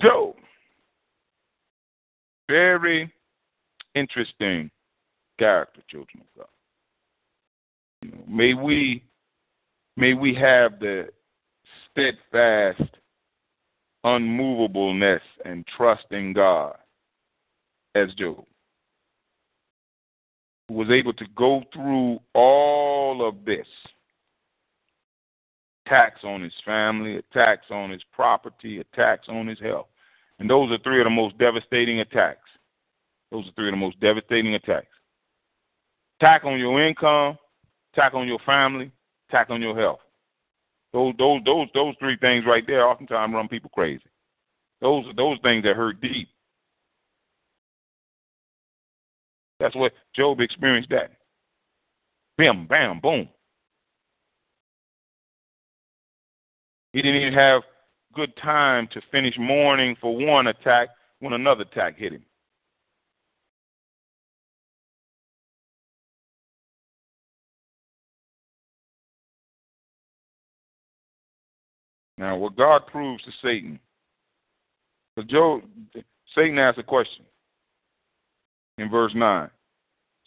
Job. 0.00 0.34
Very 2.48 3.12
interesting 3.94 4.70
character, 5.38 5.80
children 5.88 6.22
of 6.22 6.38
God. 6.38 6.48
You 8.02 8.10
know, 8.10 8.24
may 8.28 8.54
we 8.54 9.04
may 9.96 10.14
we 10.14 10.34
have 10.34 10.80
the 10.80 11.08
steadfast 11.90 12.82
unmovableness 14.04 15.20
and 15.44 15.64
trust 15.76 16.06
in 16.10 16.32
God 16.32 16.76
as 17.94 18.12
Job, 18.14 18.44
who 20.68 20.74
was 20.74 20.90
able 20.90 21.12
to 21.12 21.24
go 21.36 21.62
through 21.72 22.18
all 22.34 23.26
of 23.26 23.44
this 23.44 23.66
attacks 25.86 26.20
on 26.24 26.42
his 26.42 26.52
family, 26.64 27.16
attacks 27.16 27.66
on 27.70 27.90
his 27.90 28.02
property, 28.12 28.80
attacks 28.80 29.28
on 29.28 29.46
his 29.46 29.60
health. 29.60 29.86
And 30.38 30.48
those 30.48 30.70
are 30.70 30.78
three 30.78 31.00
of 31.00 31.04
the 31.04 31.10
most 31.10 31.36
devastating 31.38 32.00
attacks. 32.00 32.48
Those 33.30 33.46
are 33.46 33.52
three 33.52 33.68
of 33.68 33.72
the 33.72 33.78
most 33.78 33.98
devastating 34.00 34.54
attacks. 34.54 34.86
Attack 36.20 36.44
on 36.44 36.58
your 36.58 36.82
income, 36.82 37.38
attack 37.92 38.14
on 38.14 38.26
your 38.26 38.38
family, 38.44 38.90
attack 39.28 39.50
on 39.50 39.62
your 39.62 39.76
health. 39.78 40.00
Those 40.92 41.14
those 41.18 41.40
those 41.44 41.68
those 41.74 41.94
three 41.98 42.16
things 42.18 42.44
right 42.46 42.64
there 42.66 42.86
oftentimes 42.86 43.32
run 43.32 43.48
people 43.48 43.70
crazy. 43.72 44.04
Those 44.80 45.04
those 45.16 45.38
things 45.42 45.64
that 45.64 45.76
hurt 45.76 46.00
deep. 46.00 46.28
That's 49.58 49.74
what 49.74 49.92
Job 50.14 50.40
experienced 50.40 50.90
that. 50.90 51.12
Bam, 52.36 52.66
bam, 52.66 53.00
boom. 53.00 53.28
He 56.92 57.00
didn't 57.00 57.22
even 57.22 57.32
have 57.32 57.62
good 58.14 58.36
time 58.36 58.88
to 58.92 59.00
finish 59.10 59.34
mourning 59.38 59.96
for 60.00 60.14
one 60.14 60.48
attack 60.48 60.88
when 61.20 61.32
another 61.32 61.62
attack 61.62 61.96
hit 61.96 62.12
him. 62.12 62.24
Now, 72.18 72.36
what 72.36 72.56
God 72.56 72.86
proves 72.86 73.24
to 73.24 73.30
Satan, 73.42 73.80
because 75.16 75.30
Job, 75.30 75.62
Satan 76.36 76.58
asked 76.58 76.78
a 76.78 76.82
question 76.82 77.24
in 78.78 78.90
verse 78.90 79.12
9. 79.14 79.50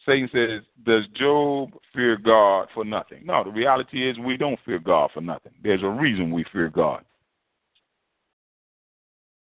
Satan 0.06 0.30
says, 0.32 0.62
Does 0.86 1.04
Job 1.16 1.72
fear 1.94 2.18
God 2.18 2.68
for 2.74 2.86
nothing? 2.86 3.24
No, 3.26 3.44
the 3.44 3.50
reality 3.50 4.08
is 4.10 4.18
we 4.20 4.38
don't 4.38 4.60
fear 4.66 4.80
God 4.80 5.10
for 5.14 5.22
nothing. 5.22 5.54
There's 5.64 5.84
a 5.84 5.90
reason 5.90 6.32
we 6.32 6.46
fear 6.52 6.70
God. 6.70 7.04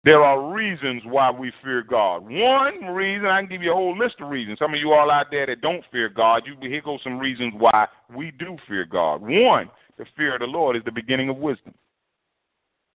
There 0.04 0.24
are 0.24 0.52
reasons 0.52 1.02
why 1.04 1.30
we 1.30 1.52
fear 1.62 1.82
God. 1.82 2.24
One 2.24 2.86
reason, 2.86 3.26
I 3.26 3.40
can 3.40 3.48
give 3.48 3.62
you 3.62 3.70
a 3.70 3.74
whole 3.74 3.96
list 3.96 4.16
of 4.20 4.30
reasons. 4.30 4.58
Some 4.58 4.74
of 4.74 4.80
you 4.80 4.92
all 4.92 5.12
out 5.12 5.26
there 5.30 5.46
that 5.46 5.60
don't 5.60 5.84
fear 5.92 6.08
God, 6.08 6.42
you 6.44 6.56
here 6.60 6.82
go 6.84 6.98
some 7.04 7.18
reasons 7.18 7.54
why 7.56 7.86
we 8.12 8.32
do 8.32 8.56
fear 8.68 8.84
God. 8.84 9.20
One, 9.22 9.70
the 9.98 10.04
fear 10.16 10.34
of 10.34 10.40
the 10.40 10.46
Lord 10.46 10.76
is 10.76 10.82
the 10.84 10.90
beginning 10.90 11.28
of 11.28 11.36
wisdom. 11.36 11.74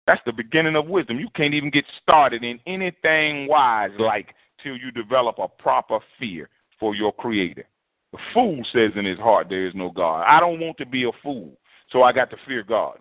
That's 0.08 0.20
the 0.26 0.32
beginning 0.32 0.74
of 0.74 0.86
wisdom. 0.86 1.18
You 1.18 1.28
can't 1.34 1.54
even 1.54 1.70
get 1.70 1.84
started 2.02 2.42
in 2.42 2.58
anything 2.66 3.46
wise 3.48 3.90
like 3.98 4.34
till 4.60 4.76
you 4.76 4.90
develop 4.90 5.38
a 5.38 5.48
proper 5.48 6.00
fear 6.18 6.48
for 6.78 6.94
your 6.94 7.12
creator. 7.12 7.66
The 8.12 8.18
fool 8.32 8.64
says 8.72 8.92
in 8.96 9.04
his 9.04 9.18
heart 9.18 9.48
there 9.48 9.66
is 9.66 9.74
no 9.74 9.90
God. 9.90 10.24
I 10.26 10.40
don't 10.40 10.60
want 10.60 10.78
to 10.78 10.86
be 10.86 11.04
a 11.04 11.12
fool, 11.22 11.58
so 11.90 12.02
I 12.02 12.12
got 12.12 12.30
to 12.30 12.36
fear 12.46 12.62
God. 12.62 12.98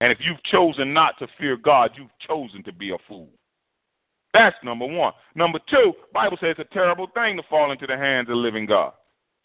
And 0.00 0.12
if 0.12 0.18
you've 0.20 0.42
chosen 0.44 0.92
not 0.92 1.18
to 1.18 1.28
fear 1.38 1.56
God, 1.56 1.92
you've 1.96 2.10
chosen 2.26 2.62
to 2.64 2.72
be 2.72 2.90
a 2.90 2.96
fool. 3.08 3.28
That's 4.32 4.56
number 4.64 4.86
one. 4.86 5.12
Number 5.36 5.60
two, 5.70 5.92
Bible 6.12 6.36
says 6.40 6.56
it's 6.58 6.68
a 6.70 6.74
terrible 6.74 7.06
thing 7.14 7.36
to 7.36 7.42
fall 7.48 7.70
into 7.70 7.86
the 7.86 7.96
hands 7.96 8.28
of 8.28 8.36
living 8.36 8.66
God. 8.66 8.92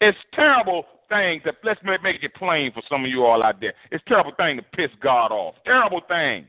It's 0.00 0.18
terrible 0.34 0.84
things 1.08 1.42
that 1.44 1.56
let's 1.62 1.80
make 1.84 2.22
it 2.22 2.34
plain 2.34 2.72
for 2.72 2.82
some 2.88 3.04
of 3.04 3.10
you 3.10 3.24
all 3.24 3.42
out 3.42 3.60
there. 3.60 3.74
It's 3.92 4.02
terrible 4.08 4.32
thing 4.36 4.56
to 4.56 4.62
piss 4.62 4.90
God 5.00 5.30
off. 5.30 5.54
Terrible 5.64 6.00
thing. 6.08 6.46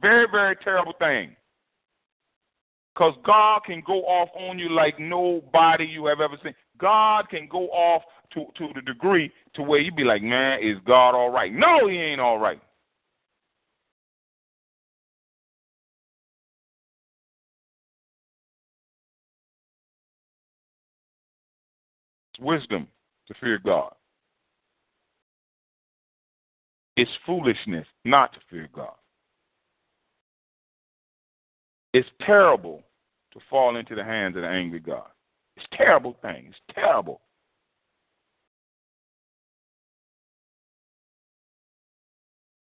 Very, 0.00 0.26
very 0.30 0.56
terrible 0.56 0.94
thing. 0.98 1.36
Because 2.94 3.14
God 3.24 3.60
can 3.64 3.82
go 3.86 4.02
off 4.02 4.28
on 4.36 4.58
you 4.58 4.68
like 4.68 4.98
nobody 4.98 5.84
you 5.84 6.06
have 6.06 6.20
ever 6.20 6.36
seen. 6.42 6.54
God 6.78 7.28
can 7.28 7.48
go 7.48 7.68
off 7.68 8.02
to, 8.34 8.46
to 8.56 8.68
the 8.74 8.82
degree 8.82 9.32
to 9.54 9.62
where 9.62 9.80
you 9.80 9.92
be 9.92 10.04
like, 10.04 10.22
man, 10.22 10.60
is 10.62 10.76
God 10.86 11.14
all 11.14 11.30
right? 11.30 11.52
No, 11.52 11.88
he 11.88 11.96
ain't 11.96 12.20
all 12.20 12.38
right. 12.38 12.60
It's 22.34 22.44
wisdom 22.44 22.88
to 23.28 23.34
fear 23.40 23.58
God. 23.64 23.94
It's 26.96 27.10
foolishness 27.24 27.86
not 28.04 28.32
to 28.34 28.40
fear 28.50 28.68
God. 28.74 28.94
It's 31.92 32.08
terrible 32.24 32.82
to 33.32 33.40
fall 33.48 33.76
into 33.76 33.94
the 33.94 34.04
hands 34.04 34.36
of 34.36 34.42
the 34.42 34.48
angry 34.48 34.80
God. 34.80 35.08
It's 35.56 35.66
terrible 35.72 36.16
thing. 36.22 36.46
It's 36.48 36.74
terrible. 36.74 37.20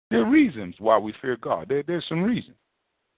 There 0.09 0.21
are 0.21 0.29
reasons 0.29 0.75
why 0.79 0.97
we 0.97 1.13
fear 1.21 1.37
God. 1.37 1.67
There, 1.67 1.83
there's 1.85 2.05
some 2.07 2.23
reasons. 2.23 2.55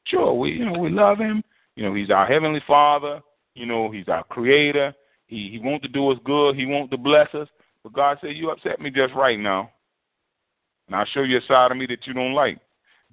Sure, 0.05 0.33
we 0.33 0.51
you 0.51 0.65
know 0.65 0.79
we 0.79 0.89
love 0.89 1.19
Him. 1.19 1.43
You 1.75 1.83
know 1.83 1.93
He's 1.93 2.09
our 2.09 2.25
heavenly 2.25 2.61
Father. 2.65 3.21
You 3.53 3.67
know 3.67 3.91
He's 3.91 4.07
our 4.07 4.23
Creator. 4.23 4.93
He 5.27 5.49
he 5.51 5.59
wants 5.59 5.83
to 5.83 5.91
do 5.91 6.09
us 6.11 6.17
good. 6.25 6.55
He 6.55 6.65
wants 6.65 6.89
to 6.91 6.97
bless 6.97 7.33
us. 7.35 7.47
But 7.83 7.93
God 7.93 8.17
said, 8.21 8.31
You 8.35 8.49
upset 8.49 8.79
me 8.81 8.89
just 8.89 9.13
right 9.13 9.39
now. 9.39 9.69
And 10.87 10.95
I'll 10.95 11.05
show 11.05 11.21
you 11.21 11.37
a 11.37 11.41
side 11.47 11.71
of 11.71 11.77
me 11.77 11.85
that 11.87 12.07
you 12.07 12.13
don't 12.13 12.33
like. 12.33 12.57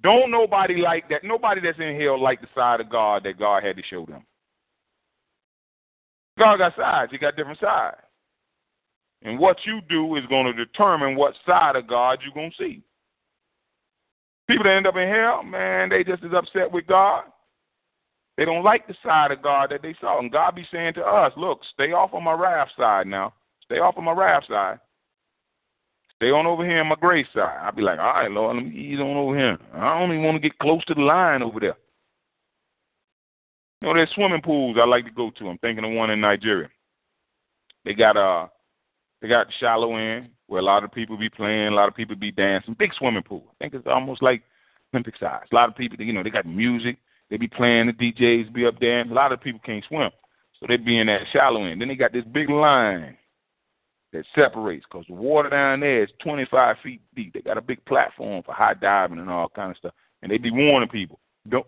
Don't 0.03 0.31
nobody 0.31 0.77
like 0.77 1.09
that. 1.09 1.23
Nobody 1.23 1.61
that's 1.61 1.79
in 1.79 1.99
hell 1.99 2.21
like 2.21 2.41
the 2.41 2.47
side 2.53 2.81
of 2.81 2.89
God 2.89 3.23
that 3.23 3.39
God 3.39 3.63
had 3.63 3.77
to 3.77 3.83
show 3.89 4.05
them. 4.05 4.23
God 6.37 6.57
got 6.57 6.75
sides. 6.75 7.11
He 7.11 7.17
got 7.17 7.35
different 7.35 7.59
sides. 7.59 7.97
And 9.23 9.39
what 9.39 9.57
you 9.65 9.81
do 9.89 10.15
is 10.15 10.25
going 10.27 10.45
to 10.45 10.53
determine 10.53 11.15
what 11.15 11.33
side 11.45 11.75
of 11.75 11.87
God 11.87 12.19
you're 12.23 12.33
going 12.33 12.51
to 12.51 12.57
see. 12.57 12.83
People 14.47 14.63
that 14.65 14.77
end 14.77 14.87
up 14.87 14.95
in 14.95 15.09
hell, 15.09 15.41
man, 15.43 15.89
they 15.89 16.03
just 16.03 16.23
as 16.23 16.31
upset 16.33 16.71
with 16.71 16.85
God 16.85 17.23
they 18.37 18.45
don't 18.45 18.63
like 18.63 18.87
the 18.87 18.95
side 19.03 19.31
of 19.31 19.41
God 19.41 19.71
that 19.71 19.81
they 19.81 19.95
saw. 19.99 20.19
And 20.19 20.31
God 20.31 20.55
be 20.55 20.67
saying 20.71 20.93
to 20.93 21.01
us, 21.01 21.33
look, 21.35 21.61
stay 21.73 21.91
off 21.91 22.13
on 22.13 22.23
my 22.23 22.33
wrath 22.33 22.69
side 22.77 23.07
now. 23.07 23.33
Stay 23.63 23.79
off 23.79 23.97
on 23.97 24.03
my 24.03 24.13
wrath 24.13 24.43
side. 24.47 24.79
Stay 26.17 26.31
on 26.31 26.47
over 26.47 26.65
here 26.65 26.79
on 26.79 26.87
my 26.87 26.95
grace 26.95 27.27
side. 27.33 27.59
I'll 27.61 27.71
be 27.71 27.83
like, 27.83 27.99
all 27.99 28.13
right, 28.13 28.31
Lord, 28.31 28.55
let 28.55 28.65
me 28.65 28.75
ease 28.75 28.99
on 28.99 29.17
over 29.17 29.37
here. 29.37 29.57
I 29.73 29.99
don't 29.99 30.11
even 30.11 30.23
want 30.23 30.41
to 30.41 30.49
get 30.49 30.57
close 30.57 30.83
to 30.85 30.95
the 30.95 31.01
line 31.01 31.43
over 31.43 31.59
there. 31.59 31.77
You 33.81 33.87
know, 33.87 33.93
there's 33.93 34.09
swimming 34.15 34.41
pools 34.41 34.77
I 34.81 34.85
like 34.87 35.05
to 35.05 35.11
go 35.11 35.29
to. 35.29 35.49
I'm 35.49 35.59
thinking 35.59 35.85
of 35.85 35.91
one 35.91 36.09
in 36.09 36.19
Nigeria. 36.19 36.69
They 37.85 37.93
got 37.93 38.17
uh 38.17 38.47
they 39.21 39.27
got 39.27 39.47
shallow 39.59 39.95
end 39.95 40.29
where 40.47 40.61
a 40.61 40.65
lot 40.65 40.83
of 40.83 40.91
people 40.91 41.17
be 41.17 41.29
playing, 41.29 41.67
a 41.67 41.75
lot 41.75 41.87
of 41.87 41.95
people 41.95 42.15
be 42.15 42.31
dancing. 42.31 42.75
Big 42.79 42.93
swimming 42.97 43.23
pool. 43.23 43.43
I 43.49 43.53
think 43.59 43.75
it's 43.75 43.87
almost 43.87 44.23
like 44.23 44.41
Olympic 44.93 45.17
size. 45.19 45.45
A 45.51 45.55
lot 45.55 45.69
of 45.69 45.75
people, 45.75 46.03
you 46.03 46.13
know, 46.13 46.23
they 46.23 46.29
got 46.29 46.45
music. 46.45 46.97
They 47.29 47.37
be 47.37 47.47
playing, 47.47 47.87
the 47.87 47.93
DJs 47.93 48.53
be 48.53 48.65
up 48.65 48.79
there, 48.79 49.01
and 49.01 49.11
a 49.11 49.13
lot 49.13 49.33
of 49.33 49.41
people 49.41 49.59
can't 49.63 49.83
swim. 49.87 50.09
So 50.59 50.65
they 50.67 50.77
be 50.77 50.97
in 50.97 51.07
that 51.07 51.21
shallow 51.31 51.65
end. 51.65 51.81
Then 51.81 51.89
they 51.89 51.95
got 51.95 52.13
this 52.13 52.23
big 52.31 52.49
line 52.49 53.17
that 54.13 54.25
separates 54.35 54.85
because 54.89 55.05
the 55.07 55.13
water 55.13 55.49
down 55.49 55.81
there 55.81 56.03
is 56.03 56.09
25 56.23 56.77
feet 56.83 57.01
deep. 57.15 57.33
They 57.33 57.41
got 57.41 57.57
a 57.57 57.61
big 57.61 57.83
platform 57.85 58.43
for 58.43 58.53
high 58.53 58.73
diving 58.73 59.19
and 59.19 59.29
all 59.29 59.49
kind 59.49 59.71
of 59.71 59.77
stuff. 59.77 59.93
And 60.21 60.31
they 60.31 60.37
be 60.37 60.51
warning 60.51 60.89
people. 60.89 61.19
Don't, 61.49 61.65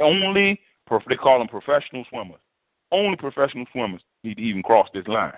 only, 0.00 0.60
they 1.08 1.16
call 1.16 1.38
them 1.38 1.48
professional 1.48 2.04
swimmers. 2.10 2.40
Only 2.92 3.16
professional 3.16 3.66
swimmers 3.72 4.02
need 4.24 4.36
to 4.36 4.42
even 4.42 4.62
cross 4.62 4.88
this 4.94 5.06
line. 5.06 5.32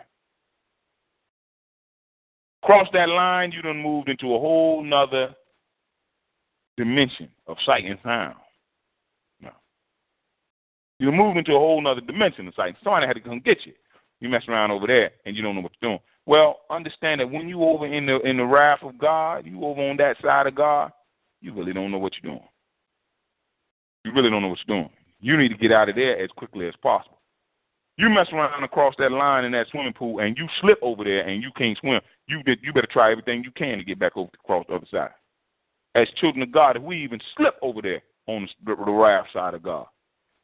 Cross 2.65 2.89
that 2.93 3.09
line, 3.09 3.53
you 3.53 3.63
done 3.63 3.83
moved 3.83 4.09
into 4.09 4.35
a 4.35 4.39
whole 4.39 4.83
nother 4.83 5.35
dimension 6.77 7.29
of 7.47 7.57
sight 7.65 7.85
and 7.85 7.99
sound. 8.03 8.37
You're 10.99 11.13
moving 11.13 11.45
to 11.45 11.53
a 11.53 11.59
whole 11.59 11.81
nother 11.81 12.01
dimension. 12.01 12.49
It's 12.49 12.59
like 12.59 12.75
somebody 12.83 13.07
had 13.07 13.15
to 13.15 13.21
come 13.21 13.41
get 13.45 13.59
you. 13.65 13.73
You 14.21 14.29
mess 14.29 14.43
around 14.49 14.73
over 14.73 14.87
there 14.87 15.13
and 15.25 15.37
you 15.37 15.43
don't 15.43 15.55
know 15.55 15.61
what 15.61 15.73
you're 15.81 15.91
doing. 15.91 16.01
Well, 16.29 16.61
understand 16.69 17.23
that 17.23 17.31
when 17.31 17.49
you 17.49 17.65
over 17.65 17.87
in 17.87 18.05
the 18.05 18.21
in 18.21 18.37
the 18.37 18.45
wrath 18.45 18.81
of 18.83 18.99
God, 18.99 19.47
you 19.47 19.65
over 19.65 19.81
on 19.81 19.97
that 19.97 20.19
side 20.23 20.47
of 20.47 20.55
God, 20.55 20.93
you 21.41 21.55
really 21.55 21.73
don't 21.73 21.91
know 21.91 21.97
what 21.97 22.13
you're 22.21 22.31
doing. 22.31 22.47
You 24.05 24.13
really 24.13 24.29
don't 24.29 24.43
know 24.43 24.49
what 24.49 24.59
you're 24.67 24.77
doing. 24.77 24.91
You 25.21 25.39
need 25.39 25.49
to 25.49 25.57
get 25.57 25.73
out 25.73 25.89
of 25.89 25.95
there 25.95 26.23
as 26.23 26.29
quickly 26.37 26.69
as 26.69 26.75
possible. 26.83 27.19
You 27.97 28.11
mess 28.11 28.27
around 28.31 28.63
across 28.63 28.95
that 28.99 29.11
line 29.11 29.47
in 29.47 29.53
that 29.53 29.69
swimming 29.71 29.95
pool 29.95 30.19
and 30.19 30.37
you 30.37 30.47
slip 30.61 30.79
over 30.83 31.03
there 31.03 31.27
and 31.27 31.43
you 31.43 31.51
can't 31.57 31.79
swim. 31.79 31.99
You 32.27 32.43
you 32.61 32.75
better 32.75 32.89
try 32.93 33.11
everything 33.11 33.43
you 33.43 33.51
can 33.51 33.79
to 33.79 33.85
get 33.85 33.99
back 33.99 34.15
over 34.15 34.29
across 34.45 34.67
the 34.69 34.75
other 34.75 34.87
side. 34.91 35.13
As 35.95 36.09
children 36.21 36.43
of 36.43 36.53
God, 36.53 36.77
if 36.77 36.83
we 36.83 37.03
even 37.03 37.21
slip 37.39 37.55
over 37.63 37.81
there 37.81 38.03
on 38.27 38.47
the, 38.67 38.77
the 38.77 38.93
wrath 38.93 39.29
side 39.33 39.55
of 39.55 39.63
God, 39.63 39.87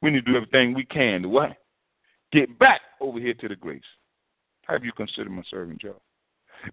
we 0.01 0.11
need 0.11 0.25
to 0.25 0.33
do 0.33 0.37
everything 0.39 0.73
we 0.73 0.87
can 0.87 1.21
to 1.21 1.29
what? 1.29 1.59
Get 2.33 2.59
back 2.59 2.81
over 3.03 3.21
here 3.21 3.35
to 3.35 3.49
the 3.49 3.55
grace. 3.55 3.83
Have 4.69 4.85
you 4.85 4.93
considered 4.93 5.31
my 5.31 5.43
servant 5.51 5.81
Job? 5.81 5.97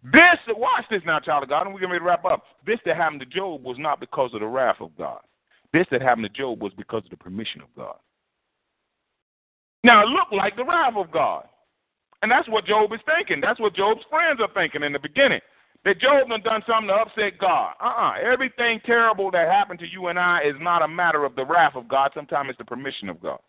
This, 0.03 0.39
watch 0.47 0.85
this 0.89 1.01
now, 1.05 1.19
child 1.19 1.43
of 1.43 1.49
God, 1.49 1.65
and 1.65 1.73
we're 1.73 1.81
going 1.81 1.91
to 1.91 2.03
wrap 2.03 2.23
up. 2.23 2.43
This 2.65 2.79
that 2.85 2.95
happened 2.95 3.19
to 3.21 3.25
Job 3.25 3.63
was 3.63 3.77
not 3.77 3.99
because 3.99 4.31
of 4.33 4.39
the 4.39 4.47
wrath 4.47 4.77
of 4.79 4.95
God. 4.97 5.19
This 5.73 5.85
that 5.91 6.01
happened 6.01 6.25
to 6.25 6.41
Job 6.41 6.61
was 6.61 6.71
because 6.77 7.03
of 7.03 7.09
the 7.09 7.17
permission 7.17 7.61
of 7.61 7.67
God. 7.75 7.97
Now, 9.83 10.03
it 10.03 10.09
looked 10.09 10.33
like 10.33 10.55
the 10.55 10.63
wrath 10.63 10.93
of 10.95 11.11
God. 11.11 11.45
And 12.21 12.31
that's 12.31 12.47
what 12.47 12.65
Job 12.65 12.93
is 12.93 12.99
thinking. 13.05 13.41
That's 13.41 13.59
what 13.59 13.75
Job's 13.75 14.01
friends 14.09 14.39
are 14.39 14.53
thinking 14.53 14.83
in 14.83 14.93
the 14.93 14.99
beginning 14.99 15.41
that 15.83 15.99
Job 15.99 16.29
done 16.29 16.41
done 16.41 16.61
something 16.67 16.87
to 16.87 16.93
upset 16.93 17.39
God. 17.39 17.73
Uh-uh. 17.81 18.13
Everything 18.21 18.79
terrible 18.85 19.31
that 19.31 19.47
happened 19.47 19.79
to 19.79 19.87
you 19.87 20.07
and 20.07 20.19
I 20.19 20.41
is 20.41 20.55
not 20.59 20.83
a 20.83 20.87
matter 20.87 21.25
of 21.25 21.35
the 21.35 21.45
wrath 21.45 21.75
of 21.75 21.87
God. 21.87 22.11
Sometimes 22.13 22.49
it's 22.49 22.57
the 22.59 22.65
permission 22.65 23.09
of 23.09 23.21
God. 23.21 23.39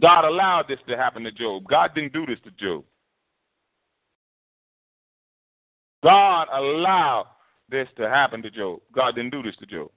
God 0.00 0.24
allowed 0.24 0.66
this 0.68 0.78
to 0.88 0.96
happen 0.96 1.22
to 1.24 1.32
Job. 1.32 1.64
God 1.68 1.94
didn't 1.94 2.12
do 2.12 2.26
this 2.26 2.38
to 2.44 2.50
Job. 2.52 2.84
God 6.02 6.48
allowed 6.52 7.26
this 7.68 7.88
to 7.96 8.08
happen 8.08 8.42
to 8.42 8.50
Job. 8.50 8.80
God 8.94 9.14
didn't 9.14 9.30
do 9.30 9.42
this 9.42 9.56
to 9.56 9.66
Job. 9.66 9.90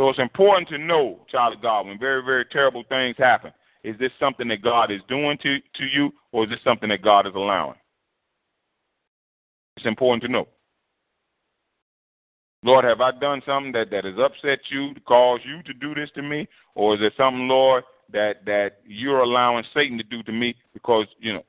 So 0.00 0.08
it's 0.08 0.18
important 0.18 0.68
to 0.70 0.78
know, 0.78 1.24
child 1.30 1.54
of 1.54 1.62
God, 1.62 1.86
when 1.86 1.98
very, 1.98 2.22
very 2.24 2.44
terrible 2.46 2.82
things 2.88 3.14
happen, 3.16 3.52
is 3.84 3.96
this 3.98 4.10
something 4.18 4.48
that 4.48 4.62
God 4.62 4.90
is 4.90 5.00
doing 5.08 5.38
to, 5.42 5.58
to 5.58 5.84
you, 5.84 6.10
or 6.32 6.44
is 6.44 6.50
this 6.50 6.58
something 6.64 6.88
that 6.88 7.02
God 7.02 7.26
is 7.26 7.34
allowing? 7.36 7.76
It's 9.76 9.86
important 9.86 10.22
to 10.24 10.28
know. 10.28 10.48
Lord, 12.64 12.86
have 12.86 13.02
I 13.02 13.10
done 13.12 13.42
something 13.44 13.72
that, 13.72 13.90
that 13.90 14.06
has 14.06 14.14
upset 14.18 14.60
you 14.70 14.94
to 14.94 15.00
cause 15.00 15.40
you 15.44 15.62
to 15.64 15.74
do 15.74 15.94
this 15.94 16.08
to 16.14 16.22
me? 16.22 16.48
Or 16.74 16.94
is 16.94 17.00
it 17.02 17.12
something, 17.14 17.46
Lord, 17.46 17.84
that, 18.10 18.46
that 18.46 18.78
you're 18.86 19.20
allowing 19.20 19.64
Satan 19.74 19.98
to 19.98 20.04
do 20.04 20.22
to 20.22 20.32
me? 20.32 20.56
Because, 20.72 21.06
you 21.20 21.34
know, 21.34 21.42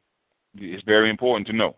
it's 0.56 0.84
very 0.84 1.10
important 1.10 1.48
to 1.48 1.54
know. 1.54 1.78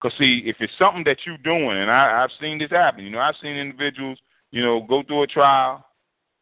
Because, 0.00 0.16
see, 0.18 0.42
if 0.46 0.56
it's 0.60 0.72
something 0.78 1.04
that 1.04 1.18
you're 1.26 1.36
doing, 1.38 1.76
and 1.76 1.90
I, 1.90 2.22
I've 2.24 2.30
seen 2.40 2.58
this 2.58 2.70
happen, 2.70 3.04
you 3.04 3.10
know, 3.10 3.18
I've 3.18 3.36
seen 3.42 3.54
individuals, 3.54 4.18
you 4.50 4.64
know, 4.64 4.80
go 4.88 5.02
through 5.02 5.24
a 5.24 5.26
trial, 5.26 5.84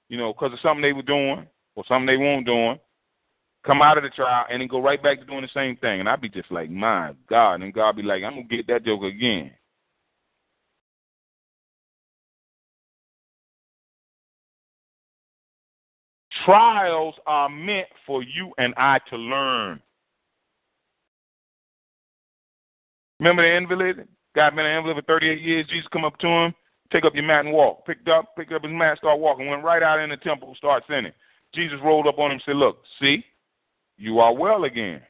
you 0.08 0.18
know, 0.18 0.32
because 0.32 0.52
of 0.52 0.60
something 0.60 0.82
they 0.82 0.92
were 0.92 1.02
doing 1.02 1.44
or 1.74 1.84
something 1.88 2.06
they 2.06 2.16
weren't 2.16 2.46
doing, 2.46 2.78
come 3.66 3.82
out 3.82 3.98
of 3.98 4.04
the 4.04 4.10
trial 4.10 4.46
and 4.48 4.60
then 4.60 4.68
go 4.68 4.80
right 4.80 5.02
back 5.02 5.18
to 5.18 5.26
doing 5.26 5.42
the 5.42 5.48
same 5.52 5.76
thing. 5.76 5.98
And 5.98 6.08
I'd 6.08 6.20
be 6.20 6.28
just 6.28 6.52
like, 6.52 6.70
my 6.70 7.14
God. 7.28 7.62
And 7.62 7.74
God 7.74 7.96
be 7.96 8.02
like, 8.02 8.22
I'm 8.22 8.34
going 8.34 8.48
to 8.48 8.56
get 8.56 8.68
that 8.68 8.84
joke 8.84 9.02
again. 9.02 9.50
Trials 16.44 17.14
are 17.26 17.48
meant 17.48 17.88
for 18.06 18.22
you 18.22 18.52
and 18.58 18.74
I 18.76 18.98
to 19.10 19.16
learn. 19.16 19.80
Remember 23.20 23.42
the 23.42 23.56
invalid? 23.56 24.08
God 24.34 24.56
been 24.56 24.66
an 24.66 24.78
invalid 24.78 24.96
for 24.96 25.02
38 25.02 25.40
years. 25.40 25.66
Jesus 25.68 25.86
come 25.92 26.04
up 26.04 26.18
to 26.18 26.26
him, 26.26 26.54
take 26.92 27.04
up 27.04 27.14
your 27.14 27.24
mat 27.24 27.44
and 27.44 27.54
walk. 27.54 27.86
Picked 27.86 28.08
up, 28.08 28.34
picked 28.36 28.52
up 28.52 28.64
his 28.64 28.72
mat, 28.72 28.98
start 28.98 29.20
walking. 29.20 29.46
Went 29.46 29.62
right 29.62 29.82
out 29.82 30.00
in 30.00 30.10
the 30.10 30.16
temple, 30.16 30.54
start 30.56 30.82
sinning. 30.88 31.12
Jesus 31.54 31.78
rolled 31.84 32.06
up 32.06 32.18
on 32.18 32.26
him 32.26 32.32
and 32.32 32.42
said, 32.44 32.56
Look, 32.56 32.78
see, 33.00 33.24
you 33.96 34.18
are 34.18 34.34
well 34.34 34.64
again. 34.64 35.02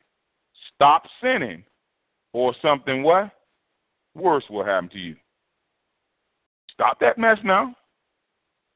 Stop 0.74 1.05
sinning, 1.22 1.64
or 2.33 2.55
something 2.61 3.03
what? 3.03 3.30
Worse 4.14 4.45
will 4.51 4.64
happen 4.64 4.91
to 4.91 4.99
you. 4.99 5.16
Stop 6.72 6.99
that 7.01 7.16
mess 7.16 7.39
now. 7.45 7.74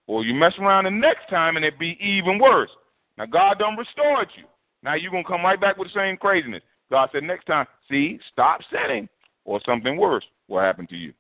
Or 0.06 0.24
you 0.24 0.34
mess 0.34 0.52
around 0.58 0.84
the 0.84 0.90
next 0.90 1.28
time 1.28 1.56
and 1.56 1.64
it 1.64 1.78
be 1.78 1.98
even 2.00 2.38
worse. 2.38 2.70
Now 3.18 3.26
God 3.26 3.58
done 3.58 3.76
restored 3.76 4.28
you. 4.36 4.44
Now 4.82 4.94
you're 4.94 5.10
gonna 5.10 5.24
come 5.24 5.42
right 5.42 5.60
back 5.60 5.76
with 5.76 5.88
the 5.88 5.98
same 5.98 6.16
craziness. 6.16 6.62
God 6.90 7.08
said 7.12 7.24
next 7.24 7.46
time, 7.46 7.66
see, 7.90 8.20
stop 8.32 8.60
sinning, 8.70 9.08
or 9.44 9.60
something 9.66 9.96
worse 9.96 10.24
will 10.48 10.60
happen 10.60 10.86
to 10.88 10.96
you. 10.96 11.12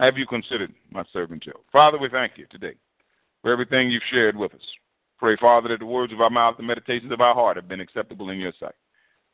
Have 0.00 0.18
you 0.18 0.26
considered 0.26 0.74
my 0.90 1.04
servant 1.12 1.44
Job? 1.44 1.56
Father, 1.70 1.98
we 1.98 2.08
thank 2.08 2.32
you 2.36 2.46
today 2.50 2.74
for 3.42 3.52
everything 3.52 3.90
you've 3.90 4.02
shared 4.10 4.36
with 4.36 4.52
us. 4.54 4.60
Pray, 5.18 5.36
Father, 5.40 5.68
that 5.68 5.78
the 5.78 5.86
words 5.86 6.12
of 6.12 6.20
our 6.20 6.30
mouth, 6.30 6.56
the 6.56 6.62
meditations 6.62 7.12
of 7.12 7.20
our 7.20 7.34
heart 7.34 7.56
have 7.56 7.68
been 7.68 7.80
acceptable 7.80 8.30
in 8.30 8.38
your 8.38 8.52
sight. 8.58 8.74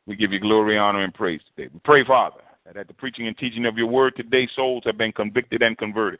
We 0.05 0.15
give 0.15 0.31
you 0.31 0.39
glory, 0.39 0.77
honor, 0.77 1.03
and 1.03 1.13
praise 1.13 1.41
today. 1.55 1.69
We 1.73 1.79
pray, 1.83 2.05
Father, 2.05 2.41
that 2.65 2.77
at 2.77 2.87
the 2.87 2.93
preaching 2.93 3.27
and 3.27 3.37
teaching 3.37 3.65
of 3.65 3.77
your 3.77 3.87
word 3.87 4.15
today, 4.15 4.47
souls 4.55 4.83
have 4.85 4.97
been 4.97 5.11
convicted 5.11 5.61
and 5.61 5.77
converted. 5.77 6.19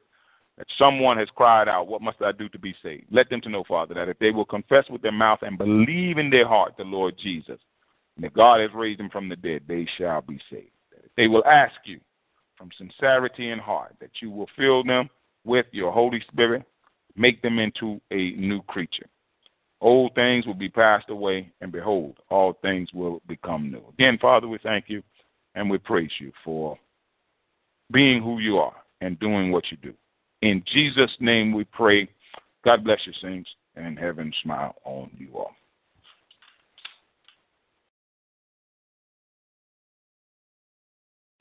That 0.58 0.68
someone 0.78 1.18
has 1.18 1.30
cried 1.36 1.68
out, 1.68 1.88
What 1.88 2.02
must 2.02 2.22
I 2.22 2.32
do 2.32 2.50
to 2.50 2.60
be 2.60 2.76
saved? 2.84 3.06
Let 3.12 3.30
them 3.30 3.42
to 3.42 3.50
know, 3.50 3.64
Father, 3.68 3.94
that 3.96 4.10
if 4.10 4.20
they 4.20 4.32
will 4.32 4.46
confess 4.46 4.86
with 4.89 5.02
their 5.02 5.12
mouth 5.12 5.39
and 5.42 5.58
believe 5.58 6.18
in 6.18 6.30
their 6.30 6.48
heart 6.48 6.74
the 6.78 6.84
Lord 6.84 7.16
Jesus, 7.22 7.60
and 8.16 8.26
if 8.26 8.34
God 8.34 8.60
has 8.60 8.70
raised 8.76 9.00
him 9.00 9.10
from 9.10 9.30
the 9.30 9.36
dead, 9.36 9.64
they 9.68 9.88
shall 9.98 10.22
be 10.22 10.39
saved. 10.52 10.72
That 10.92 11.10
they 11.16 11.28
will 11.28 11.46
ask 11.46 11.76
you 11.86 12.00
from 12.58 12.70
sincerity 12.78 13.50
and 13.50 13.62
heart, 13.62 13.96
that 14.00 14.12
you 14.22 14.30
will 14.30 14.50
fill 14.58 14.84
them 14.84 15.10
with 15.46 15.66
your 15.72 15.92
Holy 15.92 16.22
Spirit, 16.32 16.64
make 17.16 17.42
them 17.42 17.58
into 17.58 18.00
a 18.12 18.32
new 18.32 18.62
creature. 18.64 19.08
Old 19.80 20.14
things 20.14 20.46
will 20.46 20.54
be 20.54 20.70
passed 20.70 21.10
away, 21.10 21.52
and 21.62 21.72
behold, 21.72 22.18
all 22.30 22.54
things 22.62 22.89
will 22.94 23.22
become 23.28 23.72
new. 23.72 23.84
Again, 23.94 24.20
Father, 24.22 24.48
we 24.48 24.60
thank 24.62 24.86
you 24.88 25.02
and 25.56 25.70
we 25.70 25.78
praise 25.78 26.12
you 26.20 26.32
for 26.43 26.78
being 27.91 28.22
who 28.22 28.39
you 28.39 28.58
are 28.58 28.76
and 29.02 29.20
doing 29.20 29.52
what 29.52 29.66
you 29.72 29.78
do. 29.78 29.93
In 30.41 30.64
Jesus' 30.72 31.12
name 31.20 31.54
we 31.54 31.66
pray. 31.66 32.08
God 32.64 32.84
bless 32.84 32.99
you, 33.06 33.14
saints, 33.22 33.49
and 33.76 33.97
heaven 33.97 34.34
smile 34.43 34.76
on 34.86 35.10
you 35.18 35.30
all. 35.36 35.52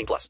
18 0.00 0.06
plus. 0.06 0.18